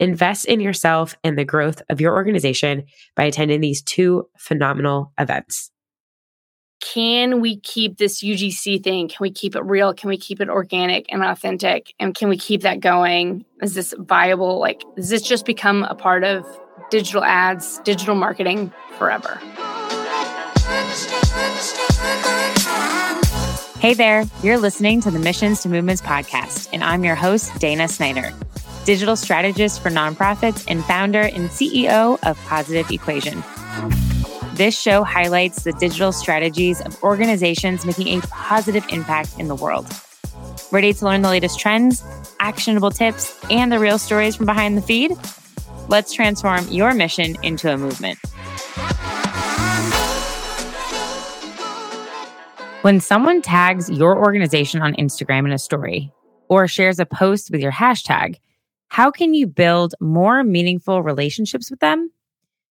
Invest 0.00 0.46
in 0.46 0.60
yourself 0.60 1.16
and 1.22 1.38
the 1.38 1.44
growth 1.44 1.80
of 1.88 2.00
your 2.00 2.14
organization 2.14 2.84
by 3.14 3.24
attending 3.24 3.60
these 3.60 3.80
two 3.80 4.28
phenomenal 4.36 5.12
events. 5.18 5.70
Can 6.80 7.40
we 7.40 7.60
keep 7.60 7.96
this 7.96 8.22
UGC 8.22 8.82
thing? 8.82 9.08
Can 9.08 9.18
we 9.20 9.30
keep 9.30 9.54
it 9.54 9.62
real? 9.64 9.94
Can 9.94 10.08
we 10.08 10.18
keep 10.18 10.40
it 10.40 10.48
organic 10.48 11.06
and 11.10 11.22
authentic? 11.22 11.94
And 12.00 12.14
can 12.14 12.28
we 12.28 12.36
keep 12.36 12.62
that 12.62 12.80
going? 12.80 13.44
Is 13.62 13.74
this 13.74 13.94
viable? 13.96 14.58
Like, 14.58 14.82
does 14.96 15.08
this 15.08 15.22
just 15.22 15.46
become 15.46 15.84
a 15.84 15.94
part 15.94 16.24
of 16.24 16.44
digital 16.90 17.22
ads, 17.24 17.78
digital 17.84 18.16
marketing 18.16 18.72
forever? 18.98 19.36
Hey 23.78 23.94
there, 23.94 24.24
you're 24.42 24.58
listening 24.58 25.00
to 25.02 25.10
the 25.10 25.18
Missions 25.18 25.62
to 25.62 25.68
Movements 25.68 26.02
podcast, 26.02 26.68
and 26.72 26.82
I'm 26.82 27.04
your 27.04 27.14
host, 27.14 27.58
Dana 27.60 27.86
Snyder 27.86 28.32
digital 28.84 29.16
strategist 29.16 29.82
for 29.82 29.90
nonprofits 29.90 30.64
and 30.68 30.84
founder 30.84 31.22
and 31.22 31.48
CEO 31.50 32.18
of 32.22 32.38
Positive 32.44 32.90
Equation. 32.90 33.42
This 34.54 34.78
show 34.78 35.02
highlights 35.02 35.64
the 35.64 35.72
digital 35.72 36.12
strategies 36.12 36.80
of 36.80 37.02
organizations 37.02 37.84
making 37.84 38.18
a 38.18 38.20
positive 38.28 38.84
impact 38.90 39.38
in 39.38 39.48
the 39.48 39.54
world. 39.54 39.86
Ready 40.70 40.92
to 40.92 41.04
learn 41.04 41.22
the 41.22 41.28
latest 41.28 41.58
trends, 41.58 42.04
actionable 42.40 42.90
tips, 42.90 43.36
and 43.50 43.72
the 43.72 43.78
real 43.78 43.98
stories 43.98 44.36
from 44.36 44.46
behind 44.46 44.76
the 44.76 44.82
feed? 44.82 45.12
Let's 45.88 46.12
transform 46.12 46.68
your 46.68 46.94
mission 46.94 47.36
into 47.42 47.72
a 47.72 47.76
movement. 47.76 48.18
When 52.82 53.00
someone 53.00 53.40
tags 53.40 53.90
your 53.90 54.18
organization 54.18 54.82
on 54.82 54.94
Instagram 54.94 55.46
in 55.46 55.52
a 55.52 55.58
story 55.58 56.12
or 56.48 56.68
shares 56.68 56.98
a 56.98 57.06
post 57.06 57.50
with 57.50 57.60
your 57.60 57.72
hashtag, 57.72 58.36
how 58.88 59.10
can 59.10 59.34
you 59.34 59.46
build 59.46 59.94
more 60.00 60.44
meaningful 60.44 61.02
relationships 61.02 61.70
with 61.70 61.80
them? 61.80 62.10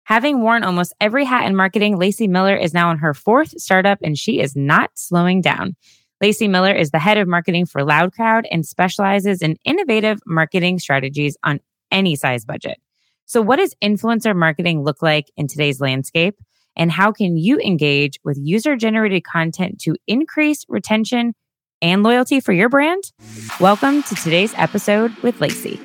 Having 0.03 0.41
worn 0.41 0.63
almost 0.63 0.93
every 1.01 1.25
hat 1.25 1.45
in 1.45 1.55
marketing, 1.55 1.97
Lacey 1.97 2.27
Miller 2.27 2.55
is 2.55 2.73
now 2.73 2.91
in 2.91 2.97
her 2.99 3.13
fourth 3.13 3.59
startup 3.59 3.99
and 4.01 4.17
she 4.17 4.39
is 4.39 4.55
not 4.55 4.91
slowing 4.95 5.41
down. 5.41 5.75
Lacey 6.21 6.47
Miller 6.47 6.73
is 6.73 6.91
the 6.91 6.99
head 6.99 7.17
of 7.17 7.27
marketing 7.27 7.65
for 7.65 7.81
LoudCrowd 7.81 8.45
and 8.49 8.65
specializes 8.65 9.41
in 9.41 9.57
innovative 9.65 10.19
marketing 10.25 10.79
strategies 10.79 11.37
on 11.43 11.59
any 11.91 12.15
size 12.15 12.45
budget. 12.45 12.77
So, 13.25 13.41
what 13.41 13.57
does 13.57 13.75
influencer 13.83 14.35
marketing 14.35 14.83
look 14.83 15.01
like 15.01 15.29
in 15.35 15.47
today's 15.47 15.81
landscape? 15.81 16.35
And 16.77 16.91
how 16.91 17.11
can 17.11 17.35
you 17.35 17.59
engage 17.59 18.19
with 18.23 18.37
user 18.41 18.75
generated 18.75 19.23
content 19.25 19.81
to 19.81 19.95
increase 20.07 20.63
retention 20.69 21.33
and 21.81 22.03
loyalty 22.03 22.39
for 22.39 22.53
your 22.53 22.69
brand? 22.69 23.11
Welcome 23.59 24.03
to 24.03 24.15
today's 24.15 24.53
episode 24.55 25.13
with 25.17 25.41
Lacey. 25.41 25.81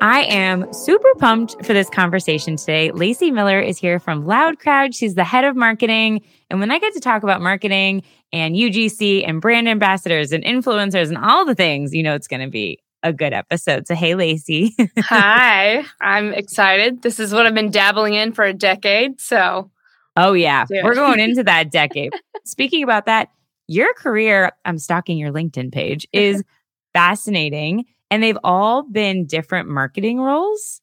I 0.00 0.20
am 0.22 0.72
super 0.72 1.08
pumped 1.18 1.64
for 1.64 1.72
this 1.72 1.90
conversation 1.90 2.56
today. 2.56 2.92
Lacey 2.92 3.32
Miller 3.32 3.60
is 3.60 3.78
here 3.78 3.98
from 3.98 4.24
LoudCrowd. 4.24 4.94
She's 4.94 5.16
the 5.16 5.24
head 5.24 5.44
of 5.44 5.56
marketing. 5.56 6.24
And 6.50 6.60
when 6.60 6.70
I 6.70 6.78
get 6.78 6.94
to 6.94 7.00
talk 7.00 7.24
about 7.24 7.40
marketing 7.40 8.04
and 8.32 8.54
UGC 8.54 9.28
and 9.28 9.40
brand 9.40 9.68
ambassadors 9.68 10.30
and 10.30 10.44
influencers 10.44 11.08
and 11.08 11.18
all 11.18 11.44
the 11.44 11.54
things, 11.54 11.92
you 11.94 12.04
know 12.04 12.14
it's 12.14 12.28
going 12.28 12.42
to 12.42 12.48
be 12.48 12.78
a 13.02 13.12
good 13.12 13.32
episode. 13.32 13.88
So, 13.88 13.96
hey, 13.96 14.14
Lacey. 14.14 14.74
Hi, 14.98 15.84
I'm 16.00 16.32
excited. 16.32 17.02
This 17.02 17.18
is 17.18 17.32
what 17.32 17.46
I've 17.46 17.54
been 17.54 17.70
dabbling 17.70 18.14
in 18.14 18.32
for 18.32 18.44
a 18.44 18.54
decade. 18.54 19.20
So, 19.20 19.70
oh, 20.16 20.32
yeah, 20.32 20.66
we're 20.70 20.94
going 20.94 21.18
into 21.20 21.42
that 21.42 21.72
decade. 21.72 22.12
Speaking 22.44 22.84
about 22.84 23.06
that, 23.06 23.30
your 23.66 23.92
career, 23.94 24.52
I'm 24.64 24.78
stalking 24.78 25.18
your 25.18 25.32
LinkedIn 25.32 25.72
page, 25.72 26.06
is 26.12 26.44
fascinating 26.92 27.84
and 28.10 28.22
they've 28.22 28.38
all 28.44 28.82
been 28.82 29.26
different 29.26 29.68
marketing 29.68 30.20
roles. 30.20 30.80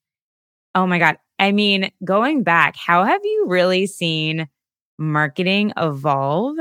Oh 0.73 0.85
my 0.85 0.99
God. 0.99 1.17
I 1.39 1.51
mean, 1.51 1.91
going 2.03 2.43
back, 2.43 2.75
how 2.77 3.03
have 3.03 3.21
you 3.23 3.45
really 3.47 3.87
seen 3.87 4.47
marketing 4.97 5.73
evolve 5.77 6.57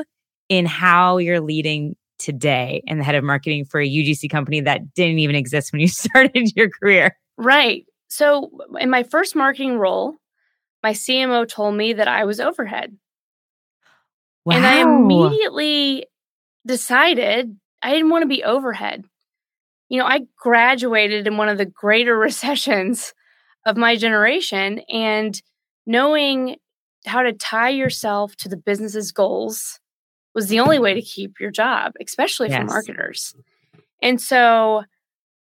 in 0.48 0.66
how 0.66 1.18
you're 1.18 1.40
leading 1.40 1.96
today 2.18 2.82
and 2.86 2.98
the 2.98 3.04
head 3.04 3.14
of 3.14 3.24
marketing 3.24 3.64
for 3.64 3.80
a 3.80 3.88
UGC 3.88 4.30
company 4.30 4.60
that 4.60 4.94
didn't 4.94 5.18
even 5.18 5.36
exist 5.36 5.72
when 5.72 5.80
you 5.80 5.88
started 5.88 6.52
your 6.56 6.70
career? 6.70 7.16
Right. 7.36 7.84
So, 8.08 8.50
in 8.78 8.90
my 8.90 9.02
first 9.02 9.34
marketing 9.34 9.78
role, 9.78 10.16
my 10.82 10.92
CMO 10.92 11.48
told 11.48 11.74
me 11.74 11.94
that 11.94 12.06
I 12.06 12.24
was 12.24 12.38
overhead. 12.38 12.96
Wow. 14.44 14.56
And 14.56 14.66
I 14.66 14.82
immediately 14.82 16.06
decided 16.66 17.56
I 17.82 17.92
didn't 17.92 18.10
want 18.10 18.22
to 18.22 18.28
be 18.28 18.44
overhead 18.44 19.04
you 19.88 19.98
know, 19.98 20.06
I 20.06 20.20
graduated 20.36 21.26
in 21.26 21.36
one 21.36 21.48
of 21.48 21.58
the 21.58 21.66
greater 21.66 22.16
recessions 22.18 23.14
of 23.66 23.76
my 23.76 23.96
generation 23.96 24.80
and 24.92 25.40
knowing 25.86 26.56
how 27.06 27.22
to 27.22 27.32
tie 27.32 27.70
yourself 27.70 28.34
to 28.36 28.48
the 28.48 28.56
business's 28.56 29.12
goals 29.12 29.80
was 30.34 30.48
the 30.48 30.60
only 30.60 30.78
way 30.78 30.94
to 30.94 31.02
keep 31.02 31.38
your 31.38 31.50
job, 31.50 31.92
especially 32.00 32.48
yes. 32.48 32.60
for 32.60 32.64
marketers. 32.64 33.34
And 34.02 34.20
so, 34.20 34.82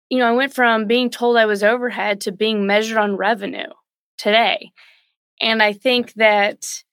you 0.10 0.20
know, 0.20 0.28
I 0.28 0.32
went 0.34 0.54
from 0.54 0.86
being 0.86 1.10
told 1.10 1.38
I 1.38 1.46
was 1.46 1.64
overhead 1.64 2.22
to 2.22 2.32
being 2.32 2.68
measured 2.68 2.98
on 2.98 3.16
revenue 3.16 3.70
today. 4.18 4.72
And 5.42 5.64
I 5.64 5.74
think 5.74 6.14
that 6.14 6.84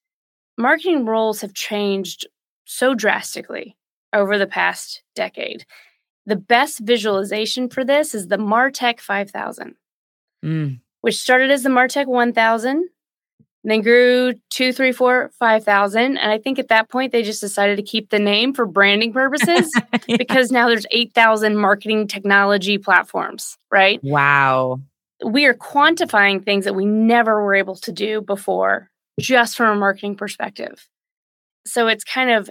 marketing 0.59 1.07
roles 1.07 1.41
have 1.41 1.55
changed 1.55 2.27
so 2.65 2.95
drastically 2.95 3.77
over 4.13 4.39
the 4.39 4.47
past 4.47 5.03
decade. 5.15 5.65
The 6.27 6.37
best 6.37 6.81
visualization 6.81 7.69
for 7.69 7.85
this 7.85 8.15
is 8.15 8.29
the 8.29 8.37
Martech 8.37 9.01
5000, 9.01 9.75
mm. 10.45 10.81
which 11.01 11.17
started 11.17 11.51
as 11.51 11.63
the 11.63 11.69
Martech 11.69 12.07
1000, 12.07 12.89
then 13.65 13.81
grew 13.81 14.35
two, 14.51 14.73
three, 14.73 14.93
four, 14.93 15.31
five 15.39 15.65
thousand. 15.65 16.19
And 16.19 16.31
I 16.31 16.39
think 16.39 16.59
at 16.59 16.69
that 16.69 16.89
point 16.89 17.13
they 17.13 17.23
just 17.23 17.41
decided 17.41 17.77
to 17.77 17.83
keep 17.83 18.11
the 18.11 18.19
name 18.19 18.55
for 18.55 18.67
branding 18.67 19.13
purposes 19.13 19.71
yeah. 20.07 20.17
because 20.17 20.51
now 20.51 20.69
there's 20.69 20.87
8,000 20.91 21.57
marketing 21.57 22.09
technology 22.09 22.79
platforms, 22.79 23.57
right? 23.71 24.03
Wow. 24.03 24.81
We 25.25 25.47
are 25.47 25.55
quantifying 25.55 26.45
things 26.45 26.65
that 26.65 26.75
we 26.75 26.85
never 26.85 27.43
were 27.45 27.55
able 27.55 27.77
to 27.77 27.93
do 27.93 28.21
before, 28.21 28.91
just 29.21 29.57
from 29.57 29.77
a 29.77 29.79
marketing 29.79 30.17
perspective. 30.17 30.89
So 31.65 31.87
it's 31.87 32.03
kind 32.03 32.31
of 32.31 32.51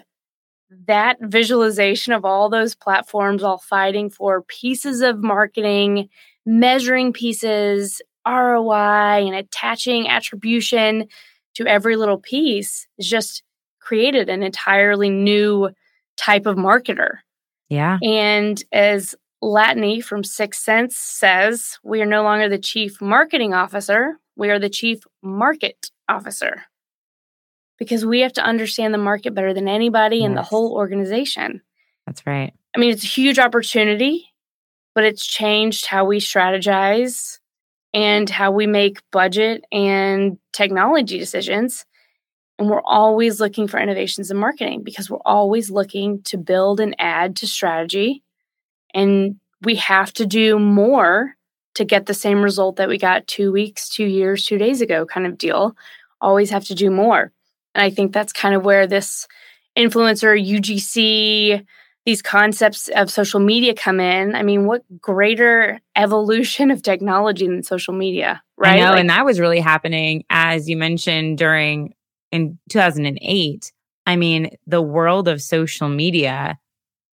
that 0.88 1.18
visualization 1.22 2.14
of 2.14 2.26
all 2.26 2.50
those 2.50 2.76
platforms 2.76 3.44
all 3.44 3.58
fighting 3.58 4.10
for 4.10 4.42
pieces 4.44 5.02
of 5.02 5.22
marketing, 5.22 6.10
measuring 6.46 7.14
pieces, 7.14 8.02
ROI, 8.26 9.26
and 9.26 9.36
attaching 9.36 10.08
attribution 10.08 11.08
to 11.56 11.68
every 11.68 11.96
little 11.96 12.18
piece 12.18 12.88
is 12.98 13.10
just 13.10 13.44
created 13.80 14.30
an 14.30 14.44
entirely 14.44 15.10
new 15.10 15.70
type 16.18 16.46
of 16.46 16.56
marketer. 16.56 17.18
Yeah. 17.70 17.98
And 18.02 18.62
as 18.72 19.16
Latané 19.44 20.04
from 20.04 20.22
6sense 20.22 20.94
says, 20.94 21.80
we 21.84 22.02
are 22.02 22.06
no 22.06 22.24
longer 22.24 22.48
the 22.48 22.60
chief 22.60 23.02
marketing 23.02 23.54
officer, 23.54 24.18
we 24.36 24.50
are 24.50 24.60
the 24.60 24.70
chief 24.70 25.00
market 25.22 25.90
officer. 26.08 26.64
Because 27.82 28.06
we 28.06 28.20
have 28.20 28.34
to 28.34 28.44
understand 28.44 28.94
the 28.94 29.00
market 29.00 29.34
better 29.34 29.56
than 29.56 29.68
anybody 29.68 30.18
yes. 30.18 30.28
in 30.28 30.36
the 30.36 30.44
whole 30.44 30.74
organization. 30.74 31.64
That's 32.06 32.28
right. 32.28 32.54
I 32.76 32.80
mean, 32.80 32.92
it's 32.92 33.04
a 33.04 33.08
huge 33.08 33.40
opportunity, 33.40 34.32
but 34.94 35.04
it's 35.04 35.26
changed 35.26 35.88
how 35.88 36.06
we 36.06 36.20
strategize 36.20 37.40
and 37.92 38.30
how 38.30 38.52
we 38.52 38.68
make 38.68 39.00
budget 39.10 39.66
and 39.72 40.38
technology 40.54 41.18
decisions. 41.18 41.84
And 42.60 42.70
we're 42.70 42.84
always 42.84 43.40
looking 43.40 43.68
for 43.68 43.80
innovations 43.80 44.30
in 44.30 44.38
marketing 44.38 44.84
because 44.84 45.10
we're 45.10 45.18
always 45.26 45.72
looking 45.72 46.22
to 46.26 46.38
build 46.38 46.80
and 46.80 46.96
add 47.00 47.36
to 47.38 47.48
strategy. 47.48 48.22
And 48.94 49.38
we 49.64 49.78
have 49.78 50.14
to 50.14 50.28
do 50.28 50.60
more 50.60 51.36
to 51.74 51.84
get 51.84 52.06
the 52.06 52.14
same 52.14 52.44
result 52.44 52.76
that 52.76 52.90
we 52.90 53.00
got 53.00 53.26
two 53.26 53.52
weeks, 53.52 53.90
two 53.90 54.06
years, 54.06 54.46
two 54.46 54.60
days 54.60 54.82
ago 54.82 55.08
kind 55.08 55.26
of 55.26 55.40
deal. 55.40 55.76
Always 56.22 56.52
have 56.52 56.66
to 56.66 56.76
do 56.76 56.92
more. 56.92 57.32
And 57.76 57.84
I 57.84 57.90
think 57.90 58.14
that's 58.14 58.34
kind 58.34 58.56
of 58.56 58.66
where 58.66 58.88
this 58.88 59.28
influencer 59.78 60.40
UGC, 60.40 61.66
these 62.06 62.22
concepts 62.22 62.90
of 62.90 63.12
social 63.12 63.40
media 63.40 63.74
come 63.74 64.00
in. 64.00 64.36
I 64.36 64.44
mean, 64.44 64.66
what 64.66 64.84
greater 65.00 65.80
evolution 65.96 66.72
of 66.72 66.82
technology 66.82 67.48
than 67.48 67.64
social 67.64 67.94
media, 67.94 68.42
right? 68.58 68.74
I 68.74 68.80
know, 68.80 68.92
like, 68.92 69.00
and 69.02 69.10
that 69.10 69.26
was 69.26 69.40
really 69.40 69.60
happening 69.60 70.24
as 70.30 70.70
you 70.70 70.78
mentioned 70.78 71.38
during 71.38 71.94
in 72.32 72.58
2008, 72.70 73.72
I 74.06 74.16
mean, 74.16 74.50
the 74.66 74.82
world 74.82 75.28
of 75.28 75.42
social 75.42 75.90
media 75.90 76.58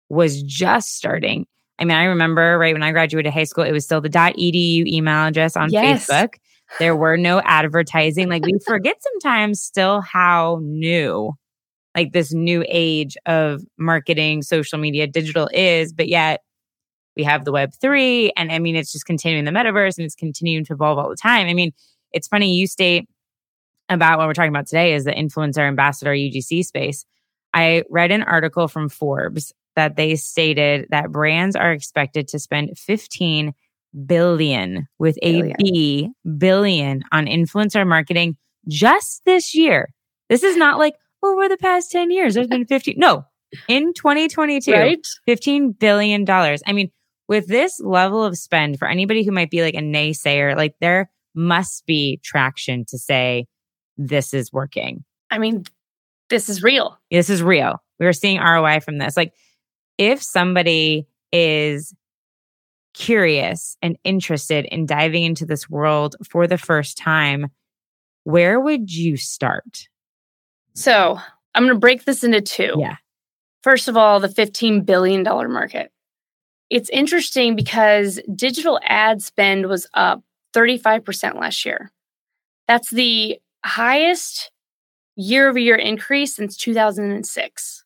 was 0.09 0.43
just 0.43 0.97
starting. 0.97 1.47
I 1.79 1.85
mean, 1.85 1.97
I 1.97 2.05
remember 2.05 2.59
right 2.59 2.75
when 2.75 2.83
I 2.83 2.93
graduated 2.93 3.33
high 3.33 3.45
school, 3.45 3.65
it 3.65 3.73
was 3.73 3.85
still 3.85 4.01
the 4.01 4.09
.edu 4.09 4.87
email 4.87 5.27
address 5.27 5.56
on 5.56 5.71
yes. 5.71 6.06
Facebook. 6.06 6.35
There 6.79 6.97
were 6.97 7.17
no 7.17 7.41
advertising. 7.44 8.29
Like 8.29 8.44
we 8.44 8.59
forget 8.67 8.97
sometimes 9.00 9.61
still 9.61 10.00
how 10.00 10.59
new 10.62 11.32
like 11.94 12.12
this 12.12 12.32
new 12.32 12.65
age 12.69 13.17
of 13.26 13.62
marketing, 13.79 14.43
social 14.43 14.79
media, 14.79 15.06
digital 15.06 15.49
is, 15.53 15.93
but 15.93 16.09
yet 16.09 16.43
we 17.17 17.23
have 17.23 17.44
the 17.44 17.53
web 17.53 17.73
3 17.81 18.32
and 18.37 18.50
I 18.50 18.59
mean 18.59 18.75
it's 18.75 18.93
just 18.93 19.06
continuing 19.06 19.44
the 19.44 19.53
metaverse 19.53 19.97
and 19.97 20.05
it's 20.05 20.17
continuing 20.17 20.65
to 20.65 20.73
evolve 20.73 20.99
all 20.99 21.09
the 21.09 21.17
time. 21.17 21.47
I 21.47 21.55
mean, 21.55 21.73
it's 22.12 22.26
funny 22.26 22.55
you 22.55 22.67
state 22.67 23.09
about 23.88 24.19
what 24.19 24.27
we're 24.27 24.35
talking 24.35 24.50
about 24.50 24.67
today 24.67 24.94
is 24.94 25.05
the 25.05 25.12
influencer 25.12 25.67
ambassador 25.67 26.12
UGC 26.12 26.65
space. 26.65 27.05
I 27.53 27.85
read 27.91 28.11
an 28.11 28.25
article 28.25 28.67
from 28.67 28.88
Forbes 28.88 29.53
that 29.77 29.97
they 29.97 30.17
stated 30.17 30.87
that 30.91 31.12
brands 31.12 31.55
are 31.55 31.73
expected 31.73 32.29
to 32.29 32.38
spend 32.38 32.77
15 32.79 33.53
billion 34.06 34.87
with 34.99 35.17
a 35.23 35.52
B 35.58 36.11
billion 36.38 37.02
on 37.12 37.26
influencer 37.26 37.87
marketing 37.87 38.37
just 38.69 39.23
this 39.25 39.55
year. 39.55 39.93
This 40.29 40.43
is 40.43 40.56
not 40.56 40.79
like 40.79 40.94
oh, 41.23 41.32
over 41.32 41.49
the 41.49 41.56
past 41.56 41.91
10 41.93 42.11
years. 42.11 42.35
There's 42.35 42.49
been 42.49 42.67
15. 42.67 42.94
No, 42.99 43.25
in 43.69 43.94
2022, 43.94 44.73
right? 44.73 45.06
15 45.26 45.73
billion 45.73 46.25
dollars. 46.25 46.62
I 46.67 46.73
mean, 46.73 46.91
with 47.29 47.46
this 47.46 47.81
level 47.81 48.25
of 48.25 48.37
spend 48.37 48.79
for 48.79 48.88
anybody 48.88 49.25
who 49.25 49.32
might 49.32 49.50
be 49.50 49.62
like 49.62 49.75
a 49.75 49.79
naysayer, 49.79 50.56
like 50.56 50.75
there 50.81 51.11
must 51.35 51.87
be 51.87 52.20
traction 52.23 52.85
to 52.88 52.99
say 52.99 53.46
this 53.96 54.35
is 54.35 54.52
working. 54.52 55.05
I 55.31 55.38
mean, 55.38 55.64
this 56.31 56.49
is 56.49 56.62
real. 56.62 56.99
This 57.11 57.31
is 57.31 57.43
real. 57.43 57.82
We're 57.99 58.12
seeing 58.12 58.41
ROI 58.41 58.81
from 58.81 58.99
this. 58.99 59.17
Like, 59.17 59.32
if 59.99 60.23
somebody 60.23 61.06
is 61.32 61.94
curious 62.94 63.76
and 63.82 63.96
interested 64.05 64.64
in 64.67 64.87
diving 64.87 65.25
into 65.25 65.44
this 65.44 65.69
world 65.69 66.17
for 66.29 66.46
the 66.46 66.58
first 66.58 66.96
time, 66.96 67.49
where 68.25 68.58
would 68.58 68.93
you 68.93 69.17
start? 69.17 69.88
So, 70.75 71.19
I'm 71.55 71.62
going 71.62 71.75
to 71.75 71.79
break 71.79 72.05
this 72.05 72.25
into 72.25 72.41
two. 72.41 72.75
Yeah. 72.79 72.96
First 73.62 73.88
of 73.88 73.96
all, 73.96 74.20
the 74.20 74.29
$15 74.29 74.85
billion 74.85 75.23
market. 75.23 75.91
It's 76.70 76.91
interesting 76.91 77.55
because 77.55 78.20
digital 78.35 78.81
ad 78.82 79.23
spend 79.23 79.67
was 79.67 79.87
up 79.94 80.23
35% 80.55 81.38
last 81.38 81.64
year. 81.64 81.93
That's 82.67 82.91
the 82.91 83.38
highest 83.64 84.50
year 85.17 85.49
over 85.49 85.58
year 85.58 85.76
increase 85.76 86.35
since 86.35 86.56
2006. 86.56 87.83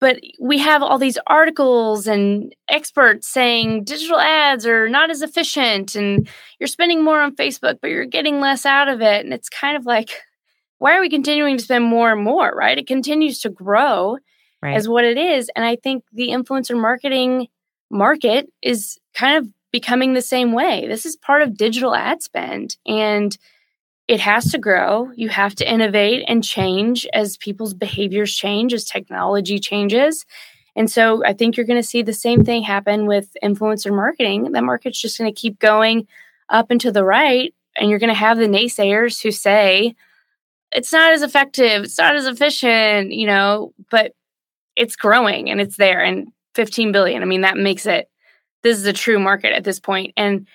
But 0.00 0.20
we 0.40 0.58
have 0.58 0.82
all 0.82 0.98
these 0.98 1.18
articles 1.26 2.06
and 2.06 2.54
experts 2.70 3.28
saying 3.28 3.84
digital 3.84 4.18
ads 4.18 4.66
are 4.66 4.88
not 4.88 5.10
as 5.10 5.20
efficient 5.20 5.94
and 5.94 6.26
you're 6.58 6.66
spending 6.66 7.04
more 7.04 7.20
on 7.20 7.36
Facebook, 7.36 7.78
but 7.82 7.90
you're 7.90 8.06
getting 8.06 8.40
less 8.40 8.64
out 8.64 8.88
of 8.88 9.02
it. 9.02 9.24
And 9.24 9.34
it's 9.34 9.50
kind 9.50 9.76
of 9.76 9.84
like, 9.84 10.22
why 10.78 10.96
are 10.96 11.00
we 11.00 11.10
continuing 11.10 11.58
to 11.58 11.62
spend 11.62 11.84
more 11.84 12.12
and 12.12 12.24
more, 12.24 12.50
right? 12.50 12.78
It 12.78 12.86
continues 12.86 13.40
to 13.40 13.50
grow 13.50 14.16
right. 14.62 14.74
as 14.74 14.88
what 14.88 15.04
it 15.04 15.18
is. 15.18 15.50
And 15.54 15.64
I 15.64 15.76
think 15.76 16.04
the 16.12 16.28
influencer 16.28 16.80
marketing 16.80 17.48
market 17.90 18.50
is 18.62 18.98
kind 19.14 19.36
of 19.36 19.52
becoming 19.70 20.14
the 20.14 20.22
same 20.22 20.52
way. 20.52 20.86
This 20.88 21.04
is 21.04 21.16
part 21.16 21.42
of 21.42 21.56
digital 21.56 21.94
ad 21.94 22.22
spend. 22.22 22.76
And 22.86 23.36
it 24.10 24.18
has 24.18 24.50
to 24.50 24.58
grow. 24.58 25.12
You 25.14 25.28
have 25.28 25.54
to 25.54 25.72
innovate 25.72 26.24
and 26.26 26.42
change 26.42 27.06
as 27.12 27.36
people's 27.36 27.74
behaviors 27.74 28.34
change, 28.34 28.74
as 28.74 28.84
technology 28.84 29.60
changes. 29.60 30.26
And 30.74 30.90
so 30.90 31.24
I 31.24 31.32
think 31.32 31.56
you're 31.56 31.64
going 31.64 31.80
to 31.80 31.86
see 31.86 32.02
the 32.02 32.12
same 32.12 32.44
thing 32.44 32.64
happen 32.64 33.06
with 33.06 33.36
influencer 33.40 33.94
marketing. 33.94 34.50
The 34.50 34.62
market's 34.62 35.00
just 35.00 35.16
going 35.16 35.32
to 35.32 35.40
keep 35.40 35.60
going 35.60 36.08
up 36.48 36.72
and 36.72 36.80
to 36.80 36.90
the 36.90 37.04
right. 37.04 37.54
And 37.76 37.88
you're 37.88 38.00
going 38.00 38.08
to 38.08 38.14
have 38.14 38.36
the 38.36 38.48
naysayers 38.48 39.22
who 39.22 39.30
say, 39.30 39.94
it's 40.72 40.92
not 40.92 41.12
as 41.12 41.22
effective, 41.22 41.84
it's 41.84 41.98
not 41.98 42.16
as 42.16 42.26
efficient, 42.26 43.12
you 43.12 43.28
know, 43.28 43.72
but 43.92 44.16
it's 44.74 44.96
growing 44.96 45.50
and 45.50 45.60
it's 45.60 45.76
there. 45.76 46.02
And 46.02 46.32
15 46.56 46.90
billion, 46.90 47.22
I 47.22 47.26
mean, 47.26 47.42
that 47.42 47.56
makes 47.56 47.86
it, 47.86 48.10
this 48.64 48.76
is 48.76 48.86
a 48.86 48.92
true 48.92 49.20
market 49.20 49.52
at 49.52 49.62
this 49.62 49.78
point. 49.78 50.14
And 50.16 50.48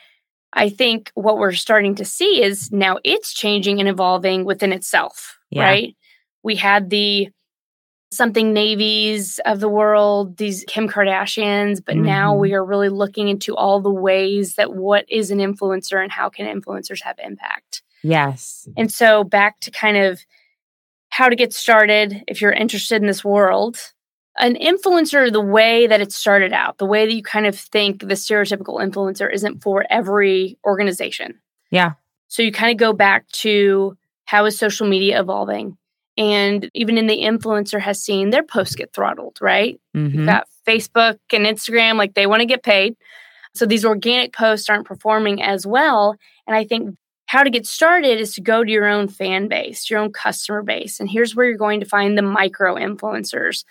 I 0.55 0.69
think 0.69 1.11
what 1.15 1.37
we're 1.37 1.51
starting 1.51 1.95
to 1.95 2.05
see 2.05 2.41
is 2.41 2.71
now 2.71 2.97
it's 3.03 3.33
changing 3.33 3.79
and 3.79 3.89
evolving 3.89 4.45
within 4.45 4.71
itself, 4.71 5.37
yeah. 5.49 5.63
right? 5.63 5.97
We 6.43 6.55
had 6.55 6.89
the 6.89 7.29
something 8.11 8.53
navies 8.53 9.39
of 9.45 9.59
the 9.59 9.67
world, 9.67 10.37
these 10.37 10.63
Kim 10.67 10.87
Kardashians, 10.87 11.83
but 11.85 11.95
mm-hmm. 11.95 12.05
now 12.05 12.35
we 12.35 12.53
are 12.53 12.63
really 12.63 12.87
looking 12.87 13.27
into 13.27 13.55
all 13.55 13.81
the 13.81 13.91
ways 13.91 14.55
that 14.55 14.73
what 14.73 15.05
is 15.09 15.31
an 15.31 15.39
influencer 15.39 16.01
and 16.01 16.11
how 16.11 16.29
can 16.29 16.45
influencers 16.47 17.01
have 17.03 17.19
impact. 17.21 17.83
Yes. 18.03 18.67
And 18.77 18.91
so 18.93 19.23
back 19.23 19.59
to 19.61 19.71
kind 19.71 19.97
of 19.97 20.21
how 21.09 21.27
to 21.27 21.35
get 21.35 21.53
started 21.53 22.23
if 22.27 22.41
you're 22.41 22.51
interested 22.51 23.01
in 23.01 23.07
this 23.07 23.25
world 23.25 23.77
an 24.37 24.55
influencer, 24.55 25.31
the 25.31 25.41
way 25.41 25.87
that 25.87 26.01
it 26.01 26.11
started 26.11 26.53
out, 26.53 26.77
the 26.77 26.85
way 26.85 27.05
that 27.05 27.13
you 27.13 27.23
kind 27.23 27.47
of 27.47 27.57
think 27.57 28.01
the 28.01 28.15
stereotypical 28.15 28.85
influencer 28.85 29.31
isn't 29.31 29.63
for 29.63 29.85
every 29.89 30.57
organization. 30.65 31.39
Yeah. 31.71 31.93
So 32.27 32.43
you 32.43 32.51
kind 32.51 32.71
of 32.71 32.77
go 32.77 32.93
back 32.93 33.27
to 33.29 33.97
how 34.25 34.45
is 34.45 34.57
social 34.57 34.87
media 34.87 35.19
evolving? 35.19 35.77
And 36.17 36.69
even 36.73 36.97
in 36.97 37.07
the 37.07 37.19
influencer 37.19 37.79
has 37.79 38.01
seen 38.01 38.29
their 38.29 38.43
posts 38.43 38.75
get 38.75 38.93
throttled, 38.93 39.37
right? 39.41 39.79
Mm-hmm. 39.95 40.17
You've 40.17 40.27
got 40.27 40.47
Facebook 40.67 41.19
and 41.31 41.45
Instagram, 41.45 41.97
like 41.97 42.13
they 42.13 42.27
want 42.27 42.41
to 42.41 42.45
get 42.45 42.63
paid. 42.63 42.95
So 43.53 43.65
these 43.65 43.85
organic 43.85 44.33
posts 44.33 44.69
aren't 44.69 44.87
performing 44.87 45.41
as 45.41 45.65
well. 45.65 46.15
And 46.47 46.55
I 46.55 46.65
think 46.65 46.97
how 47.27 47.43
to 47.43 47.49
get 47.49 47.65
started 47.65 48.19
is 48.19 48.35
to 48.35 48.41
go 48.41 48.63
to 48.63 48.71
your 48.71 48.87
own 48.87 49.07
fan 49.07 49.47
base, 49.47 49.89
your 49.89 49.99
own 49.99 50.11
customer 50.11 50.61
base. 50.61 50.99
And 50.99 51.09
here's 51.09 51.35
where 51.35 51.45
you're 51.47 51.57
going 51.57 51.79
to 51.79 51.85
find 51.85 52.17
the 52.17 52.21
micro 52.21 52.75
influencers 52.75 53.63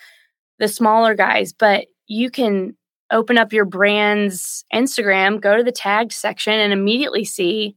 the 0.59 0.69
smaller 0.69 1.15
guys, 1.15 1.53
but 1.53 1.87
you 2.07 2.31
can 2.31 2.77
open 3.11 3.39
up 3.39 3.53
your 3.53 3.65
brand's 3.65 4.65
Instagram, 4.73 5.41
go 5.41 5.57
to 5.57 5.63
the 5.63 5.73
tagged 5.73 6.13
section, 6.13 6.55
and 6.55 6.73
immediately 6.73 7.25
see 7.25 7.77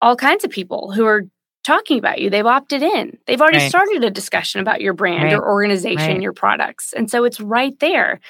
all 0.00 0.16
kinds 0.16 0.44
of 0.44 0.50
people 0.50 0.92
who 0.92 1.06
are 1.06 1.22
talking 1.64 1.98
about 1.98 2.20
you. 2.20 2.30
They've 2.30 2.46
opted 2.46 2.82
in. 2.82 3.18
They've 3.26 3.40
already 3.40 3.58
right. 3.58 3.68
started 3.68 4.04
a 4.04 4.10
discussion 4.10 4.60
about 4.60 4.80
your 4.80 4.92
brand, 4.92 5.24
right. 5.24 5.32
your 5.32 5.46
organization, 5.46 6.14
right. 6.14 6.22
your 6.22 6.32
products. 6.32 6.92
And 6.92 7.10
so 7.10 7.24
it's 7.24 7.40
right 7.40 7.78
there. 7.80 8.20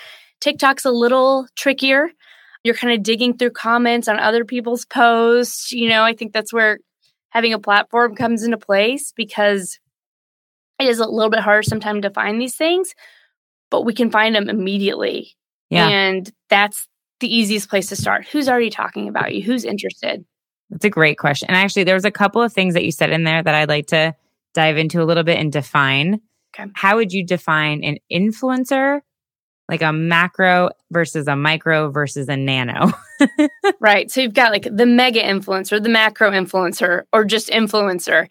TikTok's 0.40 0.84
a 0.84 0.90
little 0.90 1.46
trickier. 1.54 2.08
You're 2.64 2.74
kind 2.74 2.94
of 2.94 3.02
digging 3.02 3.36
through 3.36 3.50
comments 3.50 4.08
on 4.08 4.18
other 4.18 4.44
people's 4.44 4.84
posts. 4.84 5.70
You 5.72 5.88
know, 5.88 6.02
I 6.02 6.14
think 6.14 6.32
that's 6.32 6.52
where 6.52 6.78
having 7.30 7.52
a 7.52 7.58
platform 7.58 8.16
comes 8.16 8.42
into 8.42 8.56
place 8.56 9.12
because 9.14 9.78
it 10.80 10.88
is 10.88 10.98
a 10.98 11.06
little 11.06 11.30
bit 11.30 11.40
harder 11.40 11.62
sometimes 11.62 12.02
to 12.02 12.10
find 12.10 12.40
these 12.40 12.56
things. 12.56 12.94
But 13.70 13.82
we 13.82 13.94
can 13.94 14.10
find 14.10 14.34
them 14.34 14.48
immediately. 14.48 15.36
Yeah. 15.70 15.88
And 15.88 16.30
that's 16.48 16.88
the 17.20 17.34
easiest 17.34 17.68
place 17.68 17.88
to 17.88 17.96
start. 17.96 18.26
Who's 18.26 18.48
already 18.48 18.70
talking 18.70 19.08
about 19.08 19.34
you? 19.34 19.42
Who's 19.42 19.64
interested? 19.64 20.24
That's 20.70 20.84
a 20.84 20.90
great 20.90 21.18
question. 21.18 21.48
And 21.48 21.56
actually, 21.56 21.84
there 21.84 21.94
was 21.94 22.04
a 22.04 22.10
couple 22.10 22.42
of 22.42 22.52
things 22.52 22.74
that 22.74 22.84
you 22.84 22.92
said 22.92 23.10
in 23.10 23.24
there 23.24 23.42
that 23.42 23.54
I'd 23.54 23.68
like 23.68 23.86
to 23.88 24.14
dive 24.54 24.78
into 24.78 25.02
a 25.02 25.04
little 25.04 25.22
bit 25.22 25.38
and 25.38 25.52
define. 25.52 26.20
Okay. 26.58 26.70
How 26.74 26.96
would 26.96 27.12
you 27.12 27.24
define 27.24 27.84
an 27.84 27.98
influencer, 28.10 29.00
like 29.68 29.82
a 29.82 29.92
macro 29.92 30.70
versus 30.90 31.28
a 31.28 31.36
micro 31.36 31.90
versus 31.90 32.28
a 32.28 32.36
nano? 32.36 32.92
right. 33.80 34.10
So 34.10 34.20
you've 34.20 34.34
got 34.34 34.52
like 34.52 34.66
the 34.70 34.86
mega 34.86 35.22
influencer, 35.22 35.82
the 35.82 35.88
macro 35.88 36.30
influencer, 36.30 37.02
or 37.12 37.24
just 37.24 37.48
influencer. 37.50 38.28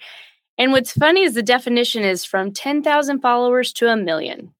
And 0.57 0.71
what's 0.71 0.93
funny 0.93 1.23
is 1.23 1.33
the 1.33 1.43
definition 1.43 2.03
is 2.03 2.25
from 2.25 2.53
10,000 2.53 3.19
followers 3.19 3.73
to 3.73 3.87
a 3.87 3.97
million. 3.97 4.54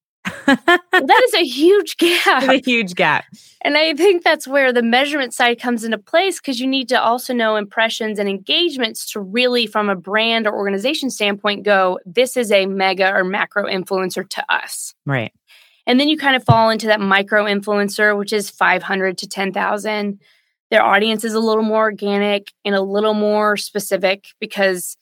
That 0.46 1.22
is 1.26 1.34
a 1.34 1.46
huge 1.46 1.98
gap. 1.98 2.44
a 2.44 2.62
huge 2.62 2.96
gap. 2.96 3.26
And 3.64 3.78
I 3.78 3.96
think 3.96 4.24
that's 4.24 4.48
where 4.48 4.72
the 4.72 4.84
measurement 4.84 5.34
side 5.34 5.60
comes 5.60 5.84
into 5.84 5.98
place 5.98 6.40
because 6.40 6.60
you 6.60 6.68
need 6.68 6.88
to 6.90 7.02
also 7.02 7.34
know 7.34 7.56
impressions 7.56 8.20
and 8.20 8.30
engagements 8.30 9.12
to 9.12 9.20
really, 9.20 9.66
from 9.66 9.90
a 9.90 9.96
brand 9.96 10.46
or 10.46 10.56
organization 10.56 11.10
standpoint, 11.10 11.64
go, 11.64 12.00
this 12.06 12.38
is 12.38 12.52
a 12.52 12.68
mega 12.68 13.12
or 13.12 13.24
macro 13.24 13.66
influencer 13.66 14.28
to 14.30 14.54
us. 14.54 14.94
Right. 15.06 15.34
And 15.88 16.00
then 16.00 16.10
you 16.10 16.18
kind 16.18 16.36
of 16.36 16.44
fall 16.44 16.70
into 16.70 16.88
that 16.88 17.00
micro 17.00 17.46
influencer, 17.46 18.18
which 18.18 18.34
is 18.34 18.50
500 18.50 19.18
to 19.20 19.28
10,000. 19.28 20.20
Their 20.72 20.84
audience 20.84 21.24
is 21.24 21.34
a 21.34 21.40
little 21.40 21.64
more 21.64 21.84
organic 21.84 22.52
and 22.64 22.76
a 22.76 22.82
little 22.82 23.14
more 23.14 23.56
specific 23.56 24.26
because, 24.40 24.98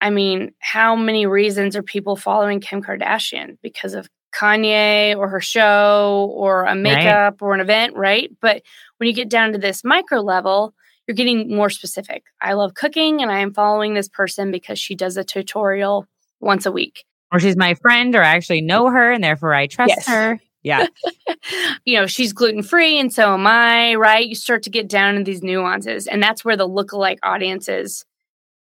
I 0.00 0.10
mean, 0.10 0.52
how 0.58 0.94
many 0.94 1.26
reasons 1.26 1.74
are 1.74 1.82
people 1.82 2.16
following 2.16 2.60
Kim 2.60 2.82
Kardashian? 2.82 3.56
Because 3.62 3.94
of 3.94 4.08
Kanye 4.34 5.16
or 5.16 5.28
her 5.28 5.40
show 5.40 6.30
or 6.34 6.64
a 6.64 6.74
makeup 6.74 7.40
right. 7.40 7.46
or 7.46 7.54
an 7.54 7.60
event, 7.60 7.96
right? 7.96 8.30
But 8.40 8.62
when 8.98 9.08
you 9.08 9.14
get 9.14 9.28
down 9.28 9.52
to 9.52 9.58
this 9.58 9.84
micro 9.84 10.20
level, 10.20 10.74
you're 11.06 11.14
getting 11.14 11.54
more 11.54 11.70
specific. 11.70 12.24
I 12.40 12.54
love 12.54 12.74
cooking 12.74 13.22
and 13.22 13.30
I 13.30 13.40
am 13.40 13.52
following 13.52 13.94
this 13.94 14.08
person 14.08 14.50
because 14.50 14.78
she 14.78 14.94
does 14.94 15.16
a 15.16 15.24
tutorial 15.24 16.06
once 16.40 16.66
a 16.66 16.72
week. 16.72 17.04
Or 17.32 17.40
she's 17.40 17.56
my 17.56 17.74
friend 17.74 18.14
or 18.14 18.22
I 18.22 18.28
actually 18.28 18.60
know 18.60 18.90
her 18.90 19.12
and 19.12 19.22
therefore 19.22 19.54
I 19.54 19.66
trust 19.66 19.94
yes. 19.96 20.06
her. 20.06 20.40
Yeah. 20.62 20.86
you 21.84 21.98
know, 21.98 22.06
she's 22.06 22.32
gluten 22.32 22.62
free 22.62 22.98
and 22.98 23.12
so 23.12 23.34
am 23.34 23.46
I, 23.46 23.94
right? 23.96 24.26
You 24.26 24.34
start 24.34 24.62
to 24.64 24.70
get 24.70 24.88
down 24.88 25.16
in 25.16 25.24
these 25.24 25.42
nuances. 25.42 26.06
And 26.06 26.22
that's 26.22 26.44
where 26.44 26.56
the 26.56 26.68
lookalike 26.68 27.18
audiences 27.22 28.04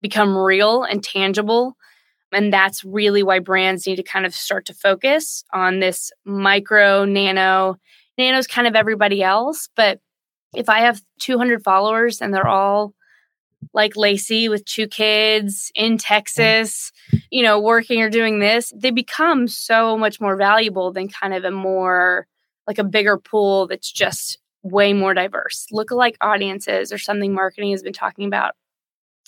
become 0.01 0.37
real 0.37 0.83
and 0.83 1.05
tangible 1.05 1.77
and 2.33 2.53
that's 2.53 2.85
really 2.85 3.23
why 3.23 3.39
brands 3.39 3.87
need 3.87 3.97
to 3.97 4.03
kind 4.03 4.27
of 4.27 4.35
start 4.35 4.67
to 4.67 4.75
focus 4.75 5.45
on 5.53 5.81
this 5.81 6.13
micro, 6.25 7.05
nano. 7.05 7.77
Nano's 8.19 8.47
kind 8.47 8.67
of 8.67 8.77
everybody 8.77 9.23
else, 9.23 9.69
but 9.77 10.01
if 10.55 10.69
I 10.69 10.81
have 10.81 11.01
200 11.21 11.63
followers 11.63 12.21
and 12.21 12.35
they're 12.35 12.47
all 12.47 12.95
like 13.73 13.97
Lacey 13.97 14.49
with 14.49 14.65
two 14.65 14.87
kids 14.87 15.71
in 15.75 15.99
Texas, 15.99 16.93
you 17.31 17.43
know, 17.43 17.61
working 17.61 18.01
or 18.01 18.11
doing 18.11 18.41
this, 18.41 18.73
they 18.75 18.91
become 18.91 19.47
so 19.47 19.97
much 19.97 20.21
more 20.21 20.37
valuable 20.37 20.93
than 20.93 21.09
kind 21.09 21.35
of 21.35 21.45
a 21.45 21.51
more 21.51 22.27
like 22.67 22.79
a 22.79 22.85
bigger 22.85 23.19
pool 23.19 23.67
that's 23.67 23.91
just 23.91 24.39
way 24.63 24.93
more 24.93 25.15
diverse. 25.15 25.67
Lookalike 25.73 26.17
audiences 26.21 26.93
or 26.93 26.99
something 26.99 27.35
marketing 27.35 27.71
has 27.71 27.83
been 27.83 27.93
talking 27.93 28.27
about 28.27 28.55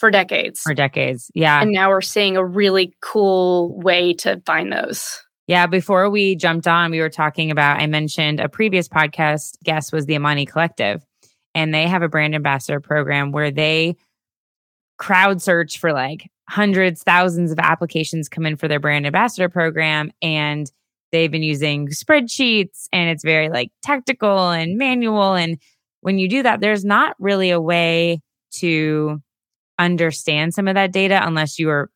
for 0.02 0.11
decades. 0.11 0.61
For 0.62 0.75
decades. 0.75 1.30
Yeah. 1.32 1.62
And 1.62 1.71
now 1.71 1.88
we're 1.88 2.00
seeing 2.00 2.37
a 2.37 2.44
really 2.44 2.92
cool 3.02 3.80
way 3.82 4.14
to 4.14 4.42
find 4.44 4.73
those. 4.73 5.23
Yeah, 5.47 5.68
before 5.68 6.11
we 6.11 6.35
jumped 6.35 6.66
on, 6.66 6.90
we 6.90 6.99
were 6.99 7.09
talking 7.09 7.52
about, 7.52 7.80
I 7.80 7.87
mentioned 7.87 8.40
a 8.40 8.49
previous 8.49 8.88
podcast 8.88 9.62
guest 9.62 9.92
was 9.92 10.06
the 10.06 10.16
Amani 10.16 10.44
Collective, 10.44 11.06
and 11.54 11.73
they 11.73 11.87
have 11.87 12.02
a 12.02 12.09
brand 12.09 12.35
ambassador 12.35 12.80
program 12.80 13.30
where 13.30 13.52
they 13.52 13.94
crowd 14.99 15.40
search 15.40 15.78
for 15.78 15.92
like 15.92 16.28
hundreds, 16.49 17.04
thousands 17.04 17.52
of 17.52 17.61
applications 17.61 18.28
come 18.28 18.44
in 18.44 18.56
for 18.56 18.66
their 18.66 18.80
brand 18.80 19.06
ambassador 19.06 19.49
program. 19.49 20.11
And 20.21 20.68
they've 21.12 21.30
been 21.30 21.44
using 21.44 21.90
spreadsheets 21.90 22.88
and 22.92 23.09
it's 23.09 23.23
very 23.23 23.50
like 23.50 23.71
tactical 23.85 24.50
and 24.50 24.76
manual. 24.76 25.35
And 25.35 25.59
when 26.00 26.18
you 26.18 26.28
do 26.28 26.42
that, 26.42 26.61
there's 26.61 26.85
not 26.85 27.14
really 27.21 27.50
a 27.50 27.61
way 27.61 28.21
to 28.54 29.23
understand 29.85 30.55
some 30.55 30.69
of 30.69 30.75
that 30.75 30.93
data 30.93 31.21
unless 31.23 31.59
you 31.59 31.71
are, 31.71 31.91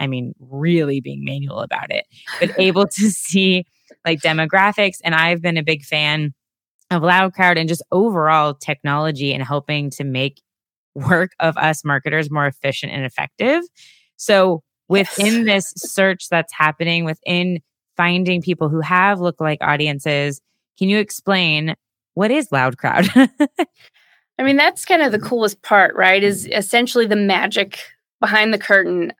I 0.00 0.06
mean, 0.06 0.34
really 0.38 1.00
being 1.00 1.24
manual 1.24 1.60
about 1.60 1.90
it, 1.90 2.06
but 2.40 2.50
able 2.58 2.86
to 2.86 3.10
see 3.10 3.64
like 4.04 4.20
demographics. 4.20 4.96
And 5.04 5.14
I've 5.14 5.42
been 5.42 5.56
a 5.56 5.62
big 5.62 5.84
fan 5.84 6.34
of 6.90 7.02
LoudCrowd 7.02 7.58
and 7.58 7.68
just 7.68 7.82
overall 7.90 8.54
technology 8.54 9.32
and 9.32 9.42
helping 9.42 9.90
to 9.90 10.04
make 10.04 10.40
work 10.94 11.32
of 11.40 11.56
us 11.56 11.84
marketers 11.84 12.30
more 12.30 12.46
efficient 12.46 12.92
and 12.92 13.04
effective. 13.04 13.62
So 14.16 14.62
within 14.88 15.46
yes. 15.46 15.72
this 15.72 15.92
search 15.92 16.28
that's 16.28 16.52
happening, 16.52 17.04
within 17.04 17.60
finding 17.96 18.42
people 18.42 18.68
who 18.68 18.80
have 18.80 19.18
lookalike 19.18 19.58
audiences, 19.60 20.40
can 20.78 20.88
you 20.88 20.98
explain 20.98 21.74
what 22.14 22.30
is 22.30 22.48
LoudCrowd? 22.48 23.30
I 24.38 24.42
mean, 24.42 24.56
that's 24.56 24.84
kind 24.84 25.02
of 25.02 25.12
the 25.12 25.18
coolest 25.18 25.62
part, 25.62 25.94
right? 25.94 26.22
Is 26.22 26.46
essentially 26.46 27.06
the 27.06 27.16
magic 27.16 27.78
behind 28.20 28.52
the 28.52 28.58
curtain. 28.58 29.12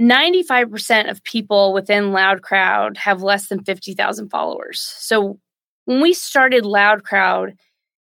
95% 0.00 1.10
of 1.10 1.22
people 1.22 1.72
within 1.72 2.12
LoudCrowd 2.12 2.96
have 2.98 3.22
less 3.22 3.48
than 3.48 3.64
50,000 3.64 4.28
followers. 4.28 4.80
So 4.80 5.38
when 5.86 6.02
we 6.02 6.12
started 6.12 6.64
LoudCrowd, 6.64 7.54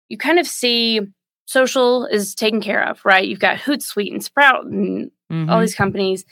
you 0.09 0.17
kind 0.17 0.39
of 0.39 0.47
see 0.47 1.01
social 1.45 2.05
is 2.05 2.35
taken 2.35 2.61
care 2.61 2.87
of, 2.87 3.03
right? 3.05 3.27
You've 3.27 3.39
got 3.39 3.57
Hootsuite 3.57 4.11
and 4.11 4.23
Sprout 4.23 4.65
and 4.65 5.11
mm-hmm. 5.31 5.49
all 5.49 5.61
these 5.61 5.75
companies. 5.75 6.25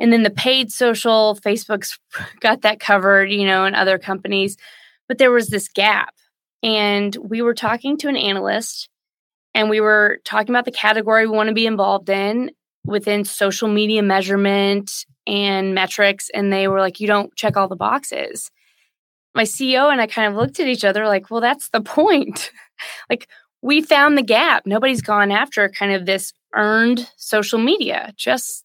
And 0.00 0.12
then 0.12 0.22
the 0.22 0.30
paid 0.30 0.72
social, 0.72 1.38
Facebook's 1.42 1.98
got 2.40 2.62
that 2.62 2.80
covered, 2.80 3.30
you 3.30 3.46
know, 3.46 3.64
and 3.64 3.76
other 3.76 3.98
companies. 3.98 4.56
But 5.06 5.18
there 5.18 5.30
was 5.30 5.48
this 5.48 5.68
gap. 5.68 6.14
And 6.62 7.16
we 7.16 7.40
were 7.40 7.54
talking 7.54 7.96
to 7.98 8.08
an 8.08 8.16
analyst 8.16 8.88
and 9.54 9.70
we 9.70 9.80
were 9.80 10.18
talking 10.24 10.50
about 10.50 10.64
the 10.64 10.72
category 10.72 11.26
we 11.26 11.36
want 11.36 11.48
to 11.48 11.54
be 11.54 11.66
involved 11.66 12.08
in 12.08 12.50
within 12.84 13.24
social 13.24 13.68
media 13.68 14.02
measurement 14.02 15.04
and 15.26 15.74
metrics. 15.74 16.30
And 16.32 16.52
they 16.52 16.68
were 16.68 16.80
like, 16.80 17.00
you 17.00 17.06
don't 17.06 17.34
check 17.36 17.56
all 17.56 17.68
the 17.68 17.76
boxes. 17.76 18.50
My 19.34 19.44
CEO 19.44 19.92
and 19.92 20.00
I 20.00 20.06
kind 20.06 20.28
of 20.28 20.34
looked 20.38 20.58
at 20.58 20.68
each 20.68 20.84
other 20.84 21.06
like, 21.06 21.30
well, 21.30 21.40
that's 21.40 21.68
the 21.68 21.80
point. 21.80 22.50
like, 23.10 23.28
we 23.60 23.82
found 23.82 24.16
the 24.16 24.22
gap. 24.22 24.66
Nobody's 24.66 25.02
gone 25.02 25.30
after 25.30 25.68
kind 25.68 25.92
of 25.92 26.06
this 26.06 26.32
earned 26.54 27.10
social 27.16 27.58
media, 27.58 28.12
just 28.16 28.64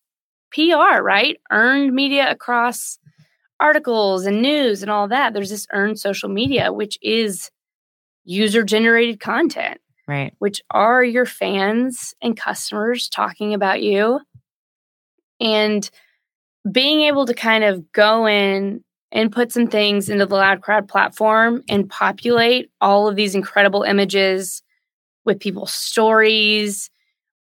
PR, 0.53 1.01
right? 1.01 1.37
Earned 1.51 1.93
media 1.93 2.29
across 2.29 2.99
articles 3.59 4.25
and 4.25 4.41
news 4.41 4.83
and 4.83 4.91
all 4.91 5.07
that. 5.07 5.33
There's 5.33 5.49
this 5.49 5.67
earned 5.73 5.99
social 5.99 6.29
media, 6.29 6.71
which 6.71 6.97
is 7.01 7.49
user 8.23 8.63
generated 8.63 9.19
content. 9.19 9.79
Right. 10.07 10.33
Which 10.39 10.61
are 10.69 11.03
your 11.03 11.25
fans 11.25 12.13
and 12.21 12.35
customers 12.35 13.07
talking 13.07 13.53
about 13.53 13.81
you. 13.81 14.19
And 15.39 15.89
being 16.69 17.01
able 17.01 17.25
to 17.25 17.33
kind 17.33 17.63
of 17.63 17.91
go 17.91 18.27
in 18.27 18.83
and 19.11 19.31
put 19.31 19.51
some 19.51 19.67
things 19.67 20.09
into 20.09 20.25
the 20.25 20.35
LoudCrowd 20.35 20.87
platform 20.87 21.63
and 21.69 21.89
populate 21.89 22.69
all 22.81 23.07
of 23.07 23.15
these 23.15 23.35
incredible 23.35 23.83
images 23.83 24.63
with 25.25 25.39
people's 25.39 25.73
stories 25.73 26.89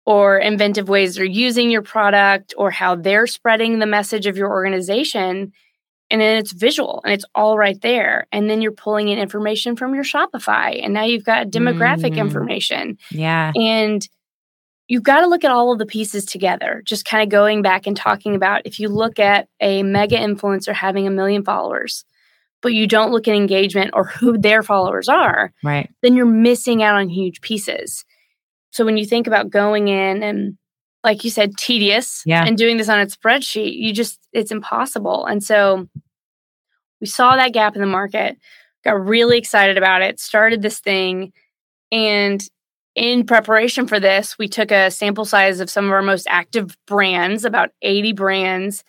or 0.05 0.38
inventive 0.38 0.88
ways 0.88 1.14
they're 1.14 1.25
using 1.25 1.71
your 1.71 1.83
product 1.83 2.52
or 2.57 2.71
how 2.71 2.95
they're 2.97 3.26
spreading 3.26 3.79
the 3.79 3.87
message 3.87 4.26
of 4.26 4.37
your 4.37 4.50
organization 4.50 5.52
and 6.11 6.21
then 6.21 6.37
it's 6.37 6.52
visual 6.52 7.00
and 7.05 7.12
it's 7.12 7.25
all 7.35 7.57
right 7.57 7.81
there. 7.81 8.26
And 8.33 8.50
then 8.50 8.61
you're 8.61 8.73
pulling 8.73 9.09
in 9.09 9.19
information 9.19 9.76
from 9.76 9.95
your 9.95 10.05
shopify 10.05 10.83
and 10.83 10.93
now 10.93 11.05
you've 11.05 11.25
got 11.25 11.49
demographic 11.49 12.14
mm. 12.14 12.19
information. 12.19 12.99
Yeah. 13.11 13.52
And 13.55 14.07
you've 14.88 15.05
got 15.05 15.21
to 15.21 15.29
look 15.29 15.45
at 15.45 15.52
all 15.52 15.73
of 15.73 15.79
the 15.79 15.87
pieces 15.87 16.25
together 16.26 16.83
just 16.85 17.05
kind 17.05 17.23
of 17.23 17.29
going 17.29 17.62
back 17.62 17.87
and 17.87 17.97
talking 17.97 18.35
about 18.35 18.62
if 18.64 18.81
you 18.81 18.88
look 18.88 19.19
at 19.19 19.49
a 19.61 19.83
mega 19.85 20.17
influencer 20.17 20.75
having 20.75 21.07
a 21.07 21.11
million 21.11 21.45
followers 21.45 22.05
but 22.61 22.75
you 22.75 22.87
don't 22.87 23.12
look 23.12 23.26
at 23.26 23.35
engagement 23.35 23.93
or 23.95 24.05
who 24.05 24.37
their 24.37 24.62
followers 24.62 25.09
are 25.09 25.52
right. 25.62 25.88
then 26.02 26.17
you're 26.17 26.26
missing 26.26 26.83
out 26.83 26.97
on 26.97 27.09
huge 27.09 27.40
pieces. 27.40 28.05
So 28.73 28.85
when 28.85 28.97
you 28.97 29.07
think 29.07 29.26
about 29.26 29.50
going 29.50 29.88
in 29.88 30.23
and 30.23 30.59
like 31.02 31.25
you 31.25 31.30
said, 31.30 31.57
tedious. 31.57 32.23
Yeah. 32.26 32.45
And 32.45 32.57
doing 32.57 32.76
this 32.76 32.88
on 32.88 33.00
a 33.00 33.07
spreadsheet, 33.07 33.76
you 33.76 33.92
just, 33.92 34.19
it's 34.33 34.50
impossible. 34.50 35.26
And 35.26 35.42
so 35.42 35.88
we 37.00 37.07
saw 37.07 37.37
that 37.37 37.52
gap 37.52 37.75
in 37.75 37.80
the 37.80 37.87
market, 37.87 38.37
got 38.85 39.04
really 39.04 39.38
excited 39.38 39.78
about 39.78 40.02
it, 40.02 40.21
started 40.21 40.62
this 40.62 40.80
thing. 40.80 41.33
And 41.90 42.47
in 42.95 43.25
preparation 43.25 43.87
for 43.87 43.99
this, 43.99 44.38
we 44.38 44.49
took 44.49 44.71
a 44.71 44.90
sample 44.90 45.25
size 45.25 45.61
of 45.61 45.71
some 45.71 45.87
of 45.87 45.92
our 45.92 46.02
most 46.02 46.26
active 46.28 46.76
brands, 46.87 47.45
about 47.45 47.71
80 47.83 48.12
brands, 48.12 48.85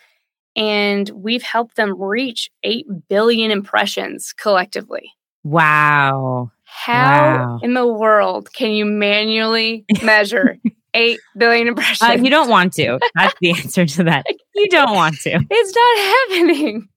and 0.55 1.09
we've 1.11 1.43
helped 1.43 1.75
them 1.77 1.99
reach 2.01 2.49
8 2.63 2.85
billion 3.07 3.51
impressions 3.51 4.33
collectively. 4.33 5.13
Wow. 5.43 6.51
How 6.63 7.37
wow. 7.37 7.59
in 7.63 7.73
the 7.73 7.87
world 7.87 8.51
can 8.53 8.71
you 8.71 8.85
manually 8.85 9.85
measure 10.03 10.57
8 10.93 11.19
billion 11.37 11.67
impressions? 11.67 12.09
Uh, 12.09 12.13
you 12.13 12.29
don't 12.29 12.49
want 12.49 12.73
to. 12.73 12.99
That's 13.15 13.35
the 13.39 13.51
answer 13.51 13.85
to 13.85 14.03
that. 14.05 14.25
You 14.53 14.67
don't 14.67 14.93
want 14.93 15.15
to. 15.21 15.39
It's 15.49 15.75
not 15.75 15.97
happening. 15.97 16.89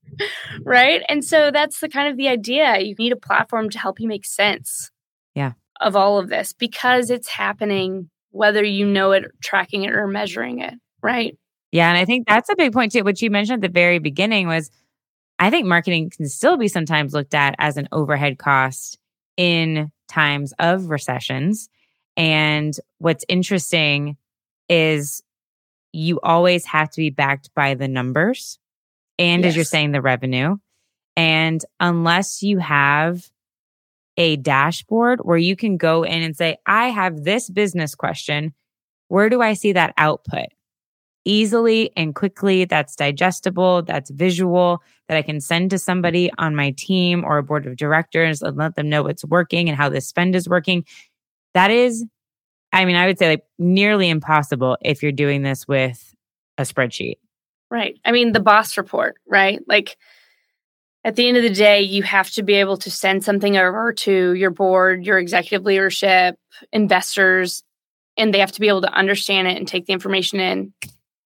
Right? 0.63 1.01
And 1.07 1.23
so 1.23 1.51
that's 1.51 1.79
the 1.79 1.87
kind 1.87 2.09
of 2.09 2.17
the 2.17 2.27
idea. 2.27 2.79
You 2.79 2.93
need 2.99 3.13
a 3.13 3.15
platform 3.15 3.69
to 3.69 3.79
help 3.79 3.99
you 3.99 4.07
make 4.07 4.25
sense. 4.25 4.91
Yeah. 5.33 5.53
Of 5.79 5.95
all 5.95 6.19
of 6.19 6.29
this 6.29 6.51
because 6.53 7.09
it's 7.09 7.29
happening 7.29 8.09
whether 8.31 8.63
you 8.63 8.85
know 8.85 9.13
it, 9.13 9.23
tracking 9.41 9.83
it 9.83 9.93
or 9.93 10.05
measuring 10.05 10.59
it, 10.59 10.73
right? 11.01 11.37
Yeah, 11.71 11.89
and 11.89 11.97
I 11.97 12.05
think 12.05 12.27
that's 12.27 12.49
a 12.49 12.55
big 12.55 12.73
point 12.73 12.91
too. 12.91 13.03
What 13.03 13.21
you 13.21 13.29
mentioned 13.29 13.63
at 13.63 13.67
the 13.67 13.73
very 13.73 13.99
beginning 13.99 14.47
was 14.47 14.69
I 15.39 15.49
think 15.49 15.65
marketing 15.65 16.11
can 16.15 16.27
still 16.27 16.57
be 16.57 16.67
sometimes 16.67 17.13
looked 17.13 17.33
at 17.33 17.55
as 17.57 17.77
an 17.77 17.87
overhead 17.91 18.37
cost 18.37 18.97
in 19.37 19.91
times 20.07 20.53
of 20.59 20.89
recessions. 20.89 21.69
And 22.17 22.73
what's 22.99 23.25
interesting 23.27 24.17
is 24.69 25.21
you 25.91 26.19
always 26.21 26.65
have 26.65 26.89
to 26.91 26.97
be 26.97 27.09
backed 27.09 27.49
by 27.55 27.73
the 27.73 27.87
numbers 27.87 28.59
and 29.17 29.43
yes. 29.43 29.49
as 29.49 29.55
you're 29.55 29.65
saying 29.65 29.91
the 29.91 30.01
revenue. 30.01 30.57
And 31.15 31.63
unless 31.79 32.43
you 32.43 32.59
have 32.59 33.29
a 34.17 34.35
dashboard 34.37 35.21
where 35.23 35.37
you 35.37 35.55
can 35.55 35.77
go 35.77 36.03
in 36.03 36.21
and 36.21 36.35
say, 36.35 36.57
I 36.65 36.89
have 36.89 37.23
this 37.23 37.49
business 37.49 37.95
question. 37.95 38.53
Where 39.07 39.29
do 39.29 39.41
I 39.41 39.53
see 39.53 39.73
that 39.73 39.93
output? 39.97 40.47
Easily 41.25 41.91
and 41.97 42.13
quickly, 42.13 42.65
that's 42.65 42.95
digestible, 42.95 43.81
that's 43.81 44.11
visual, 44.11 44.83
that 45.07 45.17
I 45.17 45.21
can 45.21 45.41
send 45.41 45.71
to 45.71 45.79
somebody 45.79 46.31
on 46.37 46.55
my 46.55 46.71
team 46.71 47.23
or 47.23 47.37
a 47.37 47.43
board 47.43 47.65
of 47.65 47.77
directors 47.77 48.41
and 48.41 48.55
let 48.57 48.75
them 48.75 48.89
know 48.89 49.03
what's 49.03 49.25
working 49.25 49.67
and 49.67 49.77
how 49.77 49.89
the 49.89 50.01
spend 50.01 50.35
is 50.35 50.47
working. 50.47 50.85
That 51.55 51.71
is, 51.71 52.05
I 52.71 52.85
mean, 52.85 52.95
I 52.95 53.07
would 53.07 53.17
say 53.17 53.29
like 53.29 53.43
nearly 53.57 54.09
impossible 54.09 54.77
if 54.81 55.01
you're 55.01 55.11
doing 55.11 55.41
this 55.41 55.67
with 55.67 56.13
a 56.59 56.61
spreadsheet. 56.61 57.15
Right. 57.71 57.99
I 58.05 58.11
mean, 58.11 58.31
the 58.31 58.39
boss 58.39 58.77
report, 58.77 59.15
right? 59.27 59.59
Like, 59.67 59.97
at 61.03 61.15
the 61.15 61.27
end 61.27 61.37
of 61.37 61.43
the 61.43 61.51
day, 61.51 61.81
you 61.81 62.01
have 62.01 62.31
to 62.31 62.41
be 62.41 62.55
able 62.55 62.77
to 62.77 62.89
send 62.89 63.23
something 63.23 63.57
over 63.57 63.93
to 63.93 64.33
your 64.33 64.49
board, 64.49 65.05
your 65.05 65.19
executive 65.19 65.63
leadership, 65.63 66.35
investors, 66.73 67.63
and 68.17 68.33
they 68.33 68.39
have 68.39 68.51
to 68.53 68.59
be 68.59 68.67
able 68.67 68.81
to 68.81 68.91
understand 68.91 69.47
it 69.47 69.55
and 69.57 69.67
take 69.67 69.85
the 69.85 69.93
information 69.93 70.39
in 70.39 70.73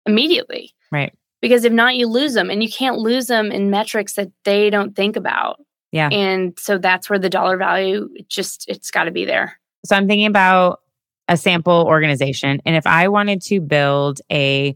immediately. 0.05 0.74
Right. 0.91 1.13
Because 1.41 1.63
if 1.63 1.71
not, 1.71 1.95
you 1.95 2.07
lose 2.07 2.33
them 2.33 2.50
and 2.50 2.62
you 2.62 2.69
can't 2.69 2.98
lose 2.98 3.27
them 3.27 3.51
in 3.51 3.69
metrics 3.69 4.13
that 4.15 4.31
they 4.43 4.69
don't 4.69 4.95
think 4.95 5.15
about. 5.15 5.62
Yeah. 5.93 6.09
And 6.09 6.59
so 6.59 6.77
that's 6.77 7.09
where 7.09 7.19
the 7.19 7.29
dollar 7.29 7.55
value 7.55 8.09
just 8.27 8.65
it's 8.67 8.91
got 8.91 9.05
to 9.05 9.12
be 9.12 9.24
there. 9.24 9.59
So 9.86 9.95
I'm 9.95 10.07
thinking 10.07 10.27
about 10.27 10.81
a 11.27 11.38
sample 11.38 11.86
organization 11.88 12.59
and 12.65 12.75
if 12.75 12.88
I 12.88 13.07
wanted 13.07 13.41
to 13.43 13.62
build 13.62 14.19
a 14.31 14.75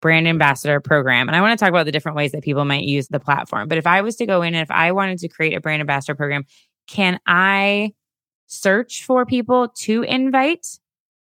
brand 0.00 0.28
ambassador 0.28 0.80
program. 0.80 1.28
And 1.28 1.34
I 1.34 1.40
want 1.40 1.58
to 1.58 1.62
talk 1.62 1.70
about 1.70 1.86
the 1.86 1.92
different 1.92 2.16
ways 2.16 2.32
that 2.32 2.42
people 2.42 2.64
might 2.64 2.84
use 2.84 3.08
the 3.08 3.20
platform. 3.20 3.68
But 3.68 3.78
if 3.78 3.86
I 3.86 4.02
was 4.02 4.16
to 4.16 4.26
go 4.26 4.42
in 4.42 4.54
and 4.54 4.62
if 4.62 4.70
I 4.70 4.92
wanted 4.92 5.18
to 5.18 5.28
create 5.28 5.54
a 5.54 5.60
brand 5.60 5.80
ambassador 5.80 6.14
program, 6.14 6.44
can 6.86 7.18
I 7.26 7.92
search 8.46 9.04
for 9.04 9.26
people 9.26 9.68
to 9.68 10.02
invite 10.02 10.78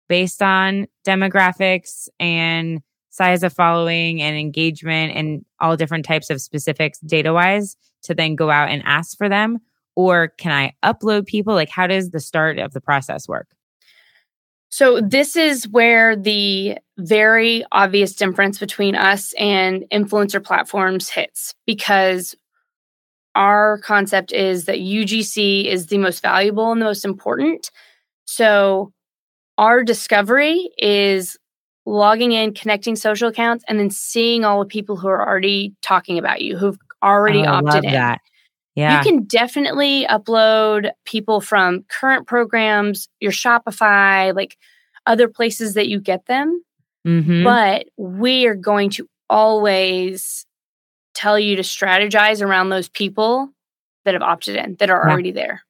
based 0.08 0.42
on 0.42 0.88
demographics 1.06 2.08
and 2.18 2.80
size 3.10 3.42
of 3.42 3.52
following 3.52 4.20
and 4.22 4.36
engagement 4.36 5.14
and 5.14 5.44
all 5.60 5.76
different 5.76 6.04
types 6.04 6.30
of 6.30 6.40
specifics 6.40 6.98
data 7.00 7.32
wise 7.32 7.76
to 8.02 8.14
then 8.14 8.34
go 8.34 8.50
out 8.50 8.68
and 8.68 8.82
ask 8.84 9.16
for 9.16 9.28
them? 9.28 9.60
Or 9.94 10.28
can 10.28 10.52
I 10.52 10.74
upload 10.82 11.26
people? 11.26 11.54
Like, 11.54 11.68
how 11.68 11.86
does 11.86 12.10
the 12.10 12.20
start 12.20 12.58
of 12.58 12.72
the 12.72 12.80
process 12.80 13.28
work? 13.28 13.48
So, 14.70 15.02
this 15.02 15.36
is 15.36 15.68
where 15.68 16.16
the 16.16 16.78
very 16.96 17.62
obvious 17.72 18.14
difference 18.14 18.58
between 18.58 18.94
us 18.94 19.34
and 19.34 19.84
influencer 19.92 20.42
platforms 20.42 21.10
hits 21.10 21.54
because 21.66 22.34
our 23.34 23.78
concept 23.78 24.32
is 24.32 24.64
that 24.64 24.78
UGC 24.78 25.66
is 25.66 25.86
the 25.86 25.98
most 25.98 26.22
valuable 26.22 26.72
and 26.72 26.80
the 26.80 26.86
most 26.86 27.04
important. 27.04 27.70
So, 28.24 28.94
our 29.58 29.84
discovery 29.84 30.70
is 30.78 31.36
logging 31.84 32.32
in, 32.32 32.54
connecting 32.54 32.96
social 32.96 33.28
accounts, 33.28 33.64
and 33.68 33.78
then 33.78 33.90
seeing 33.90 34.44
all 34.44 34.60
the 34.60 34.66
people 34.66 34.96
who 34.96 35.08
are 35.08 35.28
already 35.28 35.74
talking 35.82 36.18
about 36.18 36.40
you, 36.40 36.56
who've 36.56 36.78
already 37.02 37.40
oh, 37.40 37.52
opted 37.52 37.84
in. 37.84 37.92
That. 37.92 38.20
Yeah. 38.74 38.98
You 38.98 39.10
can 39.10 39.24
definitely 39.24 40.06
upload 40.06 40.90
people 41.04 41.40
from 41.40 41.84
current 41.88 42.26
programs, 42.26 43.08
your 43.20 43.32
Shopify, 43.32 44.34
like 44.34 44.56
other 45.06 45.28
places 45.28 45.74
that 45.74 45.88
you 45.88 46.00
get 46.00 46.26
them. 46.26 46.62
Mm-hmm. 47.06 47.44
But 47.44 47.86
we 47.96 48.46
are 48.46 48.54
going 48.54 48.90
to 48.90 49.08
always 49.28 50.46
tell 51.14 51.38
you 51.38 51.56
to 51.56 51.62
strategize 51.62 52.42
around 52.42 52.70
those 52.70 52.88
people 52.88 53.50
that 54.04 54.14
have 54.14 54.22
opted 54.22 54.56
in, 54.56 54.76
that 54.76 54.90
are 54.90 55.04
yeah. 55.06 55.12
already 55.12 55.32
there. 55.32 55.62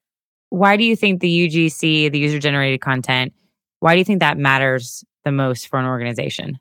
Why 0.50 0.76
do 0.76 0.84
you 0.84 0.96
think 0.96 1.20
the 1.20 1.48
UGC, 1.48 2.12
the 2.12 2.18
user 2.18 2.38
generated 2.38 2.80
content, 2.80 3.32
why 3.80 3.94
do 3.94 3.98
you 3.98 4.04
think 4.04 4.20
that 4.20 4.38
matters 4.38 5.04
the 5.24 5.32
most 5.32 5.68
for 5.68 5.78
an 5.78 5.86
organization? 5.86 6.58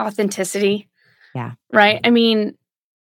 Authenticity. 0.00 0.88
Yeah. 1.34 1.52
Right. 1.72 2.00
I 2.02 2.10
mean, 2.10 2.56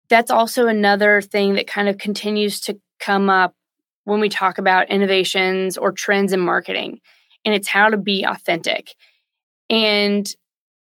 that's 0.09 0.31
also 0.31 0.67
another 0.67 1.21
thing 1.21 1.55
that 1.55 1.67
kind 1.67 1.89
of 1.89 1.97
continues 1.97 2.59
to 2.61 2.79
come 2.99 3.29
up 3.29 3.53
when 4.05 4.19
we 4.19 4.29
talk 4.29 4.57
about 4.57 4.89
innovations 4.89 5.77
or 5.77 5.91
trends 5.91 6.33
in 6.33 6.39
marketing 6.39 6.99
and 7.45 7.53
it's 7.53 7.67
how 7.67 7.89
to 7.89 7.97
be 7.97 8.23
authentic. 8.23 8.93
And 9.69 10.27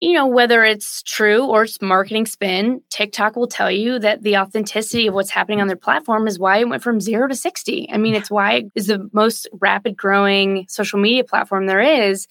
you 0.00 0.12
know 0.12 0.26
whether 0.26 0.62
it's 0.64 1.02
true 1.02 1.46
or 1.46 1.62
it's 1.62 1.80
marketing 1.80 2.26
spin 2.26 2.82
tiktok 2.90 3.36
will 3.36 3.46
tell 3.46 3.70
you 3.70 3.98
that 3.98 4.22
the 4.22 4.36
authenticity 4.36 5.06
of 5.06 5.14
what's 5.14 5.30
happening 5.30 5.62
on 5.62 5.66
their 5.66 5.76
platform 5.76 6.26
is 6.26 6.38
why 6.38 6.58
it 6.58 6.68
went 6.68 6.82
from 6.82 7.00
0 7.00 7.28
to 7.28 7.34
60 7.34 7.88
i 7.90 7.96
mean 7.96 8.14
it's 8.14 8.30
why 8.30 8.54
it 8.54 8.66
is 8.74 8.88
the 8.88 9.08
most 9.12 9.48
rapid 9.60 9.96
growing 9.96 10.66
social 10.68 10.98
media 10.98 11.24
platform 11.24 11.66
there 11.66 11.80
is 11.80 12.26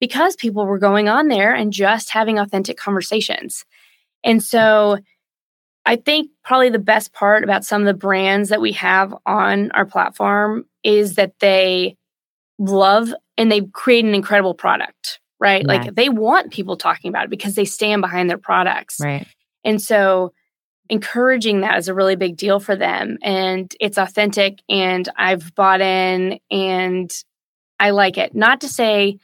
because 0.00 0.36
people 0.36 0.66
were 0.66 0.78
going 0.78 1.08
on 1.08 1.28
there 1.28 1.54
and 1.54 1.72
just 1.72 2.10
having 2.10 2.38
authentic 2.38 2.76
conversations. 2.76 3.64
And 4.24 4.42
so 4.42 4.98
I 5.88 5.96
think 5.96 6.30
probably 6.44 6.68
the 6.68 6.78
best 6.78 7.14
part 7.14 7.42
about 7.44 7.64
some 7.64 7.80
of 7.80 7.86
the 7.86 7.94
brands 7.94 8.50
that 8.50 8.60
we 8.60 8.72
have 8.72 9.14
on 9.24 9.70
our 9.70 9.86
platform 9.86 10.66
is 10.84 11.14
that 11.14 11.32
they 11.40 11.96
love 12.58 13.14
and 13.38 13.50
they 13.50 13.62
create 13.62 14.04
an 14.04 14.14
incredible 14.14 14.52
product, 14.52 15.18
right? 15.40 15.62
Yeah. 15.62 15.66
Like 15.66 15.94
they 15.94 16.10
want 16.10 16.52
people 16.52 16.76
talking 16.76 17.08
about 17.08 17.24
it 17.24 17.30
because 17.30 17.54
they 17.54 17.64
stand 17.64 18.02
behind 18.02 18.28
their 18.28 18.36
products. 18.36 18.98
Right. 19.00 19.26
And 19.64 19.80
so 19.80 20.34
encouraging 20.90 21.62
that 21.62 21.78
is 21.78 21.88
a 21.88 21.94
really 21.94 22.16
big 22.16 22.36
deal 22.36 22.60
for 22.60 22.76
them 22.76 23.16
and 23.22 23.74
it's 23.80 23.96
authentic 23.96 24.58
and 24.68 25.08
I've 25.16 25.54
bought 25.54 25.80
in 25.80 26.38
and 26.50 27.10
I 27.80 27.90
like 27.90 28.18
it. 28.18 28.34
Not 28.34 28.60
to 28.60 28.68
say 28.68 29.20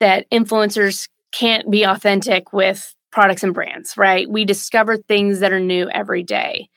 that 0.00 0.28
influencers 0.30 1.08
can't 1.30 1.70
be 1.70 1.84
authentic 1.84 2.52
with 2.52 2.96
products 3.14 3.44
and 3.44 3.54
brands, 3.54 3.96
right? 3.96 4.28
We 4.28 4.44
discover 4.44 4.96
things 4.96 5.38
that 5.38 5.52
are 5.52 5.60
new 5.60 5.88
every 5.88 6.24
day. 6.24 6.68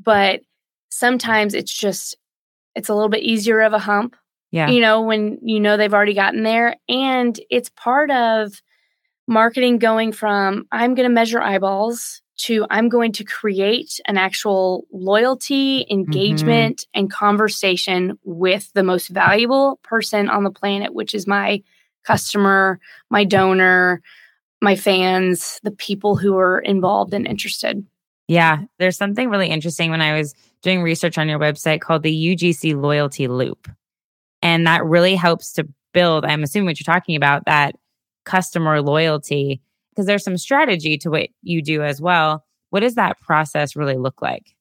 But 0.00 0.42
sometimes 0.90 1.54
it's 1.54 1.72
just 1.72 2.16
it's 2.76 2.88
a 2.88 2.94
little 2.94 3.08
bit 3.08 3.24
easier 3.24 3.60
of 3.60 3.72
a 3.72 3.80
hump. 3.80 4.14
Yeah. 4.52 4.68
You 4.68 4.80
know, 4.80 5.02
when 5.02 5.38
you 5.42 5.58
know 5.58 5.76
they've 5.76 5.92
already 5.92 6.14
gotten 6.14 6.44
there 6.44 6.76
and 6.88 7.38
it's 7.50 7.68
part 7.70 8.12
of 8.12 8.62
marketing 9.26 9.78
going 9.78 10.12
from 10.12 10.68
I'm 10.70 10.94
going 10.94 11.08
to 11.08 11.12
measure 11.14 11.42
eyeballs 11.42 12.22
to 12.42 12.64
I'm 12.70 12.88
going 12.88 13.10
to 13.12 13.24
create 13.24 13.98
an 14.06 14.16
actual 14.16 14.84
loyalty, 14.92 15.84
engagement, 15.90 16.78
mm-hmm. 16.78 17.00
and 17.00 17.12
conversation 17.12 18.20
with 18.22 18.70
the 18.74 18.84
most 18.84 19.08
valuable 19.08 19.80
person 19.82 20.30
on 20.30 20.44
the 20.44 20.50
planet, 20.52 20.94
which 20.94 21.12
is 21.12 21.26
my 21.26 21.60
customer, 22.04 22.78
my 23.10 23.24
donor, 23.24 24.00
my 24.62 24.76
fans, 24.76 25.60
the 25.64 25.72
people 25.72 26.16
who 26.16 26.38
are 26.38 26.60
involved 26.60 27.12
and 27.12 27.26
interested. 27.26 27.84
Yeah, 28.28 28.62
there's 28.78 28.96
something 28.96 29.28
really 29.28 29.48
interesting 29.48 29.90
when 29.90 30.00
I 30.00 30.16
was 30.16 30.34
doing 30.62 30.82
research 30.82 31.18
on 31.18 31.28
your 31.28 31.40
website 31.40 31.80
called 31.80 32.04
the 32.04 32.36
UGC 32.36 32.80
Loyalty 32.80 33.26
Loop. 33.26 33.68
And 34.40 34.66
that 34.66 34.84
really 34.84 35.16
helps 35.16 35.52
to 35.54 35.68
build, 35.92 36.24
I'm 36.24 36.42
assuming 36.42 36.66
what 36.66 36.80
you're 36.80 36.94
talking 36.94 37.16
about, 37.16 37.44
that 37.46 37.74
customer 38.24 38.80
loyalty, 38.80 39.60
because 39.90 40.06
there's 40.06 40.24
some 40.24 40.38
strategy 40.38 40.96
to 40.98 41.10
what 41.10 41.28
you 41.42 41.60
do 41.60 41.82
as 41.82 42.00
well. 42.00 42.44
What 42.70 42.80
does 42.80 42.94
that 42.94 43.20
process 43.20 43.76
really 43.76 43.96
look 43.96 44.22
like? 44.22 44.54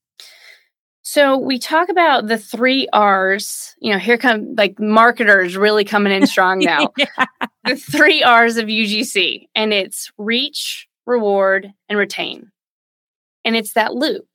So 1.03 1.37
we 1.37 1.57
talk 1.57 1.89
about 1.89 2.27
the 2.27 2.37
three 2.37 2.87
R's. 2.93 3.75
You 3.79 3.93
know, 3.93 3.99
here 3.99 4.17
come 4.17 4.55
like 4.55 4.79
marketers 4.79 5.57
really 5.57 5.83
coming 5.83 6.13
in 6.13 6.27
strong 6.27 6.59
now. 6.63 6.93
yeah. 6.97 7.25
The 7.65 7.75
three 7.75 8.23
R's 8.23 8.57
of 8.57 8.67
UGC, 8.67 9.47
and 9.55 9.73
it's 9.73 10.11
reach, 10.17 10.87
reward, 11.05 11.71
and 11.89 11.97
retain. 11.97 12.51
And 13.43 13.55
it's 13.55 13.73
that 13.73 13.93
loop. 13.93 14.25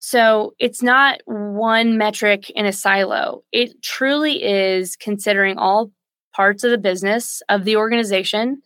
So 0.00 0.54
it's 0.58 0.82
not 0.82 1.20
one 1.24 1.98
metric 1.98 2.50
in 2.50 2.66
a 2.66 2.72
silo. 2.72 3.42
It 3.52 3.82
truly 3.82 4.42
is 4.42 4.96
considering 4.96 5.58
all 5.58 5.90
parts 6.34 6.62
of 6.62 6.70
the 6.70 6.78
business 6.78 7.42
of 7.48 7.64
the 7.64 7.76
organization 7.76 8.62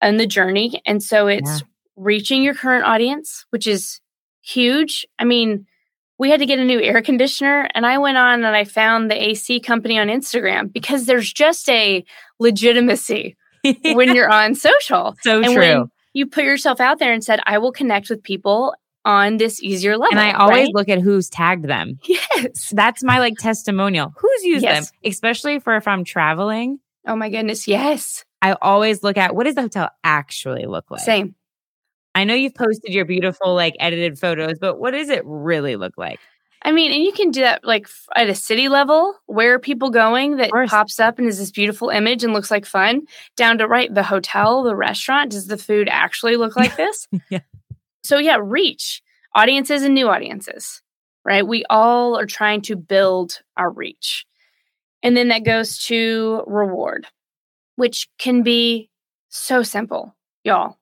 and 0.00 0.18
the 0.18 0.26
journey. 0.26 0.80
And 0.86 1.02
so 1.02 1.26
it's 1.26 1.60
yeah. 1.60 1.66
reaching 1.96 2.42
your 2.42 2.54
current 2.54 2.84
audience, 2.84 3.44
which 3.50 3.66
is 3.66 4.00
huge. 4.40 5.06
I 5.18 5.24
mean, 5.24 5.66
we 6.20 6.28
had 6.28 6.40
to 6.40 6.46
get 6.46 6.58
a 6.58 6.64
new 6.64 6.78
air 6.78 7.00
conditioner 7.00 7.66
and 7.74 7.86
I 7.86 7.96
went 7.96 8.18
on 8.18 8.44
and 8.44 8.54
I 8.54 8.64
found 8.64 9.10
the 9.10 9.20
AC 9.20 9.58
company 9.60 9.98
on 9.98 10.08
Instagram 10.08 10.70
because 10.70 11.06
there's 11.06 11.32
just 11.32 11.66
a 11.70 12.04
legitimacy 12.38 13.38
when 13.82 14.14
you're 14.14 14.30
on 14.30 14.54
social. 14.54 15.16
So 15.22 15.42
and 15.42 15.54
true. 15.54 15.90
you 16.12 16.26
put 16.26 16.44
yourself 16.44 16.78
out 16.78 16.98
there 16.98 17.10
and 17.10 17.24
said, 17.24 17.40
I 17.46 17.56
will 17.56 17.72
connect 17.72 18.10
with 18.10 18.22
people 18.22 18.74
on 19.06 19.38
this 19.38 19.62
easier 19.62 19.96
level. 19.96 20.18
And 20.18 20.20
I 20.20 20.32
always 20.32 20.66
right? 20.66 20.74
look 20.74 20.90
at 20.90 21.00
who's 21.00 21.30
tagged 21.30 21.64
them. 21.64 21.98
Yes. 22.06 22.70
That's 22.70 23.02
my 23.02 23.18
like 23.18 23.38
testimonial. 23.38 24.12
Who's 24.18 24.44
used 24.44 24.62
yes. 24.62 24.90
them? 24.90 24.98
Especially 25.10 25.58
for 25.58 25.74
if 25.76 25.88
I'm 25.88 26.04
traveling. 26.04 26.80
Oh 27.06 27.16
my 27.16 27.30
goodness. 27.30 27.66
Yes. 27.66 28.26
I 28.42 28.56
always 28.60 29.02
look 29.02 29.16
at 29.16 29.34
what 29.34 29.44
does 29.44 29.54
the 29.54 29.62
hotel 29.62 29.88
actually 30.04 30.66
look 30.66 30.90
like? 30.90 31.00
Same. 31.00 31.34
I 32.14 32.24
know 32.24 32.34
you've 32.34 32.54
posted 32.54 32.92
your 32.92 33.04
beautiful 33.04 33.54
like 33.54 33.76
edited 33.78 34.18
photos, 34.18 34.58
but 34.58 34.78
what 34.78 34.92
does 34.92 35.08
it 35.08 35.22
really 35.24 35.76
look 35.76 35.96
like? 35.96 36.18
I 36.62 36.72
mean, 36.72 36.92
and 36.92 37.02
you 37.02 37.12
can 37.12 37.30
do 37.30 37.40
that 37.40 37.64
like 37.64 37.88
at 38.14 38.28
a 38.28 38.34
city 38.34 38.68
level. 38.68 39.14
Where 39.26 39.54
are 39.54 39.58
people 39.58 39.90
going 39.90 40.36
that 40.36 40.50
pops 40.68 41.00
up 41.00 41.18
and 41.18 41.26
is 41.26 41.38
this 41.38 41.50
beautiful 41.50 41.88
image 41.88 42.22
and 42.22 42.34
looks 42.34 42.50
like 42.50 42.66
fun? 42.66 43.02
Down 43.36 43.58
to 43.58 43.66
right, 43.66 43.92
the 43.92 44.02
hotel, 44.02 44.62
the 44.62 44.76
restaurant. 44.76 45.30
Does 45.30 45.46
the 45.46 45.56
food 45.56 45.88
actually 45.90 46.36
look 46.36 46.56
like 46.56 46.76
this? 46.76 47.08
yeah. 47.30 47.40
So, 48.02 48.18
yeah, 48.18 48.38
reach 48.42 49.02
audiences 49.34 49.82
and 49.82 49.94
new 49.94 50.08
audiences, 50.08 50.82
right? 51.24 51.46
We 51.46 51.64
all 51.70 52.18
are 52.18 52.26
trying 52.26 52.62
to 52.62 52.76
build 52.76 53.40
our 53.56 53.70
reach. 53.70 54.26
And 55.02 55.16
then 55.16 55.28
that 55.28 55.44
goes 55.44 55.78
to 55.84 56.42
reward, 56.46 57.06
which 57.76 58.08
can 58.18 58.42
be 58.42 58.90
so 59.30 59.62
simple, 59.62 60.14
y'all. 60.44 60.76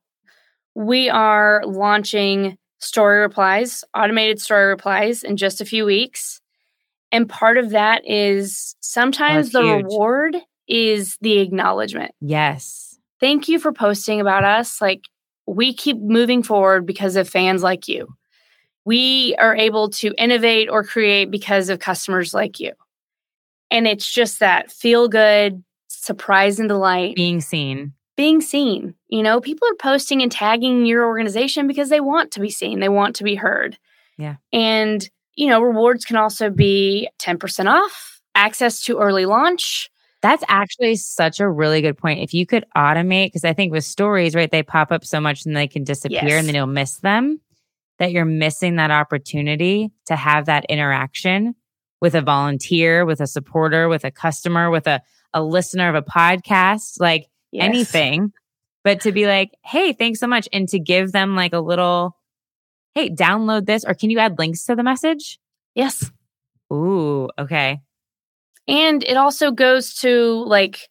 We 0.79 1.11
are 1.11 1.65
launching 1.67 2.57
story 2.79 3.19
replies, 3.19 3.83
automated 3.97 4.41
story 4.41 4.67
replies 4.67 5.25
in 5.25 5.37
just 5.37 5.61
a 5.61 5.65
few 5.65 5.85
weeks. 5.85 6.41
And 7.11 7.29
part 7.29 7.59
of 7.59 7.71
that 7.71 8.09
is 8.09 8.77
sometimes 8.79 9.51
the 9.51 9.63
huge. 9.63 9.83
reward 9.83 10.37
is 10.69 11.19
the 11.21 11.41
acknowledgement. 11.41 12.13
Yes. 12.21 12.97
Thank 13.19 13.49
you 13.49 13.59
for 13.59 13.73
posting 13.73 14.21
about 14.21 14.45
us. 14.45 14.81
Like, 14.81 15.03
we 15.49 15.75
keep 15.75 15.99
moving 15.99 16.45
forward 16.45 16.87
because 16.87 17.17
of 17.17 17.29
fans 17.29 17.65
like 17.65 17.89
you. 17.89 18.15
We 18.85 19.35
are 19.41 19.57
able 19.57 19.91
to 19.91 20.15
innovate 20.17 20.71
or 20.71 20.85
create 20.85 21.29
because 21.29 21.71
of 21.71 21.81
customers 21.81 22.33
like 22.33 22.61
you. 22.61 22.75
And 23.69 23.89
it's 23.89 24.09
just 24.09 24.39
that 24.39 24.71
feel 24.71 25.09
good, 25.09 25.65
surprise 25.89 26.61
and 26.61 26.69
delight. 26.69 27.17
Being 27.17 27.41
seen. 27.41 27.95
Being 28.17 28.41
seen. 28.41 28.95
You 29.09 29.23
know, 29.23 29.41
people 29.41 29.69
are 29.69 29.75
posting 29.75 30.23
and 30.23 30.31
tagging 30.31 30.87
your 30.87 31.07
organization 31.07 31.67
because 31.67 31.89
they 31.89 32.01
want 32.01 32.33
to 32.33 32.41
be 32.41 32.51
seen, 32.51 32.81
they 32.81 32.89
want 32.89 33.17
to 33.17 33.25
be 33.25 33.35
heard. 33.35 33.79
Yeah. 34.17 34.37
And, 34.53 35.09
you 35.35 35.47
know, 35.47 35.63
rewards 35.63 36.05
can 36.05 36.17
also 36.17 36.51
be 36.51 37.09
10% 37.19 37.71
off, 37.71 38.21
access 38.35 38.83
to 38.85 38.99
early 38.99 39.25
launch, 39.25 39.91
that's 40.21 40.43
actually 40.49 40.97
such 40.97 41.41
a 41.41 41.49
really 41.49 41.81
good 41.81 41.97
point. 41.97 42.21
If 42.21 42.35
you 42.35 42.45
could 42.45 42.65
automate, 42.77 43.27
because 43.27 43.45
I 43.45 43.53
think 43.53 43.73
with 43.73 43.85
stories, 43.85 44.35
right, 44.35 44.51
they 44.51 44.63
pop 44.63 44.91
up 44.91 45.05
so 45.05 45.21
much 45.21 45.47
and 45.47 45.57
they 45.57 45.69
can 45.69 45.85
disappear 45.85 46.21
yes. 46.23 46.39
and 46.41 46.49
then 46.49 46.55
you'll 46.55 46.67
miss 46.67 46.99
them, 46.99 47.41
that 47.99 48.11
you're 48.11 48.25
missing 48.25 48.77
that 48.77 48.91
opportunity 48.91 49.91
to 50.07 50.17
have 50.17 50.47
that 50.47 50.65
interaction 50.69 51.55
with 52.01 52.15
a 52.15 52.23
volunteer, 52.23 53.05
with 53.05 53.21
a 53.21 53.27
supporter, 53.27 53.89
with 53.89 54.05
a 54.05 54.11
customer, 54.11 54.71
with 54.71 54.87
a, 54.87 55.01
a 55.35 55.43
listener 55.43 55.89
of 55.89 55.95
a 55.95 56.03
podcast, 56.03 57.01
like 57.01 57.29
yes. 57.53 57.65
anything. 57.65 58.33
But 58.89 59.03
to 59.03 59.13
be 59.13 59.27
like, 59.27 59.51
hey, 59.63 59.93
thanks 59.93 60.19
so 60.19 60.27
much. 60.27 60.49
And 60.51 60.67
to 60.71 60.79
give 60.79 61.13
them 61.13 61.37
like 61.37 61.53
a 61.53 61.61
little, 61.61 62.17
hey, 62.95 63.11
download 63.11 63.67
this, 63.67 63.85
or 63.85 63.93
can 63.93 64.09
you 64.09 64.19
add 64.19 64.39
links 64.39 64.65
to 64.65 64.75
the 64.75 64.83
message? 64.83 65.39
Yes. 65.75 66.11
Ooh, 66.73 67.29
okay. 67.39 67.83
And 68.67 69.05
it 69.05 69.19
also 69.19 69.51
goes 69.51 69.93
to 69.97 70.43
like 70.47 70.89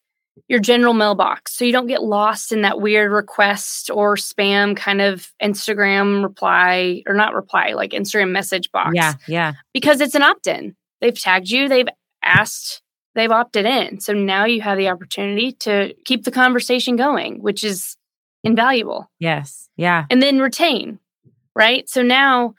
your 0.48 0.60
general 0.60 0.94
mailbox. 0.94 1.56
So 1.56 1.66
you 1.66 1.72
don't 1.72 1.88
get 1.88 2.04
lost 2.04 2.52
in 2.52 2.62
that 2.62 2.80
weird 2.80 3.12
request 3.12 3.90
or 3.90 4.16
spam 4.16 4.78
kind 4.78 5.02
of 5.02 5.32
Instagram 5.42 6.22
reply 6.22 7.02
or 7.08 7.16
not 7.16 7.34
reply, 7.34 7.72
like 7.72 7.94
Instagram 7.94 8.30
message 8.30 8.72
box. 8.72 8.92
Yeah. 8.94 9.14
Yeah. 9.28 9.54
Because 9.74 10.02
it's 10.02 10.14
an 10.14 10.22
opt 10.22 10.46
in. 10.46 10.76
They've 11.02 11.20
tagged 11.20 11.50
you, 11.50 11.68
they've 11.68 11.90
asked, 12.22 12.84
they've 13.18 13.32
opted 13.32 13.66
in. 13.66 14.00
So 14.00 14.14
now 14.14 14.46
you 14.46 14.62
have 14.62 14.78
the 14.78 14.90
opportunity 14.90 15.52
to 15.54 15.94
keep 16.06 16.24
the 16.24 16.32
conversation 16.32 16.96
going, 16.96 17.42
which 17.42 17.64
is 17.64 17.98
invaluable. 18.44 19.12
Yes. 19.20 19.70
Yeah. 19.76 20.06
And 20.10 20.22
then 20.22 20.40
retain, 20.40 21.00
right? 21.56 21.90
So 21.90 22.04
now 22.04 22.54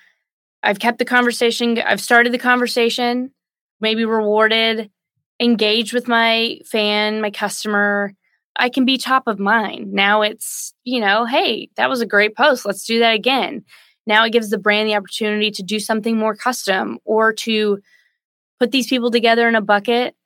I've 0.63 0.81
kept 0.81 0.99
the 0.99 1.05
conversation, 1.05 1.79
I've 1.79 2.01
started 2.01 2.33
the 2.33 2.39
conversation, 2.39 3.31
maybe 3.81 4.05
rewarded 4.05 4.91
engaged 5.41 5.93
with 5.93 6.09
my 6.09 6.59
fan, 6.65 7.21
my 7.21 7.31
customer. 7.31 8.13
I 8.57 8.69
can 8.69 8.85
be 8.85 8.99
top 8.99 9.29
of 9.29 9.39
mind. 9.39 9.93
Now 9.93 10.23
it's, 10.23 10.75
you 10.83 11.01
know, 11.01 11.25
hey, 11.25 11.71
that 11.77 11.89
was 11.89 12.01
a 12.01 12.07
great 12.07 12.37
post. 12.37 12.67
Let's 12.67 12.85
do 12.85 12.99
that 12.99 13.15
again. 13.15 13.65
Now 14.05 14.25
it 14.25 14.33
gives 14.33 14.51
the 14.51 14.59
brand 14.59 14.89
the 14.89 14.97
opportunity 14.97 15.53
to 15.53 15.63
do 15.63 15.79
something 15.79 16.17
more 16.17 16.35
custom 16.35 16.99
or 17.05 17.33
to 17.35 17.79
put 18.59 18.73
these 18.73 18.89
people 18.89 19.13
together 19.13 19.49
in 19.49 19.55
a 19.55 19.61
bucket. 19.61 20.17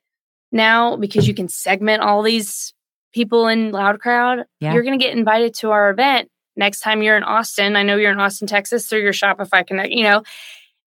Now, 0.53 0.95
because 0.95 1.27
you 1.27 1.33
can 1.33 1.49
segment 1.49 2.03
all 2.03 2.21
these 2.21 2.73
people 3.13 3.47
in 3.47 3.71
LoudCrowd, 3.71 4.45
yeah. 4.59 4.73
you're 4.73 4.83
going 4.83 4.97
to 4.97 5.03
get 5.03 5.17
invited 5.17 5.53
to 5.55 5.71
our 5.71 5.89
event 5.89 6.29
next 6.55 6.81
time 6.81 7.01
you're 7.01 7.17
in 7.17 7.23
Austin. 7.23 7.75
I 7.75 7.83
know 7.83 7.95
you're 7.97 8.11
in 8.11 8.19
Austin, 8.19 8.47
Texas 8.47 8.85
through 8.85 9.01
your 9.01 9.13
Shopify 9.13 9.65
Connect, 9.65 9.91
you 9.91 10.03
know, 10.03 10.23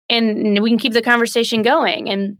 and 0.10 0.62
we 0.62 0.70
can 0.70 0.80
keep 0.80 0.94
the 0.94 1.02
conversation 1.02 1.64
going. 1.64 2.10
And 2.10 2.38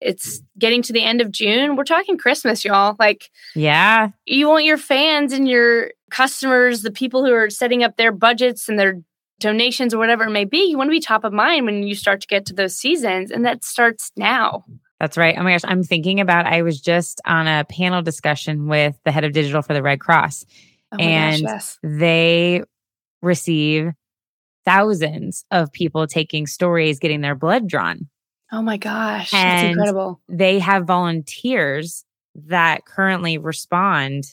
it's 0.00 0.42
getting 0.58 0.82
to 0.82 0.92
the 0.92 1.04
end 1.04 1.20
of 1.20 1.30
June. 1.30 1.76
We're 1.76 1.84
talking 1.84 2.18
Christmas, 2.18 2.64
y'all. 2.64 2.96
Like, 2.98 3.30
yeah, 3.54 4.10
you 4.26 4.48
want 4.48 4.64
your 4.64 4.76
fans 4.76 5.32
and 5.32 5.48
your 5.48 5.92
customers, 6.10 6.82
the 6.82 6.90
people 6.90 7.24
who 7.24 7.32
are 7.32 7.48
setting 7.48 7.82
up 7.82 7.96
their 7.96 8.12
budgets 8.12 8.68
and 8.68 8.78
their 8.78 9.00
donations 9.38 9.94
or 9.94 9.98
whatever 9.98 10.24
it 10.24 10.30
may 10.30 10.44
be, 10.44 10.68
you 10.68 10.76
want 10.76 10.88
to 10.88 10.92
be 10.92 11.00
top 11.00 11.24
of 11.24 11.32
mind 11.32 11.66
when 11.66 11.82
you 11.82 11.94
start 11.94 12.20
to 12.20 12.26
get 12.26 12.46
to 12.46 12.54
those 12.54 12.76
seasons. 12.76 13.30
And 13.30 13.44
that 13.44 13.64
starts 13.64 14.12
now. 14.16 14.64
That's 15.00 15.16
right. 15.16 15.36
Oh 15.36 15.42
my 15.42 15.52
gosh. 15.52 15.64
I'm 15.64 15.82
thinking 15.82 16.20
about, 16.20 16.46
I 16.46 16.62
was 16.62 16.80
just 16.80 17.20
on 17.26 17.46
a 17.46 17.64
panel 17.64 18.02
discussion 18.02 18.66
with 18.68 18.96
the 19.04 19.12
head 19.12 19.24
of 19.24 19.32
digital 19.32 19.62
for 19.62 19.74
the 19.74 19.82
Red 19.82 20.00
Cross, 20.00 20.46
oh 20.92 20.96
and 20.98 21.42
gosh, 21.42 21.52
yes. 21.52 21.78
they 21.82 22.62
receive 23.22 23.92
thousands 24.64 25.44
of 25.50 25.72
people 25.72 26.06
taking 26.06 26.46
stories, 26.46 26.98
getting 26.98 27.20
their 27.20 27.34
blood 27.34 27.66
drawn. 27.66 28.08
Oh 28.52 28.62
my 28.62 28.76
gosh. 28.76 29.32
And 29.34 29.58
that's 29.58 29.72
incredible. 29.72 30.20
They 30.28 30.58
have 30.60 30.84
volunteers 30.84 32.04
that 32.46 32.84
currently 32.84 33.38
respond 33.38 34.24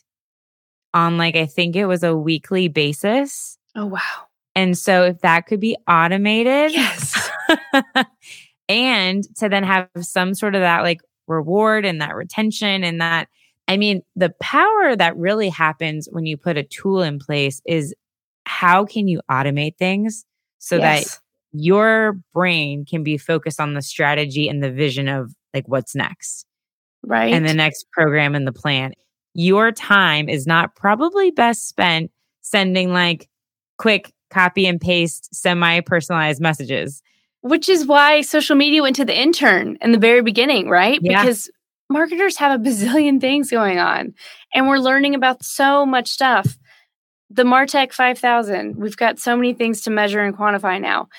on 0.94 1.18
like 1.18 1.36
I 1.36 1.46
think 1.46 1.76
it 1.76 1.86
was 1.86 2.04
a 2.04 2.16
weekly 2.16 2.68
basis. 2.68 3.58
Oh 3.76 3.86
wow. 3.88 4.28
And 4.56 4.78
so 4.78 5.04
if 5.04 5.22
that 5.22 5.48
could 5.48 5.60
be 5.60 5.78
automated. 5.88 6.72
Yes. 6.72 7.30
and 8.70 9.24
to 9.38 9.50
then 9.50 9.64
have 9.64 9.90
some 10.02 10.34
sort 10.34 10.56
of 10.56 10.62
that 10.62 10.82
like 10.82 11.02
reward 11.28 11.86
and 11.86 12.02
that 12.02 12.16
retention 12.16 12.84
and 12.84 13.02
that 13.02 13.28
I 13.68 13.78
mean 13.78 14.02
the 14.16 14.34
power 14.42 14.96
that 14.96 15.16
really 15.18 15.50
happens 15.50 16.08
when 16.12 16.26
you 16.26 16.38
put 16.38 16.58
a 16.58 16.64
tool 16.64 17.02
in 17.02 17.20
place 17.20 17.62
is 17.66 17.94
how 18.46 18.86
can 18.86 19.08
you 19.08 19.22
automate 19.30 19.78
things 19.78 20.26
so 20.60 20.78
yes. 20.78 21.16
that 21.16 21.20
your 21.54 22.20
brain 22.34 22.84
can 22.84 23.04
be 23.04 23.18
focused 23.18 23.60
on 23.60 23.74
the 23.74 23.82
strategy 23.82 24.50
and 24.50 24.64
the 24.64 24.72
vision 24.72 25.08
of 25.08 25.34
like 25.54 25.68
what's 25.68 25.96
next. 25.96 26.46
Right. 27.04 27.34
And 27.34 27.48
the 27.48 27.54
next 27.54 27.86
program 27.92 28.34
and 28.34 28.48
the 28.48 28.54
plan. 28.54 28.94
Your 29.34 29.72
time 29.72 30.30
is 30.30 30.48
not 30.48 30.76
probably 30.76 31.32
best 31.32 31.68
spent 31.68 32.12
sending 32.42 32.92
like 32.92 33.30
quick 33.78 34.14
copy 34.30 34.66
and 34.66 34.82
paste 34.82 35.34
semi 35.34 35.80
personalized 35.82 36.42
messages. 36.42 37.02
Which 37.44 37.70
is 37.70 37.86
why 37.86 38.22
social 38.22 38.56
media 38.56 38.82
went 38.82 38.96
to 38.98 39.06
the 39.06 39.18
intern 39.18 39.78
in 39.82 39.92
the 39.92 40.00
very 40.00 40.22
beginning, 40.22 40.70
right? 40.70 41.00
Yeah. 41.02 41.22
Because 41.22 41.52
marketers 41.90 42.38
have 42.38 42.60
a 42.60 42.64
bazillion 42.64 43.22
things 43.22 43.52
going 43.52 43.80
on 43.80 44.14
and 44.54 44.68
we're 44.68 44.80
learning 44.80 45.14
about 45.16 45.44
so 45.44 45.86
much 45.86 46.10
stuff. 46.10 46.58
The 47.30 47.44
Martech 47.44 47.94
5000, 47.94 48.78
we've 48.78 48.98
got 48.98 49.20
so 49.20 49.36
many 49.36 49.54
things 49.54 49.82
to 49.82 49.92
measure 49.92 50.22
and 50.22 50.36
quantify 50.36 50.82
now 50.82 51.10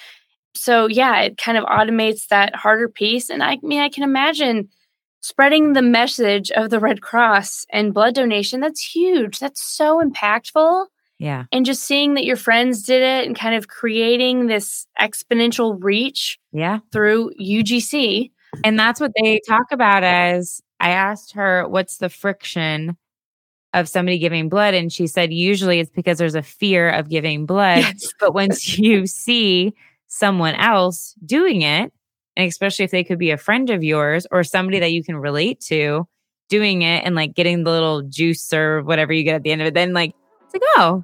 so 0.54 0.87
yeah, 0.87 1.20
it 1.22 1.37
kind 1.37 1.58
of 1.58 1.64
automates 1.64 2.28
that 2.28 2.54
harder 2.54 2.88
piece. 2.88 3.30
And 3.30 3.42
I 3.42 3.58
mean, 3.62 3.80
I 3.80 3.88
can 3.88 4.02
imagine 4.02 4.68
spreading 5.20 5.72
the 5.72 5.82
message 5.82 6.50
of 6.50 6.70
the 6.70 6.80
Red 6.80 7.02
Cross 7.02 7.66
and 7.70 7.94
blood 7.94 8.14
donation. 8.14 8.60
That's 8.60 8.82
huge. 8.82 9.38
That's 9.38 9.62
so 9.62 10.00
impactful. 10.00 10.87
Yeah. 11.24 11.44
And 11.52 11.64
just 11.64 11.84
seeing 11.84 12.14
that 12.14 12.26
your 12.26 12.37
friends 12.37 12.82
did 12.82 13.02
it 13.02 13.26
and 13.26 13.34
kind 13.34 13.54
of 13.54 13.68
creating 13.68 14.46
this 14.46 14.87
exponential 15.00 15.82
reach 15.82 16.38
yeah. 16.52 16.80
through 16.92 17.32
UGC. 17.40 18.30
And 18.62 18.78
that's 18.78 19.00
what 19.00 19.12
they 19.18 19.40
talk 19.48 19.72
about 19.72 20.04
as 20.04 20.60
I 20.80 20.90
asked 20.90 21.32
her, 21.32 21.66
what's 21.66 21.96
the 21.96 22.10
friction 22.10 22.98
of 23.72 23.88
somebody 23.88 24.18
giving 24.18 24.50
blood? 24.50 24.74
And 24.74 24.92
she 24.92 25.06
said, 25.06 25.32
usually 25.32 25.80
it's 25.80 25.90
because 25.90 26.18
there's 26.18 26.34
a 26.34 26.42
fear 26.42 26.90
of 26.90 27.08
giving 27.08 27.46
blood. 27.46 27.78
Yes. 27.78 28.12
But 28.20 28.34
once 28.34 28.76
you 28.78 29.06
see 29.06 29.72
someone 30.08 30.56
else 30.56 31.14
doing 31.24 31.62
it, 31.62 31.90
and 32.37 32.46
especially 32.46 32.84
if 32.84 32.90
they 32.90 33.02
could 33.02 33.18
be 33.18 33.30
a 33.30 33.38
friend 33.38 33.70
of 33.70 33.82
yours 33.82 34.26
or 34.30 34.44
somebody 34.44 34.78
that 34.78 34.92
you 34.92 35.02
can 35.02 35.16
relate 35.16 35.58
to 35.68 36.06
doing 36.50 36.82
it 36.82 37.02
and 37.06 37.14
like 37.14 37.34
getting 37.34 37.64
the 37.64 37.70
little 37.70 38.02
juice 38.02 38.52
or 38.52 38.82
whatever 38.82 39.14
you 39.14 39.24
get 39.24 39.37
at 39.37 39.42
the 39.42 39.52
end 39.52 39.62
of 39.62 39.68
it, 39.68 39.72
then 39.72 39.94
like, 39.94 40.14
it's 40.44 40.52
like, 40.52 40.62
oh, 40.76 41.02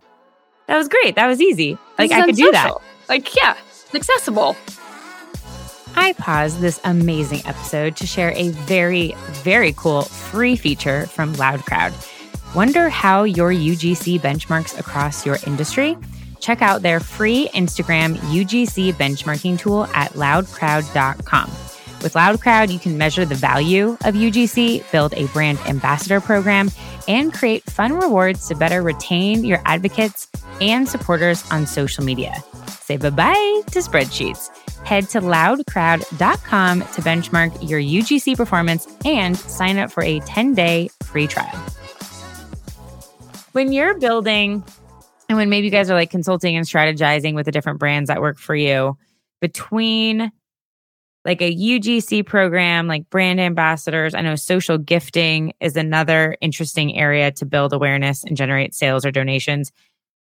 that 0.71 0.77
was 0.77 0.87
great. 0.87 1.17
That 1.17 1.27
was 1.27 1.41
easy. 1.41 1.77
Like, 1.99 2.13
I 2.13 2.25
could 2.25 2.37
do 2.37 2.53
that. 2.53 2.73
Like, 3.09 3.35
yeah, 3.35 3.57
it's 3.69 3.93
accessible. 3.93 4.57
I 5.97 6.13
paused 6.13 6.61
this 6.61 6.79
amazing 6.85 7.41
episode 7.45 7.97
to 7.97 8.07
share 8.07 8.31
a 8.37 8.51
very, 8.51 9.17
very 9.43 9.73
cool 9.73 10.03
free 10.03 10.55
feature 10.55 11.07
from 11.07 11.35
LoudCrowd. 11.35 12.55
Wonder 12.55 12.89
how 12.89 13.25
your 13.25 13.51
UGC 13.51 14.21
benchmarks 14.21 14.79
across 14.79 15.27
your 15.27 15.39
industry? 15.45 15.97
Check 16.39 16.63
out 16.63 16.83
their 16.83 17.01
free 17.01 17.49
Instagram 17.53 18.15
UGC 18.19 18.93
benchmarking 18.93 19.59
tool 19.59 19.87
at 19.87 20.13
loudcrowd.com. 20.13 21.51
With 22.03 22.15
LoudCrowd, 22.15 22.73
you 22.73 22.79
can 22.79 22.97
measure 22.97 23.27
the 23.27 23.35
value 23.35 23.91
of 23.91 24.15
UGC, 24.15 24.91
build 24.91 25.13
a 25.13 25.27
brand 25.29 25.59
ambassador 25.67 26.19
program, 26.21 26.71
and 27.07 27.33
create 27.33 27.63
fun 27.65 27.93
rewards 27.93 28.49
to 28.49 28.55
better 28.55 28.81
retain 28.81 29.45
your 29.45 29.61
advocates 29.67 30.27
and 30.63 30.89
supporters 30.89 31.49
on 31.51 31.67
social 31.67 32.03
media. 32.03 32.35
Say 32.69 32.97
bye 32.97 33.11
bye 33.11 33.63
to 33.73 33.81
spreadsheets. 33.81 34.49
Head 34.87 35.11
to 35.11 35.21
loudcrowd.com 35.21 36.81
to 36.81 37.03
benchmark 37.03 37.69
your 37.69 37.81
UGC 37.81 38.35
performance 38.35 38.89
and 39.05 39.37
sign 39.37 39.77
up 39.77 39.93
for 39.93 40.03
a 40.03 40.21
10 40.21 40.55
day 40.55 40.89
free 41.03 41.27
trial. 41.27 41.55
When 43.53 43.73
you're 43.73 43.99
building 43.99 44.65
and 45.29 45.37
when 45.37 45.51
maybe 45.51 45.67
you 45.67 45.71
guys 45.71 45.91
are 45.91 45.95
like 45.95 46.11
consulting 46.11 46.57
and 46.57 46.67
strategizing 46.67 47.35
with 47.35 47.45
the 47.45 47.53
different 47.53 47.79
brands 47.79 48.09
that 48.09 48.23
work 48.23 48.39
for 48.39 48.55
you 48.55 48.97
between 49.41 50.33
like 51.25 51.43
a 51.43 51.55
UGC 51.55 52.25
program, 52.25 52.87
like 52.87 53.09
brand 53.11 53.41
ambassadors. 53.41 54.15
I 54.15 54.23
know 54.23 54.37
social 54.37 54.79
gifting 54.79 55.53
is 55.61 55.77
another 55.77 56.37
interesting 56.41 56.97
area 56.97 57.31
to 57.33 57.47
build 57.47 57.73
awareness 57.73 58.25
and 58.25 58.37
generate 58.37 58.75
sales 58.75 59.05
or 59.05 59.11
donations. 59.11 59.71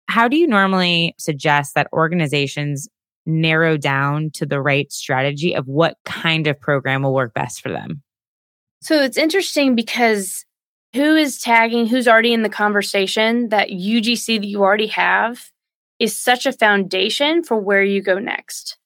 How 0.09 0.29
do 0.29 0.37
you 0.37 0.47
normally 0.47 1.15
suggest 1.19 1.75
that 1.75 1.89
organizations 1.93 2.89
narrow 3.27 3.77
down 3.77 4.31
to 4.35 4.47
the 4.47 4.61
right 4.61 4.91
strategy 4.93 5.55
of 5.55 5.67
what 5.67 5.97
kind 6.05 6.47
of 6.47 6.61
program 6.61 7.03
will 7.03 7.15
work 7.15 7.35
best 7.35 7.61
for 7.61 7.71
them? 7.71 8.03
So 8.81 9.03
it's 9.03 9.17
interesting 9.17 9.75
because 9.75 10.45
who 10.95 11.17
is 11.17 11.41
tagging, 11.41 11.87
who's 11.87 12.07
already 12.07 12.33
in 12.33 12.43
the 12.43 12.49
conversation, 12.49 13.49
that 13.49 13.71
UGC 13.71 14.41
that 14.41 14.47
you 14.47 14.63
already 14.63 14.87
have 14.87 15.51
is 15.99 16.17
such 16.17 16.47
a 16.47 16.53
foundation 16.53 17.43
for 17.43 17.59
where 17.59 17.83
you 17.83 18.01
go 18.01 18.19
next. 18.21 18.79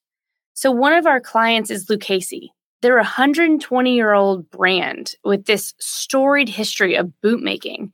So 0.60 0.70
one 0.70 0.92
of 0.92 1.06
our 1.06 1.22
clients 1.22 1.70
is 1.70 1.88
Lucchese. 1.88 2.52
They're 2.82 2.98
a 2.98 3.02
120 3.02 3.94
year 3.96 4.12
old 4.12 4.50
brand 4.50 5.14
with 5.24 5.46
this 5.46 5.72
storied 5.78 6.50
history 6.50 6.96
of 6.96 7.18
boot 7.22 7.42
making. 7.42 7.92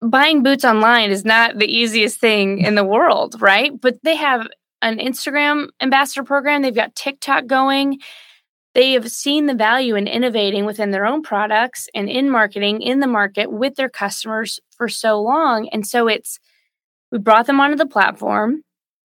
Buying 0.00 0.42
boots 0.42 0.64
online 0.64 1.10
is 1.10 1.26
not 1.26 1.58
the 1.58 1.66
easiest 1.66 2.18
thing 2.18 2.60
in 2.60 2.76
the 2.76 2.84
world, 2.84 3.42
right? 3.42 3.78
But 3.78 3.98
they 4.02 4.16
have 4.16 4.46
an 4.80 5.00
Instagram 5.00 5.68
ambassador 5.82 6.24
program, 6.24 6.62
they've 6.62 6.74
got 6.74 6.94
TikTok 6.94 7.46
going, 7.46 8.00
they 8.72 8.92
have 8.92 9.10
seen 9.10 9.44
the 9.44 9.54
value 9.54 9.96
in 9.96 10.06
innovating 10.06 10.64
within 10.64 10.92
their 10.92 11.04
own 11.04 11.20
products 11.20 11.90
and 11.94 12.08
in 12.08 12.30
marketing 12.30 12.80
in 12.80 13.00
the 13.00 13.06
market 13.06 13.52
with 13.52 13.74
their 13.74 13.90
customers 13.90 14.60
for 14.78 14.88
so 14.88 15.20
long. 15.20 15.68
And 15.68 15.86
so 15.86 16.08
it's, 16.08 16.38
we 17.12 17.18
brought 17.18 17.46
them 17.46 17.60
onto 17.60 17.76
the 17.76 17.84
platform. 17.84 18.62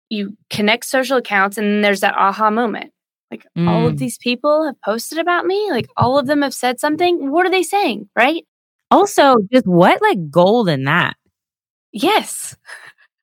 You 0.10 0.36
connect 0.50 0.86
social 0.86 1.18
accounts, 1.18 1.58
and 1.58 1.84
there's 1.84 2.02
that 2.02 2.16
aha 2.16 2.50
moment. 2.50 2.92
Like 3.32 3.46
mm. 3.58 3.68
all 3.68 3.88
of 3.88 3.96
mm. 3.96 3.98
these 3.98 4.18
people 4.18 4.66
have 4.66 4.82
posted 4.82 5.20
about 5.20 5.46
me. 5.46 5.70
Like 5.72 5.88
all 5.98 6.18
of 6.18 6.26
them 6.26 6.42
have 6.42 6.54
said 6.54 6.80
something. 6.80 7.32
What 7.32 7.46
are 7.46 7.52
they 7.52 7.64
saying? 7.64 8.10
Right. 8.16 8.46
Also, 8.92 9.38
just 9.52 9.68
what 9.68 10.02
like 10.02 10.32
gold 10.32 10.68
in 10.68 10.86
that? 10.86 11.16
Yes. 11.92 12.56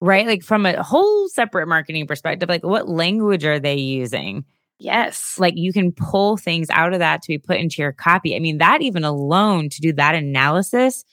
Right. 0.00 0.26
Like 0.26 0.42
from 0.42 0.66
a 0.66 0.82
whole 0.82 1.28
separate 1.28 1.66
marketing 1.66 2.06
perspective, 2.06 2.48
like 2.48 2.64
what 2.64 2.88
language 2.88 3.44
are 3.44 3.58
they 3.58 3.76
using? 3.76 4.44
Yes. 4.78 5.36
Like 5.38 5.54
you 5.56 5.72
can 5.72 5.90
pull 5.90 6.36
things 6.36 6.68
out 6.70 6.92
of 6.92 6.98
that 7.00 7.22
to 7.22 7.28
be 7.28 7.38
put 7.38 7.56
into 7.56 7.82
your 7.82 7.92
copy. 7.92 8.36
I 8.36 8.38
mean, 8.38 8.58
that 8.58 8.82
even 8.82 9.04
alone 9.04 9.70
to 9.70 9.80
do 9.80 9.92
that 9.94 10.14
analysis, 10.14 11.04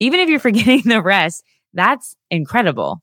even 0.00 0.20
if 0.20 0.28
you're 0.28 0.38
forgetting 0.38 0.82
the 0.82 1.02
rest, 1.02 1.42
that's 1.74 2.14
incredible. 2.30 3.02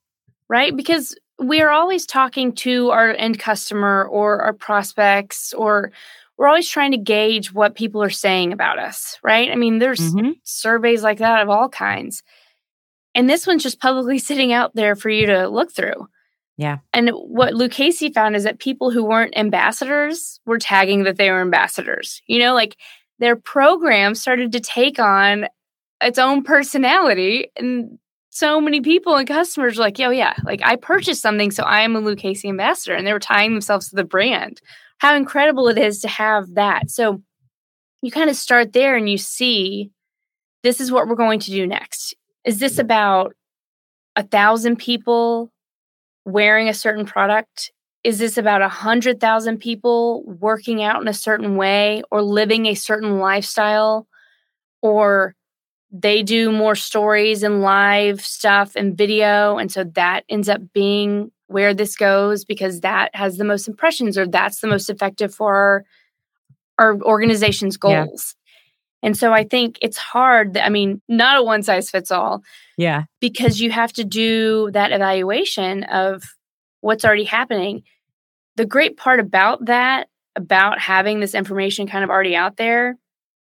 Right? 0.49 0.75
Because 0.75 1.15
we 1.43 1.61
are 1.61 1.69
always 1.69 2.05
talking 2.05 2.53
to 2.53 2.89
our 2.91 3.11
end 3.11 3.39
customer 3.39 4.05
or 4.05 4.41
our 4.41 4.53
prospects 4.53 5.53
or 5.53 5.91
we're 6.37 6.47
always 6.47 6.67
trying 6.67 6.91
to 6.91 6.97
gauge 6.97 7.53
what 7.53 7.75
people 7.75 8.01
are 8.01 8.09
saying 8.09 8.53
about 8.53 8.79
us, 8.79 9.19
right? 9.23 9.51
I 9.51 9.55
mean, 9.55 9.79
there's 9.79 9.99
mm-hmm. 9.99 10.31
surveys 10.43 11.03
like 11.03 11.19
that 11.19 11.41
of 11.41 11.49
all 11.49 11.69
kinds. 11.69 12.23
And 13.15 13.29
this 13.29 13.45
one's 13.45 13.63
just 13.63 13.79
publicly 13.79 14.17
sitting 14.19 14.51
out 14.51 14.73
there 14.75 14.95
for 14.95 15.09
you 15.09 15.27
to 15.27 15.47
look 15.47 15.71
through. 15.71 16.07
Yeah. 16.57 16.79
And 16.91 17.09
what 17.09 17.53
Lucchese 17.53 18.11
found 18.11 18.35
is 18.35 18.43
that 18.43 18.59
people 18.59 18.91
who 18.91 19.03
weren't 19.03 19.37
ambassadors 19.37 20.39
were 20.45 20.59
tagging 20.59 21.03
that 21.03 21.17
they 21.17 21.31
were 21.31 21.41
ambassadors. 21.41 22.21
You 22.27 22.39
know, 22.39 22.53
like 22.53 22.77
their 23.19 23.35
program 23.35 24.13
started 24.13 24.51
to 24.51 24.59
take 24.59 24.99
on 24.99 25.47
its 26.01 26.19
own 26.19 26.43
personality. 26.43 27.47
And 27.55 27.97
so 28.35 28.59
many 28.59 28.81
people 28.81 29.15
and 29.15 29.27
customers 29.27 29.77
were 29.77 29.83
like, 29.83 29.99
yo, 29.99 30.09
yeah, 30.09 30.33
like 30.43 30.59
I 30.63 30.75
purchased 30.75 31.21
something, 31.21 31.51
so 31.51 31.61
I 31.61 31.81
am 31.81 31.95
a 31.95 31.99
Lucchese 31.99 32.49
ambassador. 32.49 32.95
And 32.95 33.05
they 33.05 33.13
were 33.13 33.19
tying 33.19 33.51
themselves 33.51 33.89
to 33.89 33.95
the 33.95 34.03
brand. 34.03 34.59
How 34.97 35.15
incredible 35.15 35.67
it 35.67 35.77
is 35.77 35.99
to 35.99 36.07
have 36.07 36.55
that. 36.55 36.89
So 36.89 37.21
you 38.01 38.09
kind 38.09 38.31
of 38.31 38.35
start 38.35 38.73
there 38.73 38.97
and 38.97 39.07
you 39.07 39.19
see 39.19 39.91
this 40.63 40.81
is 40.81 40.91
what 40.91 41.07
we're 41.07 41.13
going 41.13 41.41
to 41.41 41.51
do 41.51 41.67
next. 41.67 42.15
Is 42.43 42.57
this 42.57 42.79
about 42.79 43.35
a 44.15 44.23
thousand 44.23 44.77
people 44.77 45.51
wearing 46.25 46.67
a 46.67 46.73
certain 46.73 47.05
product? 47.05 47.71
Is 48.03 48.17
this 48.17 48.39
about 48.39 48.63
a 48.63 48.67
hundred 48.67 49.19
thousand 49.19 49.59
people 49.59 50.23
working 50.25 50.81
out 50.81 51.03
in 51.03 51.07
a 51.07 51.13
certain 51.13 51.55
way 51.55 52.01
or 52.09 52.23
living 52.23 52.65
a 52.65 52.73
certain 52.73 53.19
lifestyle? 53.19 54.07
Or 54.81 55.35
they 55.93 56.23
do 56.23 56.51
more 56.51 56.73
stories 56.73 57.43
and 57.43 57.61
live 57.61 58.19
stuff 58.19 58.75
and 58.75 58.97
video. 58.97 59.59
And 59.59 59.71
so 59.71 59.83
that 59.93 60.25
ends 60.27 60.49
up 60.49 60.61
being 60.73 61.31
where 61.45 61.75
this 61.75 61.95
goes 61.95 62.45
because 62.45 62.81
that 62.81 63.15
has 63.15 63.37
the 63.37 63.43
most 63.43 63.67
impressions 63.67 64.17
or 64.17 64.27
that's 64.27 64.59
the 64.59 64.67
most 64.67 64.89
effective 64.89 65.33
for 65.33 65.55
our, 65.55 65.85
our 66.79 67.01
organization's 67.03 67.77
goals. 67.77 68.35
Yeah. 68.35 69.07
And 69.07 69.17
so 69.17 69.33
I 69.33 69.43
think 69.43 69.77
it's 69.81 69.97
hard. 69.97 70.55
That, 70.55 70.65
I 70.65 70.69
mean, 70.69 70.99
not 71.07 71.37
a 71.37 71.43
one 71.43 71.61
size 71.61 71.91
fits 71.91 72.09
all. 72.09 72.41
Yeah. 72.75 73.03
Because 73.21 73.61
you 73.61 73.69
have 73.69 73.93
to 73.93 74.03
do 74.03 74.71
that 74.71 74.91
evaluation 74.91 75.83
of 75.83 76.23
what's 76.81 77.05
already 77.05 77.25
happening. 77.25 77.83
The 78.55 78.65
great 78.65 78.97
part 78.97 79.19
about 79.19 79.65
that, 79.65 80.07
about 80.35 80.79
having 80.79 81.19
this 81.19 81.35
information 81.35 81.85
kind 81.85 82.03
of 82.03 82.09
already 82.09 82.35
out 82.35 82.57
there, 82.57 82.97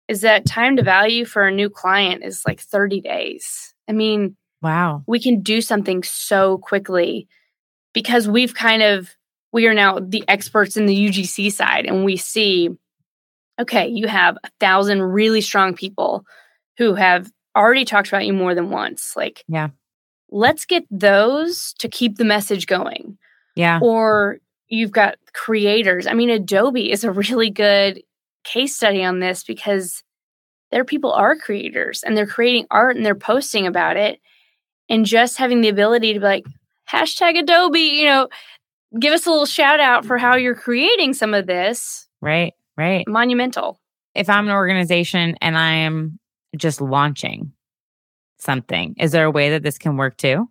is 0.08 0.20
that 0.20 0.46
time 0.46 0.76
to 0.76 0.82
value 0.82 1.24
for 1.24 1.46
a 1.46 1.52
new 1.52 1.70
client 1.70 2.24
is 2.24 2.42
like 2.46 2.60
30 2.60 3.00
days. 3.00 3.74
I 3.88 3.92
mean, 3.92 4.36
wow. 4.62 5.02
We 5.06 5.20
can 5.20 5.42
do 5.42 5.60
something 5.60 6.02
so 6.02 6.58
quickly 6.58 7.28
because 7.92 8.28
we've 8.28 8.54
kind 8.54 8.82
of, 8.82 9.10
we 9.52 9.66
are 9.66 9.74
now 9.74 9.98
the 10.00 10.24
experts 10.28 10.76
in 10.76 10.86
the 10.86 11.08
UGC 11.08 11.52
side 11.52 11.86
and 11.86 12.04
we 12.04 12.16
see, 12.16 12.70
okay, 13.60 13.88
you 13.88 14.08
have 14.08 14.36
a 14.42 14.50
thousand 14.60 15.02
really 15.02 15.40
strong 15.40 15.74
people 15.74 16.24
who 16.76 16.94
have 16.94 17.30
already 17.56 17.84
talked 17.84 18.08
about 18.08 18.26
you 18.26 18.32
more 18.32 18.54
than 18.54 18.70
once. 18.70 19.12
Like, 19.16 19.44
yeah, 19.48 19.68
let's 20.30 20.64
get 20.64 20.84
those 20.90 21.72
to 21.78 21.88
keep 21.88 22.16
the 22.16 22.24
message 22.24 22.66
going. 22.66 23.16
Yeah. 23.54 23.78
Or 23.80 24.38
you've 24.68 24.90
got 24.90 25.16
creators. 25.32 26.06
I 26.06 26.14
mean, 26.14 26.30
Adobe 26.30 26.90
is 26.90 27.04
a 27.04 27.12
really 27.12 27.50
good 27.50 28.02
case 28.44 28.76
study 28.76 29.04
on 29.04 29.18
this 29.18 29.42
because 29.42 30.02
their 30.70 30.84
people 30.84 31.12
are 31.12 31.36
creators 31.36 32.02
and 32.02 32.16
they're 32.16 32.26
creating 32.26 32.66
art 32.70 32.96
and 32.96 33.04
they're 33.04 33.14
posting 33.14 33.66
about 33.66 33.96
it. 33.96 34.20
And 34.88 35.06
just 35.06 35.38
having 35.38 35.60
the 35.60 35.68
ability 35.68 36.12
to 36.12 36.20
be 36.20 36.24
like, 36.24 36.44
hashtag 36.90 37.38
Adobe, 37.38 37.80
you 37.80 38.04
know, 38.04 38.28
give 38.98 39.12
us 39.12 39.26
a 39.26 39.30
little 39.30 39.46
shout 39.46 39.80
out 39.80 40.04
for 40.04 40.18
how 40.18 40.36
you're 40.36 40.54
creating 40.54 41.14
some 41.14 41.32
of 41.32 41.46
this. 41.46 42.06
Right, 42.20 42.52
right. 42.76 43.06
Monumental. 43.08 43.80
If 44.14 44.28
I'm 44.28 44.46
an 44.46 44.54
organization 44.54 45.36
and 45.40 45.56
I 45.56 45.72
am 45.72 46.18
just 46.56 46.80
launching 46.80 47.52
something. 48.38 48.94
Is 48.98 49.12
there 49.12 49.24
a 49.24 49.30
way 49.30 49.50
that 49.50 49.62
this 49.62 49.78
can 49.78 49.96
work 49.96 50.16
too? 50.16 50.48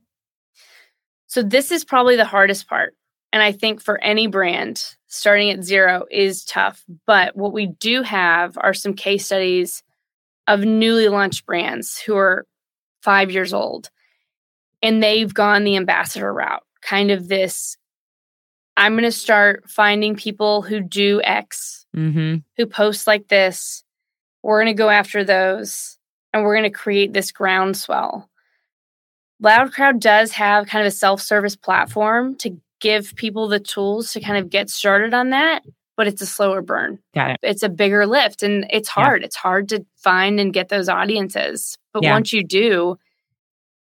So, 1.27 1.41
this 1.41 1.71
is 1.71 1.83
probably 1.83 2.15
the 2.15 2.25
hardest 2.25 2.67
part. 2.67 2.95
And 3.33 3.41
I 3.41 3.51
think 3.51 3.81
for 3.81 4.01
any 4.01 4.27
brand, 4.27 4.95
starting 5.07 5.49
at 5.49 5.63
zero 5.63 6.05
is 6.09 6.45
tough. 6.45 6.83
But 7.05 7.35
what 7.35 7.51
we 7.51 7.65
do 7.65 8.03
have 8.03 8.57
are 8.57 8.73
some 8.73 8.93
case 8.93 9.25
studies 9.25 9.83
of 10.47 10.61
newly 10.61 11.09
launched 11.09 11.45
brands 11.45 11.99
who 11.99 12.15
are 12.15 12.45
five 13.01 13.31
years 13.31 13.53
old 13.53 13.89
and 14.81 15.01
they've 15.01 15.33
gone 15.33 15.63
the 15.63 15.77
ambassador 15.77 16.31
route, 16.31 16.63
kind 16.81 17.11
of 17.11 17.27
this 17.27 17.75
I'm 18.75 18.93
going 18.93 19.03
to 19.03 19.11
start 19.11 19.69
finding 19.69 20.15
people 20.15 20.61
who 20.63 20.79
do 20.79 21.21
X, 21.23 21.85
mm-hmm. 21.95 22.37
who 22.57 22.65
post 22.65 23.05
like 23.05 23.27
this. 23.27 23.83
We're 24.41 24.63
going 24.63 24.75
to 24.75 24.77
go 24.77 24.89
after 24.89 25.23
those 25.23 25.97
and 26.33 26.43
we're 26.43 26.55
going 26.55 26.71
to 26.71 26.77
create 26.77 27.13
this 27.13 27.31
groundswell. 27.31 28.29
LoudCrowd 29.43 29.99
does 29.99 30.31
have 30.33 30.67
kind 30.67 30.85
of 30.85 30.91
a 30.91 30.95
self 30.95 31.21
service 31.21 31.55
platform 31.55 32.35
to 32.37 32.59
give 32.83 33.15
people 33.15 33.47
the 33.47 33.61
tools 33.61 34.11
to 34.11 34.19
kind 34.19 34.37
of 34.37 34.49
get 34.49 34.69
started 34.69 35.13
on 35.13 35.29
that, 35.29 35.63
but 35.95 36.05
it's 36.05 36.21
a 36.21 36.25
slower 36.25 36.61
burn. 36.61 36.99
Got 37.15 37.31
it. 37.31 37.37
It's 37.41 37.63
a 37.63 37.69
bigger 37.69 38.05
lift 38.05 38.43
and 38.43 38.67
it's 38.69 38.89
hard. 38.89 39.21
Yeah. 39.21 39.27
It's 39.27 39.37
hard 39.37 39.69
to 39.69 39.85
find 39.95 40.37
and 40.39 40.53
get 40.53 40.67
those 40.67 40.89
audiences. 40.89 41.77
But 41.93 42.03
yeah. 42.03 42.11
once 42.11 42.33
you 42.33 42.43
do, 42.43 42.97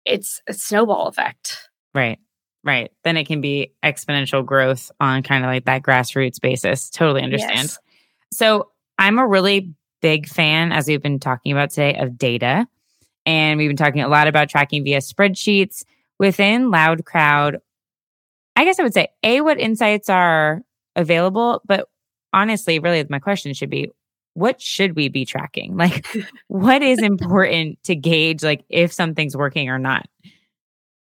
it's 0.05 0.42
a 0.48 0.53
snowball 0.53 1.07
effect. 1.07 1.70
Right. 1.94 2.18
Right. 2.64 2.90
Then 3.05 3.16
it 3.16 3.29
can 3.29 3.40
be 3.40 3.72
exponential 3.83 4.44
growth 4.44 4.90
on 4.98 5.22
kind 5.22 5.44
of 5.44 5.48
like 5.48 5.66
that 5.66 5.83
grassroots 5.83 6.40
basis. 6.40 6.90
Totally 6.90 7.22
understand. 7.22 7.59
Yes. 7.59 7.79
So 8.33 8.72
I'm 8.98 9.18
a 9.18 9.26
really 9.26 9.72
big 10.03 10.29
fan, 10.29 10.72
as 10.72 10.88
we've 10.88 11.00
been 11.00 11.20
talking 11.20 11.53
about 11.53 11.70
today, 11.70 11.96
of 11.96 12.18
data. 12.18 12.66
And 13.24 13.57
we've 13.57 13.70
been 13.70 13.76
talking 13.76 14.03
a 14.03 14.09
lot 14.09 14.26
about 14.26 14.48
tracking 14.48 14.83
via 14.83 14.98
spreadsheets 14.98 15.85
within 16.18 16.70
LoudCrowd. 16.70 17.61
I 18.61 18.64
guess 18.64 18.79
I 18.79 18.83
would 18.83 18.92
say, 18.92 19.09
A, 19.23 19.40
what 19.40 19.59
insights 19.59 20.11
are 20.11 20.61
available, 20.94 21.62
but 21.64 21.88
honestly, 22.35 22.79
really, 22.79 23.07
my 23.09 23.18
question 23.18 23.55
should 23.55 23.70
be 23.70 23.90
what 24.35 24.61
should 24.61 24.96
we 24.96 25.09
be 25.09 25.25
tracking? 25.25 25.77
Like, 25.79 26.07
what 26.49 26.83
is 26.83 27.01
important 27.01 27.83
to 27.85 27.96
gauge, 27.96 28.42
like, 28.42 28.62
if 28.68 28.92
something's 28.92 29.35
working 29.35 29.70
or 29.70 29.79
not? 29.79 30.07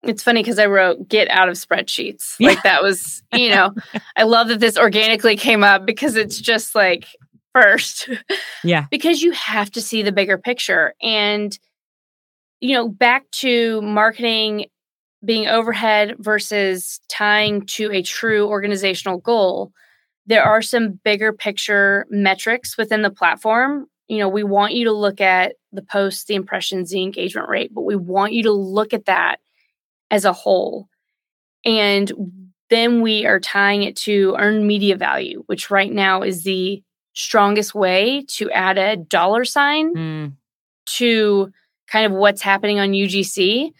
It's 0.04 0.24
funny 0.24 0.42
because 0.42 0.58
I 0.58 0.68
wrote 0.68 1.10
get 1.10 1.30
out 1.30 1.50
of 1.50 1.56
spreadsheets. 1.56 2.36
Yeah. 2.40 2.52
Like, 2.52 2.64
that 2.64 2.82
was, 2.82 3.22
you 3.34 3.50
know, 3.50 3.74
I 4.16 4.24
love 4.24 4.48
that 4.48 4.62
this 4.62 4.78
organically 4.78 5.36
came 5.36 5.66
up 5.66 5.86
because 5.86 6.16
it's 6.16 6.40
just 6.40 6.76
like, 6.76 7.08
first. 7.54 8.08
Yeah. 8.64 8.86
because 8.90 9.22
you 9.22 9.34
have 9.34 9.70
to 9.72 9.82
see 9.82 10.02
the 10.02 10.14
bigger 10.14 10.38
picture. 10.38 10.94
And, 11.02 11.60
you 12.62 12.74
know, 12.74 12.88
back 12.88 13.30
to 13.42 13.82
marketing 13.82 14.68
being 15.24 15.48
overhead 15.48 16.16
versus 16.20 17.00
tying 17.10 17.66
to 17.66 17.92
a 17.92 18.02
true 18.02 18.48
organizational 18.48 19.18
goal, 19.18 19.72
there 20.26 20.44
are 20.44 20.62
some 20.62 21.00
bigger 21.04 21.34
picture 21.34 22.06
metrics 22.10 22.78
within 22.78 23.02
the 23.02 23.10
platform. 23.10 23.88
You 24.08 24.20
know, 24.20 24.30
we 24.30 24.44
want 24.44 24.74
you 24.74 24.86
to 24.86 24.92
look 24.92 25.22
at 25.22 25.56
the 25.72 25.82
posts, 25.82 26.26
the 26.26 26.36
impressions, 26.36 26.92
the 26.92 27.02
engagement 27.02 27.50
rate, 27.50 27.74
but 27.74 27.82
we 27.82 27.96
want 27.96 28.34
you 28.34 28.44
to 28.44 28.52
look 28.52 28.94
at 28.94 29.06
that 29.06 29.38
as 30.12 30.26
a 30.26 30.34
whole. 30.34 30.88
And 31.66 32.12
then 32.70 33.02
we 33.02 33.26
are 33.26 33.40
tying 33.40 33.84
it 33.84 33.96
to 33.98 34.36
earned 34.38 34.68
media 34.68 34.96
value, 34.96 35.44
which 35.48 35.70
right 35.70 35.92
now 35.92 36.22
is 36.22 36.44
the 36.44 36.84
strongest 37.14 37.76
way 37.76 38.26
to 38.28 38.50
add 38.52 38.78
a 38.78 38.98
dollar 38.98 39.46
sign 39.46 39.94
mm. 39.96 40.34
to 40.86 41.52
kind 41.88 42.06
of 42.06 42.12
what's 42.12 42.42
happening 42.42 42.80
on 42.80 42.92
UGC. 42.92 43.72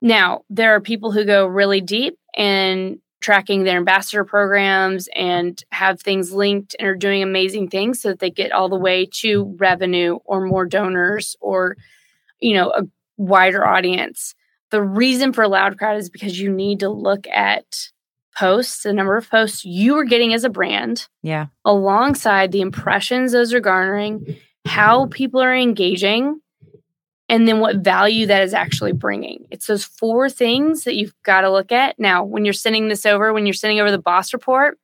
Now, 0.00 0.42
there 0.48 0.74
are 0.74 0.80
people 0.80 1.12
who 1.12 1.24
go 1.24 1.46
really 1.46 1.80
deep 1.80 2.18
and 2.36 2.98
tracking 3.20 3.64
their 3.64 3.78
ambassador 3.78 4.24
programs 4.24 5.08
and 5.14 5.62
have 5.72 6.00
things 6.00 6.32
linked 6.32 6.76
and 6.78 6.86
are 6.86 6.94
doing 6.94 7.22
amazing 7.22 7.68
things 7.68 8.00
so 8.00 8.10
that 8.10 8.20
they 8.20 8.30
get 8.30 8.52
all 8.52 8.68
the 8.68 8.76
way 8.76 9.06
to 9.06 9.56
revenue 9.58 10.18
or 10.24 10.46
more 10.46 10.66
donors 10.66 11.36
or 11.40 11.76
you 12.40 12.54
know 12.54 12.70
a 12.70 12.82
wider 13.16 13.66
audience. 13.66 14.34
The 14.70 14.82
reason 14.82 15.32
for 15.32 15.44
LoudCrowd 15.44 15.98
is 15.98 16.10
because 16.10 16.38
you 16.38 16.50
need 16.52 16.80
to 16.80 16.88
look 16.88 17.26
at 17.28 17.90
posts 18.38 18.84
the 18.84 18.92
number 18.92 19.16
of 19.16 19.28
posts 19.28 19.64
you 19.64 19.96
are 19.98 20.04
getting 20.04 20.32
as 20.32 20.44
a 20.44 20.48
brand 20.48 21.08
yeah. 21.22 21.46
alongside 21.64 22.52
the 22.52 22.60
impressions 22.60 23.32
those 23.32 23.52
are 23.52 23.58
garnering 23.58 24.36
how 24.64 25.06
people 25.06 25.40
are 25.40 25.54
engaging 25.54 26.40
and 27.28 27.46
then 27.46 27.60
what 27.60 27.76
value 27.76 28.26
that 28.26 28.42
is 28.42 28.54
actually 28.54 28.92
bringing. 28.92 29.46
It's 29.50 29.66
those 29.66 29.84
four 29.84 30.30
things 30.30 30.84
that 30.84 30.96
you've 30.96 31.14
got 31.24 31.42
to 31.42 31.50
look 31.50 31.72
at. 31.72 31.98
Now, 31.98 32.24
when 32.24 32.44
you're 32.44 32.54
sending 32.54 32.88
this 32.88 33.04
over, 33.04 33.32
when 33.32 33.46
you're 33.46 33.52
sending 33.52 33.80
over 33.80 33.90
the 33.90 33.98
boss 33.98 34.32
report, 34.32 34.78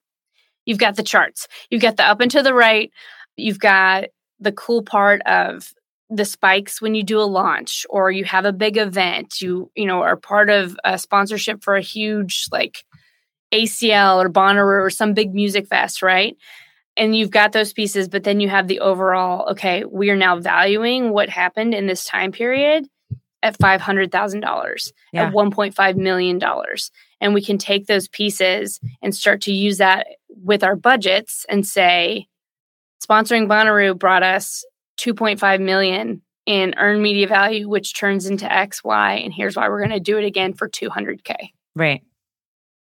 you've 0.67 0.79
got 0.79 0.97
the 0.97 1.03
charts. 1.03 1.49
You've 1.71 1.83
got 1.83 1.97
the 1.97 2.05
up 2.05 2.21
and 2.21 2.31
to 2.31 2.43
the 2.43 2.55
right. 2.55 2.91
You've 3.37 3.59
got 3.59 4.05
the 4.41 4.53
cool 4.53 4.83
part 4.83 5.23
of 5.23 5.73
the 6.11 6.25
spikes 6.25 6.83
when 6.83 6.95
you 6.95 7.03
do 7.03 7.19
a 7.19 7.23
launch 7.23 7.87
or 7.89 8.11
you 8.11 8.25
have 8.25 8.45
a 8.45 8.53
big 8.53 8.77
event. 8.77 9.41
You, 9.41 9.71
you 9.75 9.87
know, 9.87 10.03
are 10.03 10.17
part 10.17 10.51
of 10.51 10.77
a 10.85 10.99
sponsorship 10.99 11.65
for 11.65 11.77
a 11.77 11.81
huge 11.83 12.47
like 12.53 12.85
ACL 13.53 14.23
or 14.23 14.29
Bonnaroo 14.29 14.85
or 14.85 14.91
some 14.91 15.15
big 15.15 15.35
music 15.35 15.67
fest, 15.67 16.03
right? 16.03 16.37
And 16.97 17.17
you've 17.17 17.31
got 17.31 17.53
those 17.53 17.73
pieces, 17.73 18.09
but 18.09 18.25
then 18.25 18.41
you 18.41 18.49
have 18.49 18.69
the 18.69 18.81
overall, 18.81 19.51
okay, 19.51 19.85
we 19.85 20.11
are 20.11 20.17
now 20.17 20.39
valuing 20.39 21.11
what 21.11 21.29
happened 21.29 21.75
in 21.75 21.87
this 21.87 22.05
time 22.05 22.33
period 22.33 22.87
at 23.43 23.59
$500,000, 23.59 24.93
yeah. 25.13 25.27
at 25.27 25.33
$1.5 25.33 25.97
million. 25.97 26.41
And 27.21 27.35
we 27.35 27.43
can 27.43 27.59
take 27.59 27.87
those 27.87 28.09
pieces 28.09 28.81
and 29.03 29.15
start 29.15 29.43
to 29.43 29.53
use 29.53 29.79
that 29.79 30.07
with 30.29 30.65
our 30.65 30.77
budgets 30.77 31.45
and 31.49 31.67
say, 31.67 32.29
sponsoring 33.05 33.47
Bonnaroo 33.47 33.99
brought 33.99 34.23
us 34.23 34.65
2.5 34.99 35.61
million 35.61 36.23
in 36.47 36.75
earned 36.77 37.03
media 37.03 37.27
value, 37.27 37.69
which 37.69 37.95
turns 37.95 38.27
into 38.27 38.51
X, 38.53 38.85
Y, 38.85 39.15
and 39.15 39.33
here's 39.33 39.57
why 39.57 39.69
we're 39.69 39.81
going 39.81 39.91
to 39.91 40.01
do 40.01 40.19
it 40.19 40.25
again 40.25 40.53
for 40.53 40.69
200K. 40.69 41.51
Right. 41.75 42.03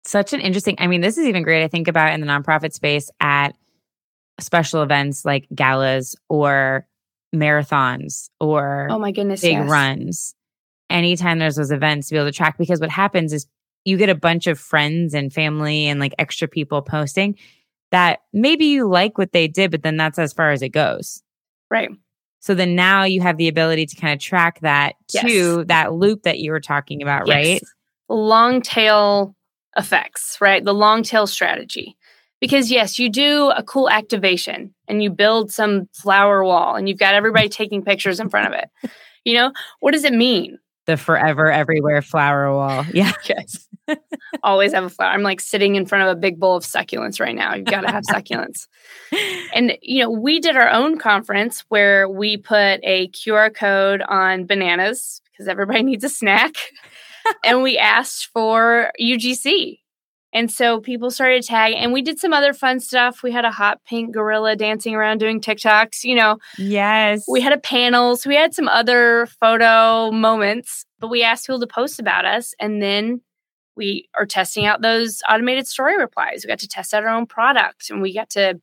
Such 0.04 0.32
an 0.32 0.40
interesting, 0.40 0.76
I 0.78 0.86
mean, 0.86 1.00
this 1.00 1.18
is 1.18 1.26
even 1.26 1.42
great. 1.42 1.64
I 1.64 1.68
think 1.68 1.88
about 1.88 2.12
in 2.12 2.20
the 2.20 2.26
nonprofit 2.26 2.72
space 2.72 3.10
at 3.20 3.56
special 4.40 4.82
events 4.82 5.24
like 5.24 5.46
galas 5.54 6.16
or 6.28 6.86
marathons 7.34 8.30
or 8.40 8.88
oh 8.90 8.98
my 8.98 9.12
goodness 9.12 9.40
big 9.40 9.52
yes. 9.52 9.68
runs 9.68 10.34
anytime 10.90 11.38
there's 11.38 11.56
those 11.56 11.70
events 11.70 12.08
to 12.08 12.14
be 12.14 12.18
able 12.18 12.28
to 12.28 12.36
track 12.36 12.56
because 12.58 12.80
what 12.80 12.90
happens 12.90 13.32
is 13.32 13.46
you 13.84 13.96
get 13.96 14.08
a 14.08 14.14
bunch 14.14 14.46
of 14.46 14.58
friends 14.58 15.14
and 15.14 15.32
family 15.32 15.86
and 15.86 16.00
like 16.00 16.14
extra 16.18 16.48
people 16.48 16.82
posting 16.82 17.36
that 17.90 18.20
maybe 18.32 18.66
you 18.66 18.88
like 18.88 19.18
what 19.18 19.32
they 19.32 19.48
did 19.48 19.70
but 19.70 19.82
then 19.82 19.96
that's 19.96 20.18
as 20.18 20.32
far 20.32 20.50
as 20.50 20.62
it 20.62 20.70
goes 20.70 21.22
right 21.70 21.90
so 22.40 22.54
then 22.54 22.74
now 22.76 23.02
you 23.04 23.20
have 23.20 23.38
the 23.38 23.48
ability 23.48 23.86
to 23.86 23.96
kind 23.96 24.12
of 24.12 24.20
track 24.20 24.60
that 24.60 24.94
yes. 25.12 25.24
to 25.24 25.64
that 25.64 25.92
loop 25.92 26.22
that 26.22 26.38
you 26.38 26.52
were 26.52 26.60
talking 26.60 27.02
about 27.02 27.26
yes. 27.26 27.34
right 27.34 27.62
long 28.08 28.62
tail 28.62 29.34
effects 29.76 30.38
right 30.40 30.64
the 30.64 30.74
long 30.74 31.02
tail 31.02 31.26
strategy 31.26 31.96
because 32.40 32.70
yes, 32.70 32.98
you 32.98 33.08
do 33.08 33.50
a 33.50 33.62
cool 33.62 33.88
activation 33.88 34.74
and 34.88 35.02
you 35.02 35.10
build 35.10 35.50
some 35.52 35.88
flower 35.92 36.44
wall 36.44 36.76
and 36.76 36.88
you've 36.88 36.98
got 36.98 37.14
everybody 37.14 37.48
taking 37.48 37.82
pictures 37.82 38.20
in 38.20 38.28
front 38.28 38.52
of 38.52 38.60
it. 38.60 38.90
You 39.24 39.34
know, 39.34 39.52
what 39.80 39.90
does 39.90 40.04
it 40.04 40.12
mean? 40.12 40.56
The 40.86 40.96
forever 40.96 41.50
everywhere 41.50 42.00
flower 42.00 42.54
wall. 42.54 42.86
Yeah. 42.94 43.10
yes. 43.24 43.66
Always 44.44 44.72
have 44.72 44.84
a 44.84 44.88
flower. 44.88 45.10
I'm 45.10 45.24
like 45.24 45.40
sitting 45.40 45.74
in 45.74 45.84
front 45.84 46.04
of 46.08 46.16
a 46.16 46.20
big 46.20 46.38
bowl 46.38 46.54
of 46.54 46.62
succulents 46.62 47.18
right 47.18 47.34
now. 47.34 47.56
You've 47.56 47.66
got 47.66 47.80
to 47.80 47.90
have 47.90 48.04
succulents. 48.08 48.68
And, 49.52 49.76
you 49.82 50.00
know, 50.00 50.10
we 50.10 50.38
did 50.38 50.56
our 50.56 50.70
own 50.70 50.96
conference 50.96 51.64
where 51.70 52.08
we 52.08 52.36
put 52.36 52.78
a 52.84 53.08
QR 53.08 53.52
code 53.52 54.00
on 54.02 54.46
bananas 54.46 55.20
because 55.32 55.48
everybody 55.48 55.82
needs 55.82 56.04
a 56.04 56.08
snack. 56.08 56.54
and 57.44 57.64
we 57.64 57.78
asked 57.78 58.26
for 58.32 58.92
UGC 59.00 59.80
and 60.32 60.50
so 60.50 60.80
people 60.80 61.10
started 61.10 61.44
tagging, 61.44 61.78
and 61.78 61.92
we 61.92 62.02
did 62.02 62.18
some 62.18 62.32
other 62.32 62.52
fun 62.52 62.80
stuff. 62.80 63.22
We 63.22 63.32
had 63.32 63.44
a 63.44 63.50
hot 63.50 63.80
pink 63.86 64.12
gorilla 64.12 64.56
dancing 64.56 64.94
around 64.94 65.18
doing 65.18 65.40
TikToks, 65.40 66.04
you 66.04 66.14
know. 66.14 66.38
Yes. 66.58 67.24
We 67.28 67.40
had 67.40 67.52
a 67.52 67.58
panel. 67.58 68.16
So 68.16 68.28
we 68.28 68.36
had 68.36 68.54
some 68.54 68.68
other 68.68 69.26
photo 69.40 70.10
moments, 70.10 70.84
but 70.98 71.08
we 71.08 71.22
asked 71.22 71.46
people 71.46 71.60
to 71.60 71.66
post 71.66 71.98
about 72.00 72.24
us. 72.24 72.54
And 72.60 72.82
then 72.82 73.22
we 73.76 74.08
are 74.18 74.26
testing 74.26 74.66
out 74.66 74.82
those 74.82 75.22
automated 75.30 75.66
story 75.66 75.96
replies. 75.98 76.42
We 76.44 76.48
got 76.48 76.58
to 76.60 76.68
test 76.68 76.92
out 76.92 77.04
our 77.04 77.14
own 77.14 77.26
product 77.26 77.90
and 77.90 78.02
we 78.02 78.12
got 78.12 78.30
to, 78.30 78.60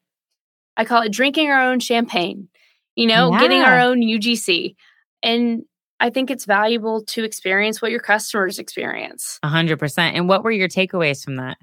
I 0.76 0.86
call 0.86 1.04
it 1.04 1.12
drinking 1.12 1.50
our 1.50 1.72
own 1.72 1.80
champagne, 1.80 2.50
you 2.96 3.08
know, 3.08 3.32
yeah. 3.32 3.40
getting 3.40 3.62
our 3.62 3.80
own 3.80 4.02
UGC. 4.02 4.76
And 5.22 5.64
I 6.04 6.10
think 6.10 6.30
it's 6.30 6.44
valuable 6.44 7.02
to 7.06 7.24
experience 7.24 7.82
what 7.82 7.90
your 7.90 8.02
customers 8.02 8.60
experience. 8.60 9.40
A 9.42 9.48
hundred 9.48 9.80
percent. 9.80 10.18
And 10.18 10.28
what 10.28 10.44
were 10.44 10.52
your 10.52 10.68
takeaways 10.68 11.24
from 11.24 11.38
that? 11.38 11.58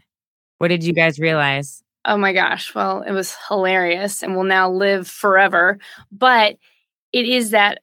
What 0.57 0.69
did 0.69 0.83
you 0.83 0.95
guys 0.95 1.19
realize? 1.21 1.83
Oh 2.07 2.17
my 2.17 2.33
gosh. 2.33 2.75
Well, 2.75 3.03
it 3.03 3.13
was 3.13 3.37
hilarious 3.49 4.23
and 4.23 4.35
will 4.35 4.45
now 4.45 4.71
live 4.71 5.07
forever. 5.07 5.79
But 6.11 6.57
it 7.13 7.27
is 7.27 7.51
that 7.51 7.81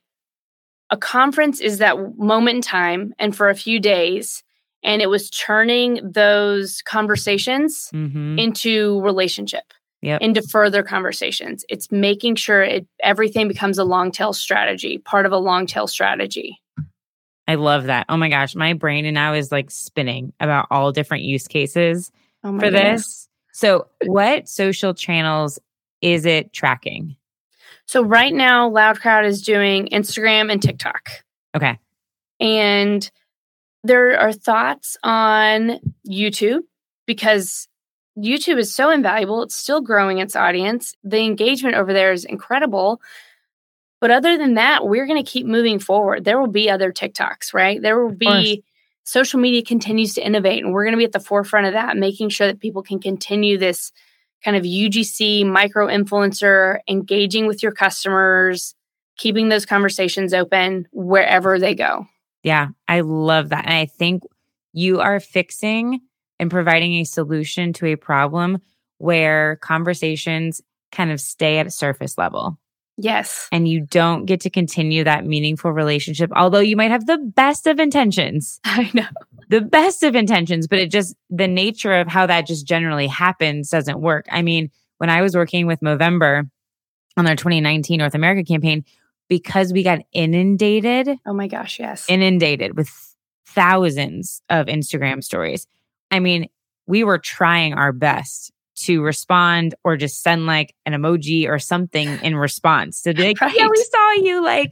a 0.89 0.97
conference 0.97 1.62
is 1.62 1.78
that 1.78 2.18
moment 2.18 2.55
in 2.55 2.62
time 2.64 3.14
and 3.20 3.36
for 3.36 3.49
a 3.49 3.55
few 3.55 3.80
days. 3.80 4.43
and 4.84 5.01
it 5.01 5.10
was 5.10 5.30
turning 5.30 5.99
those 6.03 6.82
conversations 6.84 7.89
mm-hmm. 7.93 8.39
into 8.39 8.99
relationship 9.01 9.74
yep. 10.08 10.22
into 10.22 10.41
further 10.41 10.84
conversations. 10.84 11.66
It's 11.70 11.91
making 11.91 12.36
sure 12.36 12.64
it 12.64 12.88
everything 13.01 13.47
becomes 13.47 13.78
a 13.78 13.84
long 13.84 14.12
tail 14.12 14.34
strategy 14.34 14.97
part 14.97 15.26
of 15.26 15.32
a 15.32 15.38
long 15.38 15.68
tail 15.68 15.88
strategy. 15.88 16.60
I 17.47 17.55
love 17.55 17.86
that. 17.86 18.05
Oh 18.10 18.18
my 18.18 18.30
gosh 18.30 18.55
my 18.55 18.74
brain 18.74 19.05
and 19.05 19.16
now 19.16 19.34
is 19.34 19.51
like 19.51 19.70
spinning 19.70 20.34
about 20.39 20.68
all 20.72 20.91
different 20.91 21.24
use 21.24 21.47
cases 21.47 22.12
oh 22.43 22.53
for 22.53 22.66
goodness. 22.66 23.05
this 23.05 23.28
so 23.53 23.88
what 24.05 24.47
social 24.47 24.93
channels 24.93 25.60
is 26.01 26.26
it 26.26 26.53
tracking? 26.53 27.16
So 27.86 28.03
right 28.03 28.34
now 28.34 28.70
LoudCrowd 28.70 29.26
is 29.26 29.41
doing 29.41 29.89
instagram 29.91 30.51
and 30.51 30.62
tiktok. 30.62 31.10
Okay. 31.55 31.80
And 32.39 33.10
there 33.84 34.20
are 34.20 34.34
thoughts 34.34 34.97
on 35.03 35.80
YouTube 36.08 36.62
because 37.05 37.68
YouTube 38.18 38.57
is 38.57 38.74
so 38.74 38.89
invaluable. 38.89 39.43
It's 39.43 39.55
still 39.55 39.82
growing 39.82 40.18
its 40.18 40.36
audience. 40.36 40.95
The 41.03 41.20
engagement 41.20 41.76
over 41.76 41.93
there 41.93 42.11
is 42.11 42.26
incredible. 42.26 42.99
But 43.99 44.11
other 44.11 44.38
than 44.38 44.55
that, 44.55 44.88
we're 44.88 45.07
going 45.07 45.24
to 45.24 45.30
keep 45.30 45.45
moving 45.45 45.80
forward. 45.80 46.24
There 46.24 46.39
will 46.39 46.47
be 46.47 46.70
other 46.70 46.91
TikToks, 46.91 47.53
right? 47.53 47.82
There 47.82 48.03
will 48.03 48.15
be 48.15 48.63
social 49.03 49.39
media 49.39 49.63
continues 49.63 50.13
to 50.15 50.26
innovate, 50.26 50.63
and 50.63 50.74
we're 50.74 50.84
going 50.84 50.93
to 50.93 50.99
be 50.99 51.05
at 51.05 51.13
the 51.13 51.20
forefront 51.20 51.68
of 51.68 51.74
that, 51.74 51.97
making 51.97 52.30
sure 52.30 52.47
that 52.47 52.59
people 52.59 52.84
can 52.84 52.99
continue 52.99 53.57
this 53.57 53.91
kind 54.43 54.57
of 54.57 54.63
UGC 54.63 55.45
micro 55.45 55.88
influencer, 55.88 56.80
engaging 56.88 57.47
with 57.47 57.63
your 57.63 57.72
customers, 57.72 58.76
keeping 59.18 59.49
those 59.49 59.65
conversations 59.65 60.34
open 60.34 60.88
wherever 60.91 61.57
they 61.57 61.74
go. 61.74 62.05
Yeah, 62.43 62.68
I 62.88 63.01
love 63.01 63.49
that. 63.49 63.65
And 63.65 63.74
I 63.74 63.86
think 63.86 64.24
you 64.74 64.99
are 64.99 65.20
fixing 65.20 66.01
and 66.40 66.52
providing 66.52 66.94
a 66.94 67.04
solution 67.04 67.74
to 67.74 67.88
a 67.88 67.96
problem 67.96 68.60
where 68.98 69.58
conversations 69.58 70.62
kind 70.92 71.12
of 71.12 71.20
stay 71.20 71.60
at 71.60 71.68
a 71.68 71.72
surface 71.72 72.18
level. 72.18 72.58
Yes. 72.98 73.48
And 73.52 73.68
you 73.68 73.82
don't 73.82 74.26
get 74.26 74.42
to 74.42 74.50
continue 74.50 75.04
that 75.04 75.26
meaningful 75.26 75.72
relationship, 75.72 76.32
although 76.36 76.60
you 76.60 76.76
might 76.76 76.90
have 76.90 77.06
the 77.06 77.20
best 77.20 77.68
of 77.68 77.80
intentions. 77.80 78.60
I 78.66 78.90
know. 78.94 79.06
The 79.50 79.62
best 79.62 80.04
of 80.04 80.16
intentions, 80.16 80.68
but 80.68 80.80
it 80.80 80.90
just, 80.90 81.16
the 81.30 81.48
nature 81.48 81.94
of 81.94 82.08
how 82.08 82.26
that 82.26 82.48
just 82.48 82.66
generally 82.66 83.08
happens 83.08 83.70
doesn't 83.70 84.02
work. 84.02 84.26
I 84.32 84.42
mean, 84.42 84.72
when 84.98 85.10
I 85.12 85.22
was 85.22 85.36
working 85.36 85.68
with 85.68 85.80
Movember 85.82 86.50
on 87.16 87.26
their 87.26 87.36
2019 87.36 88.00
North 88.00 88.16
America 88.16 88.44
campaign, 88.44 88.84
because 89.30 89.72
we 89.72 89.84
got 89.84 90.00
inundated. 90.12 91.10
Oh 91.26 91.34
my 91.34 91.48
gosh, 91.48 91.80
yes. 91.80 92.06
Inundated 92.10 92.76
with 92.76 92.90
thousands 93.46 94.42
of 94.50 94.68
Instagram 94.68 95.24
stories. 95.24 95.68
I 96.12 96.20
mean, 96.20 96.47
we 96.86 97.03
were 97.03 97.18
trying 97.18 97.74
our 97.74 97.91
best 97.91 98.51
to 98.76 99.01
respond 99.01 99.74
or 99.84 99.97
just 99.97 100.22
send 100.22 100.45
like 100.45 100.76
an 100.86 100.93
emoji 100.93 101.47
or 101.47 101.58
something 101.58 102.08
in 102.22 102.36
response 102.36 103.01
to 103.01 103.14
be 103.14 103.24
like, 103.30 103.41
right. 103.41 103.53
yeah, 103.55 103.68
we 103.68 103.84
saw 103.84 104.12
you. 104.14 104.43
Like, 104.43 104.72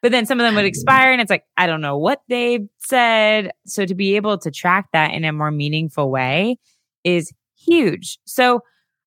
but 0.00 0.10
then 0.10 0.24
some 0.24 0.40
of 0.40 0.44
them 0.44 0.54
would 0.54 0.64
expire 0.64 1.12
and 1.12 1.20
it's 1.20 1.30
like, 1.30 1.44
I 1.56 1.66
don't 1.66 1.82
know 1.82 1.98
what 1.98 2.22
they 2.28 2.66
said. 2.78 3.52
So 3.66 3.84
to 3.84 3.94
be 3.94 4.16
able 4.16 4.38
to 4.38 4.50
track 4.50 4.88
that 4.92 5.12
in 5.12 5.24
a 5.24 5.32
more 5.32 5.50
meaningful 5.50 6.10
way 6.10 6.56
is 7.04 7.32
huge. 7.58 8.18
So 8.24 8.60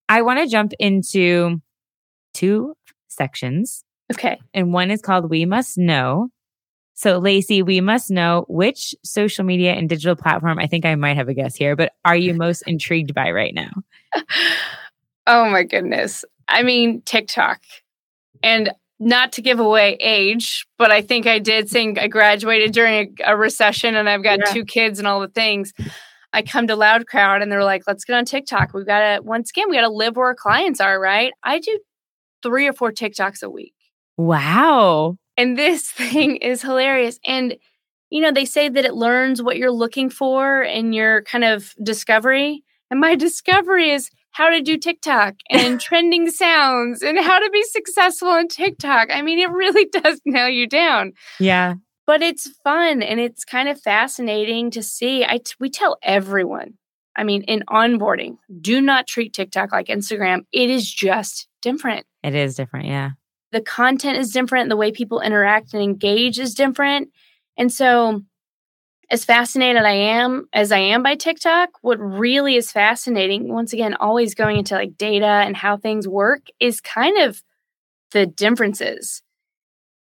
I 0.07 0.21
want 0.21 0.39
to 0.39 0.47
jump 0.47 0.73
into 0.80 1.61
two 2.34 2.76
sections 3.07 3.86
Okay. 4.11 4.39
And 4.53 4.73
one 4.73 4.91
is 4.91 5.01
called 5.01 5.30
We 5.30 5.45
Must 5.45 5.78
Know. 5.78 6.30
So, 6.96 7.18
Lacey, 7.18 7.62
we 7.62 7.82
must 7.82 8.10
know 8.10 8.46
which 8.48 8.96
social 9.04 9.43
media 9.43 9.74
and 9.74 9.89
digital 9.89 10.16
platform, 10.16 10.58
I 10.60 10.68
think 10.68 10.86
I 10.86 10.96
might 10.96 11.18
have 11.18 11.28
a 11.28 11.34
guess 11.34 11.56
here, 11.56 11.76
but 11.76 11.91
are 12.06 12.16
you 12.16 12.34
most 12.34 12.62
intrigued 12.68 13.14
by 13.14 13.32
right 13.32 13.54
now? 13.54 13.72
oh 15.28 15.50
my 15.50 15.64
goodness. 15.64 16.24
I 16.48 16.64
mean, 16.64 17.02
TikTok. 17.02 17.62
And 18.41 18.72
not 18.98 19.34
to 19.34 19.41
give 19.41 19.60
away 19.60 19.98
age, 20.00 20.66
but 20.78 20.89
I 20.89 21.02
think 21.02 21.28
I 21.28 21.39
did 21.39 21.70
think 21.70 22.00
I 22.00 22.08
graduated 22.08 22.72
during 22.72 23.16
a, 23.26 23.34
a 23.34 23.38
recession 23.38 23.96
and 23.96 24.10
I've 24.10 24.24
got 24.24 24.39
yeah. 24.39 24.54
two 24.54 24.64
kids 24.64 25.00
and 25.00 25.08
all 25.08 25.20
the 25.20 25.28
things. 25.28 25.74
I 26.32 26.43
come 26.43 26.68
to 26.68 26.76
LoudCrowd 26.76 27.41
and 27.41 27.52
they're 27.52 27.64
like, 27.64 27.84
let's 27.88 28.06
get 28.06 28.16
on 28.16 28.24
TikTok. 28.24 28.74
We've 28.74 28.86
got 28.86 29.00
to, 29.00 29.22
once 29.22 29.50
again, 29.50 29.70
we 29.70 29.76
got 29.76 29.82
to 29.82 29.89
live 29.89 30.16
where 30.16 30.28
our 30.28 30.36
clients 30.36 30.80
are, 30.80 30.98
right? 31.00 31.34
I 31.43 31.60
do 31.60 31.80
three 32.41 32.68
or 32.68 32.74
four 32.74 32.91
TikToks 32.91 33.43
a 33.43 33.50
week. 33.50 33.74
Wow. 34.18 35.18
And 35.38 35.57
this 35.57 35.91
thing 35.91 36.38
is 36.38 36.61
hilarious. 36.61 37.19
And, 37.25 37.55
you 38.09 38.21
know, 38.21 38.31
they 38.31 38.45
say 38.45 38.69
that 38.69 38.86
it 38.86 38.93
learns 38.93 39.41
what 39.41 39.57
you're 39.57 39.71
looking 39.71 40.09
for 40.09 40.61
in 40.61 40.93
your 40.93 41.23
kind 41.23 41.43
of 41.43 41.73
discovery. 41.83 42.63
And 42.89 42.99
my 42.99 43.15
discovery 43.15 43.91
is 43.91 44.09
how 44.31 44.49
to 44.49 44.61
do 44.61 44.77
TikTok 44.77 45.36
and 45.49 45.79
trending 45.79 46.29
sounds 46.29 47.01
and 47.01 47.17
how 47.17 47.39
to 47.39 47.49
be 47.51 47.63
successful 47.63 48.27
on 48.27 48.47
TikTok. 48.47 49.09
I 49.11 49.21
mean, 49.21 49.39
it 49.39 49.49
really 49.49 49.86
does 49.86 50.19
nail 50.25 50.49
you 50.49 50.67
down. 50.67 51.13
Yeah. 51.39 51.75
But 52.05 52.21
it's 52.21 52.47
fun 52.63 53.01
and 53.01 53.19
it's 53.19 53.43
kind 53.43 53.67
of 53.67 53.81
fascinating 53.81 54.69
to 54.71 54.83
see. 54.83 55.23
I 55.23 55.38
t- 55.38 55.53
we 55.59 55.71
tell 55.71 55.97
everyone, 56.03 56.75
I 57.15 57.23
mean, 57.23 57.41
in 57.43 57.63
onboarding, 57.67 58.38
do 58.61 58.79
not 58.79 59.07
treat 59.07 59.33
TikTok 59.33 59.71
like 59.71 59.88
Instagram. 59.88 60.41
It 60.51 60.69
is 60.69 60.91
just 60.91 61.47
different. 61.63 62.05
It 62.21 62.36
is 62.36 62.55
different. 62.55 62.88
Yeah 62.88 63.11
the 63.56 63.62
content 63.62 64.18
is 64.18 64.32
different, 64.32 64.68
the 64.68 64.76
way 64.76 64.91
people 64.91 65.22
interact 65.22 65.74
and 65.74 65.82
engage 65.82 66.39
is 66.39 66.53
different. 66.53 67.10
And 67.58 67.72
so, 67.72 68.22
as 69.10 69.24
fascinated 69.24 69.84
I 69.84 69.93
am 69.93 70.49
as 70.51 70.74
I 70.74 70.80
am 70.80 71.03
by 71.03 71.16
TikTok, 71.16 71.70
what 71.82 71.97
really 71.97 72.58
is 72.58 72.70
fascinating, 72.74 73.47
once 73.47 73.72
again, 73.72 73.93
always 73.93 74.36
going 74.36 74.58
into 74.58 74.76
like 74.76 74.97
data 74.97 75.26
and 75.26 75.56
how 75.56 75.78
things 75.78 76.06
work, 76.06 76.47
is 76.60 76.82
kind 76.82 77.18
of 77.20 77.41
the 78.12 78.26
differences 78.26 79.22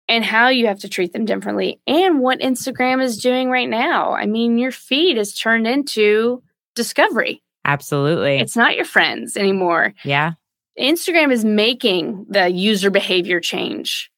and 0.09 0.25
how 0.25 0.47
you 0.47 0.65
have 0.65 0.79
to 0.79 0.89
treat 0.89 1.13
them 1.13 1.25
differently 1.25 1.79
and 1.85 2.19
what 2.19 2.39
Instagram 2.39 2.99
is 2.99 3.21
doing 3.21 3.51
right 3.51 3.69
now. 3.69 4.13
I 4.13 4.25
mean, 4.25 4.57
your 4.57 4.71
feed 4.71 5.19
is 5.19 5.35
turned 5.35 5.67
into 5.67 6.41
discovery. 6.73 7.43
Absolutely. 7.63 8.39
It's 8.39 8.57
not 8.57 8.75
your 8.75 8.85
friends 8.85 9.37
anymore. 9.37 9.93
Yeah. 10.03 10.33
Instagram 10.79 11.31
is 11.31 11.45
making 11.45 12.25
the 12.29 12.49
user 12.49 12.89
behavior 12.89 13.39
change, 13.39 14.11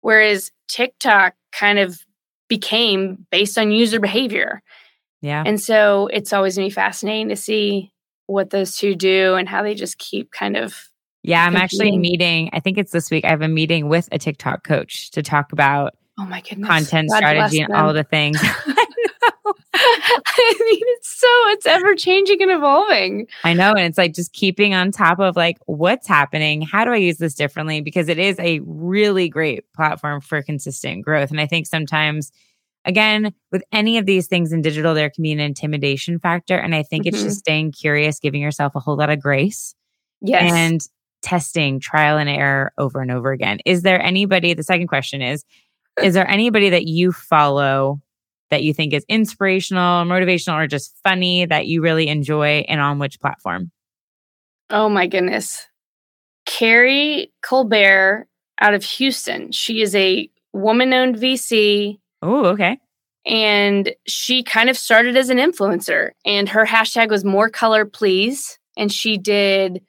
whereas 0.00 0.50
TikTok 0.68 1.34
kind 1.52 1.78
of 1.78 2.00
became 2.48 3.26
based 3.30 3.58
on 3.58 3.72
user 3.72 4.00
behavior. 4.00 4.62
Yeah. 5.20 5.42
And 5.44 5.60
so 5.60 6.08
it's 6.12 6.32
always 6.32 6.56
going 6.56 6.68
to 6.68 6.70
be 6.70 6.74
fascinating 6.74 7.28
to 7.30 7.36
see 7.36 7.92
what 8.26 8.50
those 8.50 8.76
two 8.76 8.94
do 8.94 9.34
and 9.34 9.48
how 9.48 9.62
they 9.62 9.74
just 9.74 9.98
keep 9.98 10.30
kind 10.30 10.56
of. 10.56 10.90
Yeah, 11.22 11.44
I'm 11.44 11.56
actually 11.56 11.98
meeting, 11.98 12.50
I 12.52 12.60
think 12.60 12.78
it's 12.78 12.92
this 12.92 13.10
week. 13.10 13.24
I 13.24 13.30
have 13.30 13.42
a 13.42 13.48
meeting 13.48 13.88
with 13.88 14.08
a 14.12 14.18
TikTok 14.18 14.62
coach 14.62 15.10
to 15.12 15.22
talk 15.22 15.52
about 15.52 15.96
oh 16.18 16.24
my 16.24 16.40
goodness. 16.40 16.68
content 16.68 17.08
God 17.10 17.16
strategy 17.16 17.60
and 17.60 17.72
all 17.72 17.92
the 17.92 18.04
things. 18.04 18.40
I 20.26 20.54
mean, 20.60 20.82
it's 20.82 21.20
so 21.20 21.26
it's 21.50 21.66
ever 21.66 21.94
changing 21.94 22.42
and 22.42 22.50
evolving. 22.50 23.26
I 23.44 23.54
know. 23.54 23.70
And 23.70 23.80
it's 23.80 23.98
like 23.98 24.14
just 24.14 24.32
keeping 24.32 24.74
on 24.74 24.92
top 24.92 25.18
of 25.18 25.36
like 25.36 25.58
what's 25.66 26.06
happening. 26.06 26.62
How 26.62 26.84
do 26.84 26.92
I 26.92 26.96
use 26.96 27.18
this 27.18 27.34
differently? 27.34 27.80
Because 27.80 28.08
it 28.08 28.18
is 28.18 28.38
a 28.38 28.60
really 28.64 29.28
great 29.28 29.70
platform 29.72 30.20
for 30.20 30.42
consistent 30.42 31.04
growth. 31.04 31.30
And 31.30 31.40
I 31.40 31.46
think 31.46 31.66
sometimes 31.66 32.30
again, 32.84 33.34
with 33.50 33.64
any 33.72 33.98
of 33.98 34.06
these 34.06 34.28
things 34.28 34.52
in 34.52 34.62
digital, 34.62 34.94
there 34.94 35.10
can 35.10 35.22
be 35.22 35.32
an 35.32 35.40
intimidation 35.40 36.20
factor. 36.20 36.56
And 36.56 36.74
I 36.74 36.84
think 36.84 37.04
mm-hmm. 37.04 37.16
it's 37.16 37.24
just 37.24 37.40
staying 37.40 37.72
curious, 37.72 38.20
giving 38.20 38.40
yourself 38.40 38.76
a 38.76 38.80
whole 38.80 38.96
lot 38.96 39.10
of 39.10 39.20
grace. 39.20 39.74
Yes. 40.20 40.52
And 40.52 40.80
testing 41.22 41.80
trial 41.80 42.18
and 42.18 42.28
error 42.28 42.72
over 42.78 43.00
and 43.00 43.10
over 43.10 43.32
again. 43.32 43.58
Is 43.66 43.82
there 43.82 44.00
anybody, 44.00 44.54
the 44.54 44.62
second 44.62 44.86
question 44.86 45.22
is, 45.22 45.44
is 46.00 46.14
there 46.14 46.28
anybody 46.28 46.70
that 46.70 46.86
you 46.86 47.10
follow 47.10 48.00
that 48.50 48.62
you 48.62 48.72
think 48.72 48.92
is 48.92 49.04
inspirational, 49.08 50.04
motivational, 50.04 50.54
or 50.54 50.66
just 50.66 50.96
funny 51.02 51.46
that 51.46 51.66
you 51.66 51.82
really 51.82 52.08
enjoy 52.08 52.64
and 52.68 52.80
on 52.80 52.98
which 52.98 53.20
platform? 53.20 53.70
Oh 54.70 54.88
my 54.88 55.06
goodness. 55.06 55.66
Carrie 56.44 57.32
Colbert 57.42 58.26
out 58.60 58.74
of 58.74 58.84
Houston. 58.84 59.52
She 59.52 59.82
is 59.82 59.94
a 59.94 60.30
woman 60.52 60.92
owned 60.92 61.16
VC. 61.16 61.98
Oh, 62.22 62.46
okay. 62.46 62.78
And 63.24 63.92
she 64.06 64.42
kind 64.42 64.70
of 64.70 64.78
started 64.78 65.16
as 65.16 65.30
an 65.30 65.38
influencer, 65.38 66.12
and 66.24 66.48
her 66.48 66.64
hashtag 66.64 67.10
was 67.10 67.24
more 67.24 67.50
color, 67.50 67.84
please. 67.84 68.58
And 68.76 68.92
she 68.92 69.18
did 69.18 69.82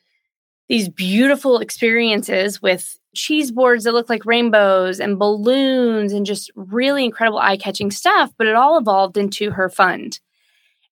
these 0.70 0.90
beautiful 0.90 1.60
experiences 1.60 2.62
with 2.62 2.98
cheese 3.18 3.52
boards 3.52 3.84
that 3.84 3.94
look 3.94 4.10
like 4.10 4.26
rainbows 4.26 5.00
and 5.00 5.20
balloons 5.20 6.14
and 6.14 6.26
just 6.26 6.52
really 6.56 7.04
incredible 7.04 7.40
eye 7.40 7.58
catching 7.58 7.92
stuff. 7.92 8.32
But 8.38 8.48
it 8.48 8.56
all 8.56 8.78
evolved 8.78 9.18
into 9.18 9.52
her 9.52 9.70
fund. 9.70 10.20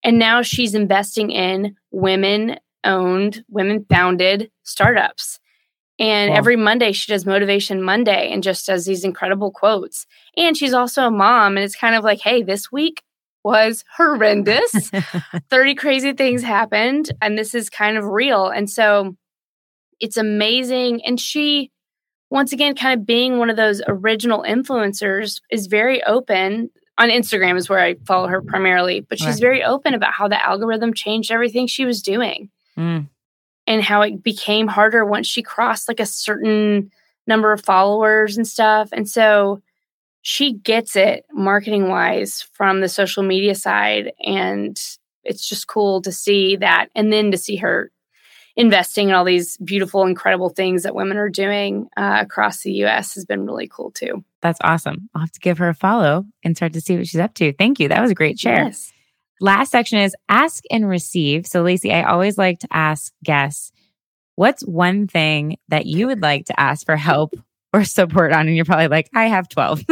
And 0.03 0.19
now 0.19 0.41
she's 0.41 0.76
investing 0.76 1.32
in 1.32 1.76
women 1.91 2.59
owned, 2.84 3.43
women 3.47 3.86
founded 3.89 4.51
startups. 4.63 5.39
And 5.97 6.32
wow. 6.32 6.38
every 6.38 6.57
Monday 6.57 6.91
she 6.91 7.11
does 7.11 7.26
Motivation 7.26 7.82
Monday 7.82 8.32
and 8.32 8.43
just 8.43 8.65
does 8.65 8.86
these 8.86 9.05
incredible 9.05 9.51
quotes. 9.51 10.05
And 10.36 10.57
she's 10.57 10.73
also 10.73 11.07
a 11.07 11.11
mom. 11.11 11.55
And 11.55 11.63
it's 11.63 11.76
kind 11.76 11.95
of 11.95 12.03
like, 12.03 12.19
hey, 12.19 12.43
this 12.43 12.71
week 12.71 13.01
was 13.45 13.86
horrendous. 13.95 14.91
30 15.51 15.76
crazy 15.76 16.13
things 16.13 16.41
happened, 16.41 17.11
and 17.21 17.38
this 17.38 17.53
is 17.53 17.69
kind 17.69 17.95
of 17.95 18.03
real. 18.03 18.47
And 18.47 18.67
so 18.67 19.15
it's 19.99 20.17
amazing. 20.17 21.05
And 21.05 21.19
she, 21.19 21.71
once 22.30 22.51
again, 22.51 22.76
kind 22.76 22.99
of 22.99 23.05
being 23.05 23.38
one 23.38 23.49
of 23.49 23.55
those 23.55 23.82
original 23.88 24.43
influencers, 24.43 25.41
is 25.51 25.67
very 25.67 26.03
open. 26.03 26.69
On 26.97 27.09
Instagram 27.09 27.57
is 27.57 27.67
where 27.67 27.80
I 27.80 27.95
follow 28.05 28.28
her 28.28 28.41
primarily, 28.41 29.01
but 29.01 29.19
she's 29.19 29.28
right. 29.28 29.41
very 29.41 29.63
open 29.63 29.93
about 29.93 30.13
how 30.13 30.28
the 30.28 30.43
algorithm 30.43 30.93
changed 30.93 31.30
everything 31.30 31.67
she 31.67 31.86
was 31.86 32.01
doing 32.01 32.49
mm. 32.78 33.07
and 33.67 33.84
how 33.84 34.01
it 34.01 34.23
became 34.23 34.67
harder 34.67 35.03
once 35.03 35.28
she 35.28 35.41
crossed 35.41 35.89
like 35.89 35.99
a 35.99 36.05
certain 36.05 36.91
number 37.28 37.51
of 37.51 37.65
followers 37.65 38.38
and 38.38 38.47
stuff. 38.47 38.89
And 38.93 39.09
so 39.09 39.61
she 40.21 40.53
gets 40.53 40.95
it 40.95 41.26
marketing 41.32 41.89
wise 41.89 42.47
from 42.53 42.82
the 42.82 42.89
social 42.89 43.23
media 43.23 43.55
side. 43.55 44.13
And 44.26 44.80
it's 45.23 45.47
just 45.47 45.67
cool 45.67 46.01
to 46.01 46.11
see 46.11 46.55
that. 46.57 46.88
And 46.95 47.11
then 47.11 47.32
to 47.32 47.38
see 47.38 47.57
her 47.57 47.91
investing 48.56 49.10
in 49.10 49.16
all 49.16 49.26
these 49.26 49.58
beautiful, 49.58 50.06
incredible 50.06 50.49
things 50.49 50.84
that 50.84 50.95
women 50.95 51.18
are 51.18 51.30
doing 51.30 51.88
uh, 51.97 52.20
across 52.22 52.62
the 52.62 52.72
US 52.86 53.16
has 53.16 53.26
been 53.26 53.45
really 53.45 53.68
cool 53.68 53.91
too. 53.91 54.24
That's 54.41 54.60
awesome. 54.64 55.10
I'll 55.14 55.22
have 55.22 55.32
to 55.32 55.39
give 55.39 55.58
her 55.58 55.70
a 55.70 55.74
follow 55.74 56.26
and 56.43 56.56
start 56.56 56.74
to 56.74 56.82
see 56.82 56.97
what 56.97 57.08
she's 57.08 57.20
up 57.20 57.34
to. 57.36 57.53
Thank 57.53 57.80
you. 57.80 57.89
That 57.89 58.01
was 58.01 58.12
a 58.12 58.16
great 58.16 58.39
share. 58.39 58.66
Yes. 58.66 58.93
Last 59.41 59.72
section 59.72 59.99
is 59.99 60.16
ask 60.30 60.64
and 60.72 60.88
receive. 60.88 61.45
So, 61.45 61.62
Lacey, 61.62 61.91
I 61.91 62.03
always 62.03 62.38
like 62.38 62.60
to 62.60 62.68
ask 62.72 63.12
guests, 63.24 63.72
what's 64.36 64.64
one 64.64 65.08
thing 65.08 65.58
that 65.68 65.86
you 65.86 66.08
would 66.08 66.22
like 66.22 66.45
to 66.45 66.60
ask 66.60 66.86
for 66.86 66.95
help 66.95 67.34
or 67.74 67.84
support 67.84 68.32
on? 68.32 68.47
And 68.47 68.56
you're 68.56 68.64
probably 68.64 68.88
like, 68.88 69.10
I 69.14 69.26
have 69.26 69.49
12. 69.49 69.84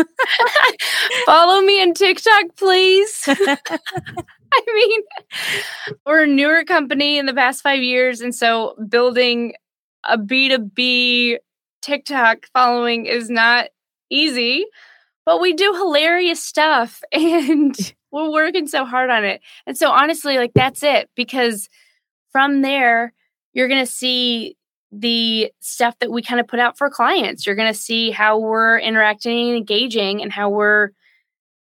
Follow 1.26 1.62
me 1.62 1.82
on 1.82 1.94
TikTok, 1.94 2.56
please. 2.56 3.28
I 4.68 4.74
mean, 4.74 5.96
we're 6.06 6.24
a 6.24 6.28
newer 6.28 6.64
company 6.64 7.18
in 7.18 7.26
the 7.26 7.34
past 7.34 7.64
five 7.64 7.82
years. 7.82 8.22
And 8.22 8.34
so 8.34 8.76
building 8.88 9.54
a 10.04 10.18
B2B 10.18 11.38
TikTok 11.82 12.48
following 12.54 13.06
is 13.06 13.30
not 13.30 13.70
easy, 14.10 14.66
but 15.26 15.42
we 15.42 15.54
do 15.54 15.74
hilarious 15.74 16.44
stuff 16.44 17.02
and 17.12 17.76
we're 18.12 18.32
working 18.32 18.68
so 18.68 18.86
hard 18.86 19.10
on 19.10 19.24
it. 19.24 19.42
And 19.66 19.78
so, 19.78 19.90
honestly, 19.90 20.38
like 20.38 20.54
that's 20.54 20.84
it 20.84 21.10
because 21.16 21.68
from 22.32 22.62
there, 22.62 23.14
you're 23.54 23.68
going 23.68 23.86
to 23.86 23.92
see 23.92 24.56
the 24.92 25.52
stuff 25.60 25.98
that 26.00 26.12
we 26.12 26.22
kind 26.22 26.40
of 26.40 26.48
put 26.48 26.60
out 26.60 26.78
for 26.78 26.90
clients. 26.90 27.46
You're 27.46 27.56
going 27.56 27.74
to 27.74 27.80
see 27.80 28.12
how 28.12 28.38
we're 28.38 28.78
interacting 28.78 29.50
and 29.50 29.58
engaging 29.58 30.22
and 30.22 30.32
how 30.32 30.50
we're 30.50 30.92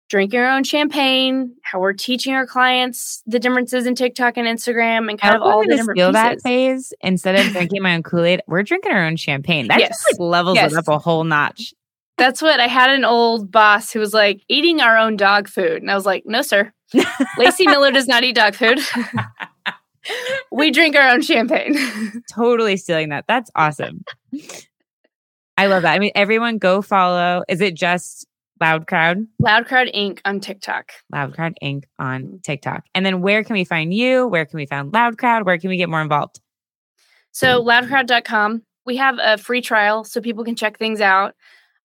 drinking 0.08 0.40
our 0.40 0.50
own 0.50 0.64
champagne, 0.64 1.54
how 1.62 1.80
we're 1.80 1.92
teaching 1.92 2.34
our 2.34 2.46
clients 2.46 3.22
the 3.26 3.38
differences 3.38 3.86
in 3.86 3.94
TikTok 3.94 4.36
and 4.36 4.46
Instagram, 4.46 5.10
and 5.10 5.20
kind 5.20 5.34
of 5.34 5.42
all 5.42 5.62
the 5.62 5.76
different 5.76 5.98
feel 5.98 6.12
pieces. 6.12 6.22
that 6.22 6.40
phase 6.42 6.94
instead 7.00 7.34
of 7.34 7.52
drinking 7.52 7.82
my 7.82 7.94
own 7.94 8.02
Kool 8.02 8.24
Aid. 8.24 8.42
We're 8.46 8.62
drinking 8.62 8.92
our 8.92 9.04
own 9.04 9.16
champagne. 9.16 9.68
That 9.68 9.80
yes. 9.80 9.90
just 9.90 10.12
like 10.12 10.20
levels 10.20 10.56
yes. 10.56 10.72
it 10.72 10.78
up 10.78 10.88
a 10.88 10.98
whole 10.98 11.24
notch. 11.24 11.74
That's 12.16 12.40
what 12.40 12.60
I 12.60 12.68
had 12.68 12.90
an 12.90 13.04
old 13.04 13.50
boss 13.50 13.92
who 13.92 13.98
was 13.98 14.14
like 14.14 14.42
eating 14.48 14.80
our 14.80 14.96
own 14.96 15.16
dog 15.16 15.48
food, 15.48 15.82
and 15.82 15.90
I 15.90 15.94
was 15.94 16.06
like, 16.06 16.24
no, 16.26 16.42
sir, 16.42 16.72
Lacey 17.38 17.66
Miller 17.66 17.90
does 17.90 18.06
not 18.06 18.24
eat 18.24 18.36
dog 18.36 18.54
food. 18.54 18.78
we 20.52 20.70
drink 20.70 20.96
our 20.96 21.08
own 21.08 21.22
champagne. 21.22 21.76
totally 22.32 22.76
stealing 22.76 23.10
that. 23.10 23.24
That's 23.26 23.50
awesome. 23.54 24.04
I 25.56 25.66
love 25.66 25.82
that. 25.82 25.94
I 25.94 25.98
mean, 25.98 26.12
everyone 26.14 26.58
go 26.58 26.82
follow. 26.82 27.44
Is 27.48 27.60
it 27.60 27.74
just 27.74 28.26
LoudCrowd? 28.62 29.26
Loud 29.40 29.66
Crowd 29.66 29.88
Inc. 29.94 30.20
on 30.24 30.40
TikTok. 30.40 30.92
LoudCrowd 31.12 31.54
Inc. 31.62 31.84
on 31.98 32.22
mm-hmm. 32.22 32.36
TikTok. 32.42 32.84
And 32.94 33.04
then 33.04 33.20
where 33.20 33.44
can 33.44 33.54
we 33.54 33.64
find 33.64 33.92
you? 33.92 34.26
Where 34.26 34.46
can 34.46 34.56
we 34.56 34.66
find 34.66 34.92
LoudCrowd? 34.92 35.44
Where 35.44 35.58
can 35.58 35.70
we 35.70 35.76
get 35.76 35.88
more 35.88 36.02
involved? 36.02 36.40
So, 37.32 37.62
loudcrowd.com. 37.62 38.62
We 38.86 38.96
have 38.96 39.16
a 39.20 39.38
free 39.38 39.60
trial 39.60 40.04
so 40.04 40.20
people 40.20 40.44
can 40.44 40.56
check 40.56 40.78
things 40.78 41.00
out. 41.00 41.34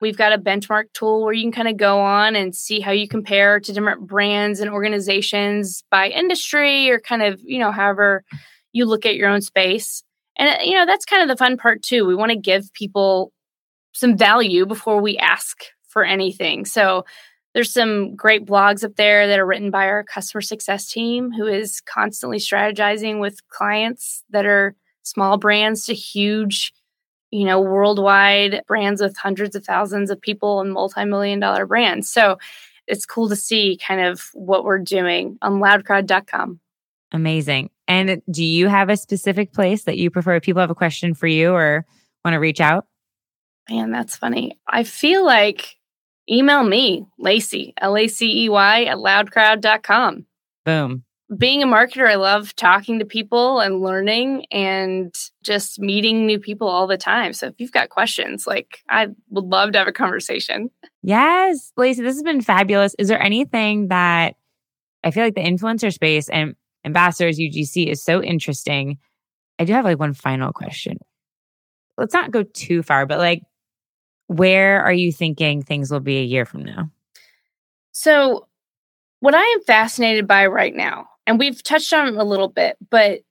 We've 0.01 0.17
got 0.17 0.31
a 0.31 0.37
benchmark 0.37 0.93
tool 0.93 1.23
where 1.23 1.33
you 1.33 1.43
can 1.43 1.51
kind 1.51 1.67
of 1.67 1.75
go 1.75 1.99
on 1.99 2.35
and 2.35 2.55
see 2.55 2.79
how 2.79 2.91
you 2.91 3.07
compare 3.07 3.59
to 3.59 3.73
different 3.73 4.07
brands 4.07 4.59
and 4.59 4.69
organizations 4.69 5.83
by 5.91 6.09
industry 6.09 6.89
or 6.89 6.99
kind 6.99 7.21
of, 7.21 7.41
you 7.43 7.59
know, 7.59 7.71
however 7.71 8.23
you 8.71 8.85
look 8.85 9.05
at 9.05 9.15
your 9.15 9.29
own 9.29 9.41
space. 9.41 10.03
And, 10.37 10.49
uh, 10.49 10.63
you 10.63 10.73
know, 10.73 10.85
that's 10.85 11.05
kind 11.05 11.21
of 11.21 11.27
the 11.27 11.35
fun 11.35 11.57
part 11.57 11.81
too. 11.81 12.05
We 12.05 12.15
want 12.15 12.31
to 12.31 12.37
give 12.37 12.71
people 12.73 13.33
some 13.91 14.17
value 14.17 14.65
before 14.65 15.01
we 15.01 15.17
ask 15.17 15.57
for 15.89 16.03
anything. 16.03 16.65
So 16.65 17.05
there's 17.53 17.73
some 17.73 18.15
great 18.15 18.45
blogs 18.45 18.83
up 18.83 18.95
there 18.95 19.27
that 19.27 19.39
are 19.39 19.45
written 19.45 19.71
by 19.71 19.87
our 19.87 20.03
customer 20.03 20.41
success 20.41 20.89
team 20.89 21.31
who 21.31 21.45
is 21.45 21.81
constantly 21.81 22.37
strategizing 22.37 23.19
with 23.19 23.47
clients 23.49 24.23
that 24.29 24.45
are 24.45 24.75
small 25.03 25.37
brands 25.37 25.85
to 25.87 25.93
huge 25.93 26.73
you 27.31 27.45
know, 27.45 27.59
worldwide 27.61 28.63
brands 28.67 29.01
with 29.01 29.15
hundreds 29.17 29.55
of 29.55 29.63
thousands 29.63 30.09
of 30.09 30.19
people 30.19 30.61
and 30.61 30.73
multi-million 30.73 31.39
dollar 31.39 31.65
brands. 31.65 32.09
So 32.09 32.37
it's 32.87 33.05
cool 33.05 33.29
to 33.29 33.35
see 33.35 33.77
kind 33.77 34.01
of 34.01 34.29
what 34.33 34.63
we're 34.63 34.79
doing 34.79 35.37
on 35.41 35.59
loudcrowd.com. 35.59 36.59
Amazing. 37.11 37.69
And 37.87 38.21
do 38.29 38.43
you 38.43 38.67
have 38.67 38.89
a 38.89 38.97
specific 38.97 39.53
place 39.53 39.83
that 39.83 39.97
you 39.97 40.09
prefer 40.09 40.35
if 40.35 40.43
people 40.43 40.61
have 40.61 40.69
a 40.69 40.75
question 40.75 41.13
for 41.13 41.27
you 41.27 41.53
or 41.53 41.85
want 42.23 42.33
to 42.33 42.39
reach 42.39 42.61
out? 42.61 42.87
Man, 43.69 43.91
that's 43.91 44.15
funny. 44.15 44.57
I 44.67 44.83
feel 44.83 45.23
like 45.23 45.75
email 46.29 46.63
me, 46.63 47.05
Lacey, 47.17 47.73
L 47.81 47.97
A 47.97 48.07
C 48.07 48.45
E 48.45 48.49
Y 48.49 48.83
at 48.85 48.97
loudcrowd.com. 48.97 50.25
Boom 50.65 51.03
being 51.37 51.61
a 51.61 51.67
marketer, 51.67 52.09
I 52.09 52.15
love 52.15 52.55
talking 52.55 52.99
to 52.99 53.05
people 53.05 53.59
and 53.59 53.81
learning 53.81 54.45
and 54.51 55.13
just 55.43 55.79
meeting 55.79 56.25
new 56.25 56.39
people 56.39 56.67
all 56.67 56.87
the 56.87 56.97
time. 56.97 57.33
So 57.33 57.47
if 57.47 57.53
you've 57.59 57.71
got 57.71 57.89
questions, 57.89 58.47
like 58.47 58.79
I 58.89 59.07
would 59.29 59.45
love 59.45 59.73
to 59.73 59.77
have 59.77 59.87
a 59.87 59.93
conversation. 59.93 60.71
Yes. 61.03 61.71
Lacey, 61.77 62.01
this 62.01 62.15
has 62.15 62.23
been 62.23 62.41
fabulous. 62.41 62.95
Is 62.97 63.09
there 63.09 63.21
anything 63.21 63.89
that 63.89 64.35
I 65.03 65.11
feel 65.11 65.23
like 65.23 65.35
the 65.35 65.41
influencer 65.41 65.93
space 65.93 66.29
and 66.29 66.55
ambassadors 66.83 67.37
UGC 67.37 67.87
is 67.87 68.03
so 68.03 68.23
interesting? 68.23 68.97
I 69.59 69.65
do 69.65 69.73
have 69.73 69.85
like 69.85 69.99
one 69.99 70.13
final 70.13 70.51
question. 70.51 70.97
Let's 71.95 72.13
not 72.13 72.31
go 72.31 72.43
too 72.43 72.81
far, 72.81 73.05
but 73.05 73.19
like, 73.19 73.43
where 74.29 74.81
are 74.81 74.93
you 74.93 75.11
thinking 75.11 75.61
things 75.61 75.91
will 75.91 75.99
be 75.99 76.19
a 76.19 76.23
year 76.23 76.45
from 76.45 76.63
now? 76.63 76.89
So, 77.91 78.47
what 79.19 79.35
I 79.35 79.43
am 79.43 79.61
fascinated 79.63 80.27
by 80.27 80.45
right 80.45 80.73
now 80.73 81.09
and 81.29 81.37
we've 81.37 81.61
touched 81.61 81.93
on 81.93 82.07
it 82.07 82.15
a 82.15 82.23
little 82.23 82.47
bit, 82.47 82.75
but 82.89 83.21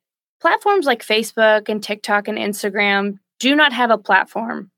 platforms 0.40 0.86
like 0.86 1.04
Facebook 1.04 1.68
and 1.68 1.82
TikTok 1.82 2.28
and 2.28 2.38
Instagram 2.38 3.18
do 3.40 3.56
not 3.56 3.72
have 3.72 3.90
a 3.90 3.98
platform 3.98 4.70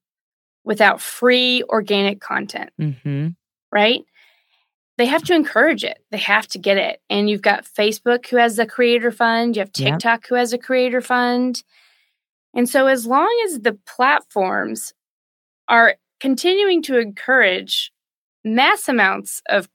without 0.64 1.02
free 1.02 1.62
organic 1.68 2.20
content, 2.20 2.70
mm-hmm. 2.80 3.28
right? 3.70 4.04
They 4.96 5.04
have 5.04 5.22
to 5.24 5.34
encourage 5.34 5.84
it. 5.84 5.98
They 6.10 6.18
have 6.18 6.46
to 6.48 6.58
get 6.58 6.78
it. 6.78 7.02
And 7.10 7.28
you've 7.28 7.42
got 7.42 7.66
Facebook 7.66 8.26
who 8.26 8.36
has 8.36 8.56
the 8.56 8.66
creator 8.66 9.10
fund, 9.10 9.54
you 9.54 9.60
have 9.60 9.72
TikTok 9.72 10.22
yep. 10.22 10.26
who 10.28 10.36
has 10.36 10.54
a 10.54 10.58
creator 10.58 11.02
fund. 11.02 11.62
And 12.54 12.68
so, 12.68 12.86
as 12.86 13.06
long 13.06 13.42
as 13.46 13.60
the 13.60 13.78
platforms 13.86 14.94
are 15.68 15.96
continuing 16.20 16.82
to 16.82 16.98
encourage 16.98 17.92
mass 18.44 18.88
amounts 18.88 19.42
of 19.48 19.68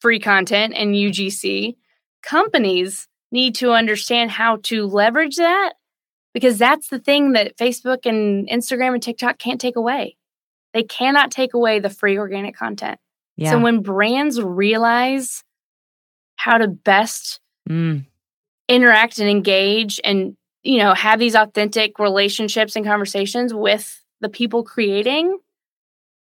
free 0.00 0.20
content 0.20 0.74
and 0.76 0.94
UGC, 0.94 1.76
companies 2.22 3.08
need 3.30 3.54
to 3.56 3.72
understand 3.72 4.30
how 4.30 4.56
to 4.62 4.86
leverage 4.86 5.36
that 5.36 5.74
because 6.32 6.58
that's 6.58 6.88
the 6.88 6.98
thing 6.98 7.32
that 7.32 7.56
Facebook 7.56 8.06
and 8.06 8.48
Instagram 8.48 8.94
and 8.94 9.02
TikTok 9.02 9.38
can't 9.38 9.60
take 9.60 9.76
away. 9.76 10.16
They 10.72 10.82
cannot 10.82 11.30
take 11.30 11.54
away 11.54 11.80
the 11.80 11.90
free 11.90 12.18
organic 12.18 12.56
content. 12.56 12.98
Yeah. 13.36 13.52
So 13.52 13.58
when 13.58 13.80
brands 13.80 14.40
realize 14.40 15.44
how 16.36 16.58
to 16.58 16.68
best 16.68 17.40
mm. 17.68 18.04
interact 18.68 19.18
and 19.18 19.28
engage 19.28 20.00
and 20.04 20.36
you 20.62 20.78
know 20.78 20.94
have 20.94 21.18
these 21.18 21.34
authentic 21.34 21.98
relationships 21.98 22.76
and 22.76 22.84
conversations 22.84 23.54
with 23.54 24.02
the 24.20 24.28
people 24.28 24.64
creating 24.64 25.38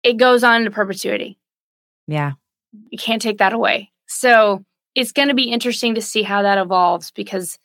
it 0.05 0.18
goes 0.18 0.44
on 0.44 0.64
to 0.64 0.70
perpetuity. 0.70 1.38
Yeah. 2.07 2.32
You 2.90 2.98
can't 2.98 3.22
take 3.22 3.38
that 3.38 3.55
away. 3.55 3.90
So 4.07 4.64
it's 4.94 5.12
going 5.12 5.28
to 5.28 5.34
be 5.34 5.50
interesting 5.50 5.94
to 5.96 6.02
see 6.02 6.22
how 6.22 6.42
that 6.42 6.59
evolves 6.59 7.11
because 7.11 7.59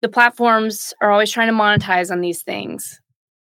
the 0.00 0.08
platforms 0.08 0.94
are 1.02 1.10
always 1.10 1.30
trying 1.30 1.48
to 1.48 1.54
monetize 1.54 2.10
on 2.10 2.20
these 2.20 2.42
things. 2.42 3.00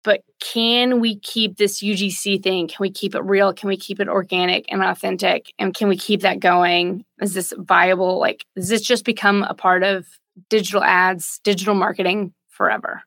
But 0.05 0.23
can 0.41 1.01
we 1.01 1.19
keep 1.19 1.57
this 1.57 1.83
UGC 1.83 2.43
thing? 2.43 2.69
Can 2.69 2.77
we 2.81 2.91
keep 2.91 3.15
it 3.15 3.25
real? 3.25 3.53
Can 3.53 3.69
we 3.69 3.77
keep 3.77 3.99
it 3.99 4.09
organic 4.09 4.65
and 4.71 4.83
authentic? 4.83 5.53
And 5.59 5.75
can 5.75 5.89
we 5.89 5.97
keep 5.97 6.21
that 6.21 6.39
going? 6.39 7.05
Is 7.21 7.35
this 7.35 7.53
viable? 7.59 8.19
Like, 8.19 8.45
does 8.55 8.69
this 8.69 8.83
just 8.83 9.05
become 9.05 9.43
a 9.43 9.55
part 9.55 9.83
of 9.83 10.07
digital 10.49 10.85
ads, 10.85 11.41
digital 11.43 11.75
marketing 11.75 12.33
forever? 12.49 13.03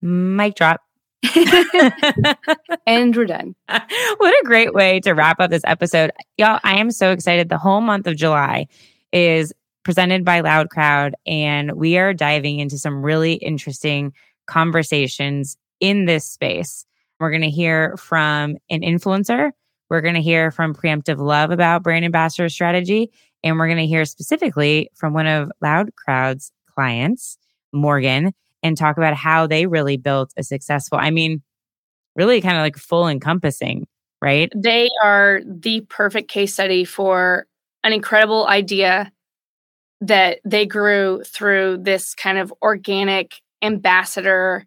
Mic 0.00 0.54
drop. 0.54 0.80
and 2.86 3.16
we're 3.16 3.26
done. 3.26 3.54
What 4.18 4.34
a 4.34 4.44
great 4.44 4.74
way 4.74 5.00
to 5.00 5.12
wrap 5.12 5.40
up 5.40 5.50
this 5.50 5.62
episode. 5.64 6.10
Y'all, 6.36 6.60
I 6.64 6.78
am 6.78 6.90
so 6.90 7.12
excited. 7.12 7.48
The 7.48 7.58
whole 7.58 7.80
month 7.80 8.06
of 8.06 8.16
July 8.16 8.66
is 9.12 9.52
presented 9.84 10.24
by 10.24 10.42
LoudCrowd. 10.42 11.12
And 11.26 11.72
we 11.72 11.98
are 11.98 12.12
diving 12.12 12.58
into 12.58 12.78
some 12.78 13.02
really 13.02 13.34
interesting 13.34 14.12
conversations 14.46 15.56
in 15.80 16.04
this 16.04 16.28
space. 16.28 16.84
We're 17.20 17.30
going 17.30 17.42
to 17.42 17.50
hear 17.50 17.96
from 17.96 18.56
an 18.70 18.80
influencer. 18.80 19.52
We're 19.88 20.00
going 20.00 20.14
to 20.14 20.20
hear 20.20 20.50
from 20.50 20.74
Preemptive 20.74 21.18
Love 21.18 21.50
about 21.50 21.82
brand 21.82 22.04
ambassador 22.04 22.48
strategy. 22.48 23.10
And 23.42 23.58
we're 23.58 23.68
going 23.68 23.78
to 23.78 23.86
hear 23.86 24.04
specifically 24.04 24.90
from 24.94 25.14
one 25.14 25.26
of 25.26 25.50
LoudCrowd's 25.62 26.52
clients, 26.74 27.38
Morgan, 27.72 28.34
and 28.62 28.76
talk 28.76 28.96
about 28.96 29.14
how 29.14 29.46
they 29.46 29.66
really 29.66 29.96
built 29.96 30.32
a 30.36 30.42
successful, 30.42 30.98
I 31.00 31.10
mean, 31.10 31.42
really 32.16 32.40
kind 32.40 32.56
of 32.56 32.62
like 32.62 32.76
full 32.76 33.08
encompassing, 33.08 33.86
right? 34.20 34.52
They 34.54 34.88
are 35.02 35.40
the 35.46 35.82
perfect 35.82 36.30
case 36.30 36.54
study 36.54 36.84
for 36.84 37.46
an 37.84 37.92
incredible 37.92 38.46
idea 38.46 39.12
that 40.00 40.40
they 40.44 40.66
grew 40.66 41.22
through 41.24 41.78
this 41.78 42.14
kind 42.14 42.38
of 42.38 42.52
organic 42.62 43.34
ambassador, 43.62 44.66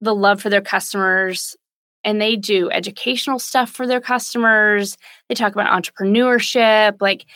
the 0.00 0.14
love 0.14 0.40
for 0.40 0.50
their 0.50 0.60
customers. 0.60 1.56
And 2.04 2.20
they 2.20 2.36
do 2.36 2.70
educational 2.70 3.38
stuff 3.38 3.70
for 3.70 3.86
their 3.86 4.00
customers. 4.00 4.96
They 5.28 5.34
talk 5.34 5.52
about 5.52 5.82
entrepreneurship. 5.82 6.96
Like 7.00 7.26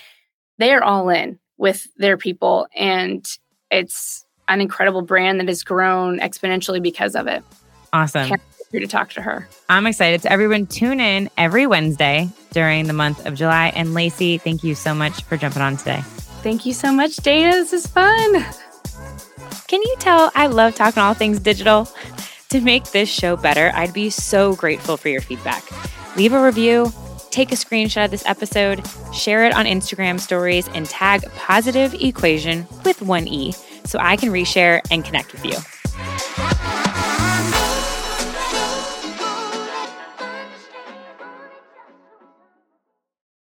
they 0.59 0.73
are 0.73 0.83
all 0.83 1.09
in 1.09 1.39
with 1.59 1.89
their 1.97 2.17
people. 2.17 2.69
And 2.77 3.27
it's 3.71 4.25
an 4.49 4.61
incredible 4.61 5.03
brand 5.03 5.41
that 5.41 5.49
has 5.49 5.63
grown 5.63 6.19
exponentially 6.21 6.83
because 6.83 7.15
of 7.15 7.27
it. 7.27 7.43
Awesome. 7.93 8.29
Can't 8.29 8.43
wait 8.73 8.81
to 8.81 8.87
talk 8.87 9.11
to 9.11 9.23
her. 9.23 9.49
I'm 9.69 9.87
excited. 9.87 10.23
So 10.23 10.29
everyone 10.31 10.67
tune 10.67 11.01
in 11.01 11.31
every 11.37 11.67
Wednesday 11.67 12.31
during 12.53 12.87
the 12.87 12.93
month 12.93 13.27
of 13.27 13.35
July. 13.35 13.73
And 13.75 13.95
Lacey, 13.95 14.39
thank 14.39 14.65
you 14.65 14.75
so 14.75 14.95
much 14.95 15.23
for 15.25 15.37
jumping 15.37 15.63
on 15.63 15.77
today. 15.77 16.01
Thank 16.43 16.67
you 16.67 16.73
so 16.73 16.93
much, 16.93 17.17
Dana. 17.17 17.53
This 17.53 17.73
is 17.73 17.87
fun. 17.87 18.45
Can 19.69 19.81
you 19.81 19.97
tell 19.99 20.31
I 20.35 20.49
love 20.49 20.75
talking 20.75 21.03
all 21.03 21.15
things 21.15 21.39
digital? 21.39 21.89
To 22.51 22.61
make 22.61 22.85
this 22.91 23.09
show 23.09 23.37
better, 23.37 23.73
I'd 23.75 23.95
be 23.95 24.11
so 24.11 24.55
grateful 24.57 24.99
for 24.99 25.09
your 25.09 25.23
feedback. 25.23 25.65
Leave 26.17 26.35
a 26.35 26.45
review, 26.45 26.93
take 27.31 27.51
a 27.53 27.55
screenshot 27.55 28.05
of 28.05 28.11
this 28.11 28.27
episode, 28.27 28.83
share 29.15 29.47
it 29.47 29.55
on 29.55 29.65
Instagram 29.65 30.21
stories, 30.21 30.69
and 30.69 30.85
tag 30.85 31.23
positive 31.37 31.95
equation 31.95 32.67
with 32.85 33.01
one 33.01 33.27
E 33.27 33.55
so 33.85 33.99
I 34.01 34.17
can 34.17 34.31
reshare 34.31 34.81
and 34.91 35.05
connect 35.05 35.33
with 35.33 35.45
you. 35.45 35.57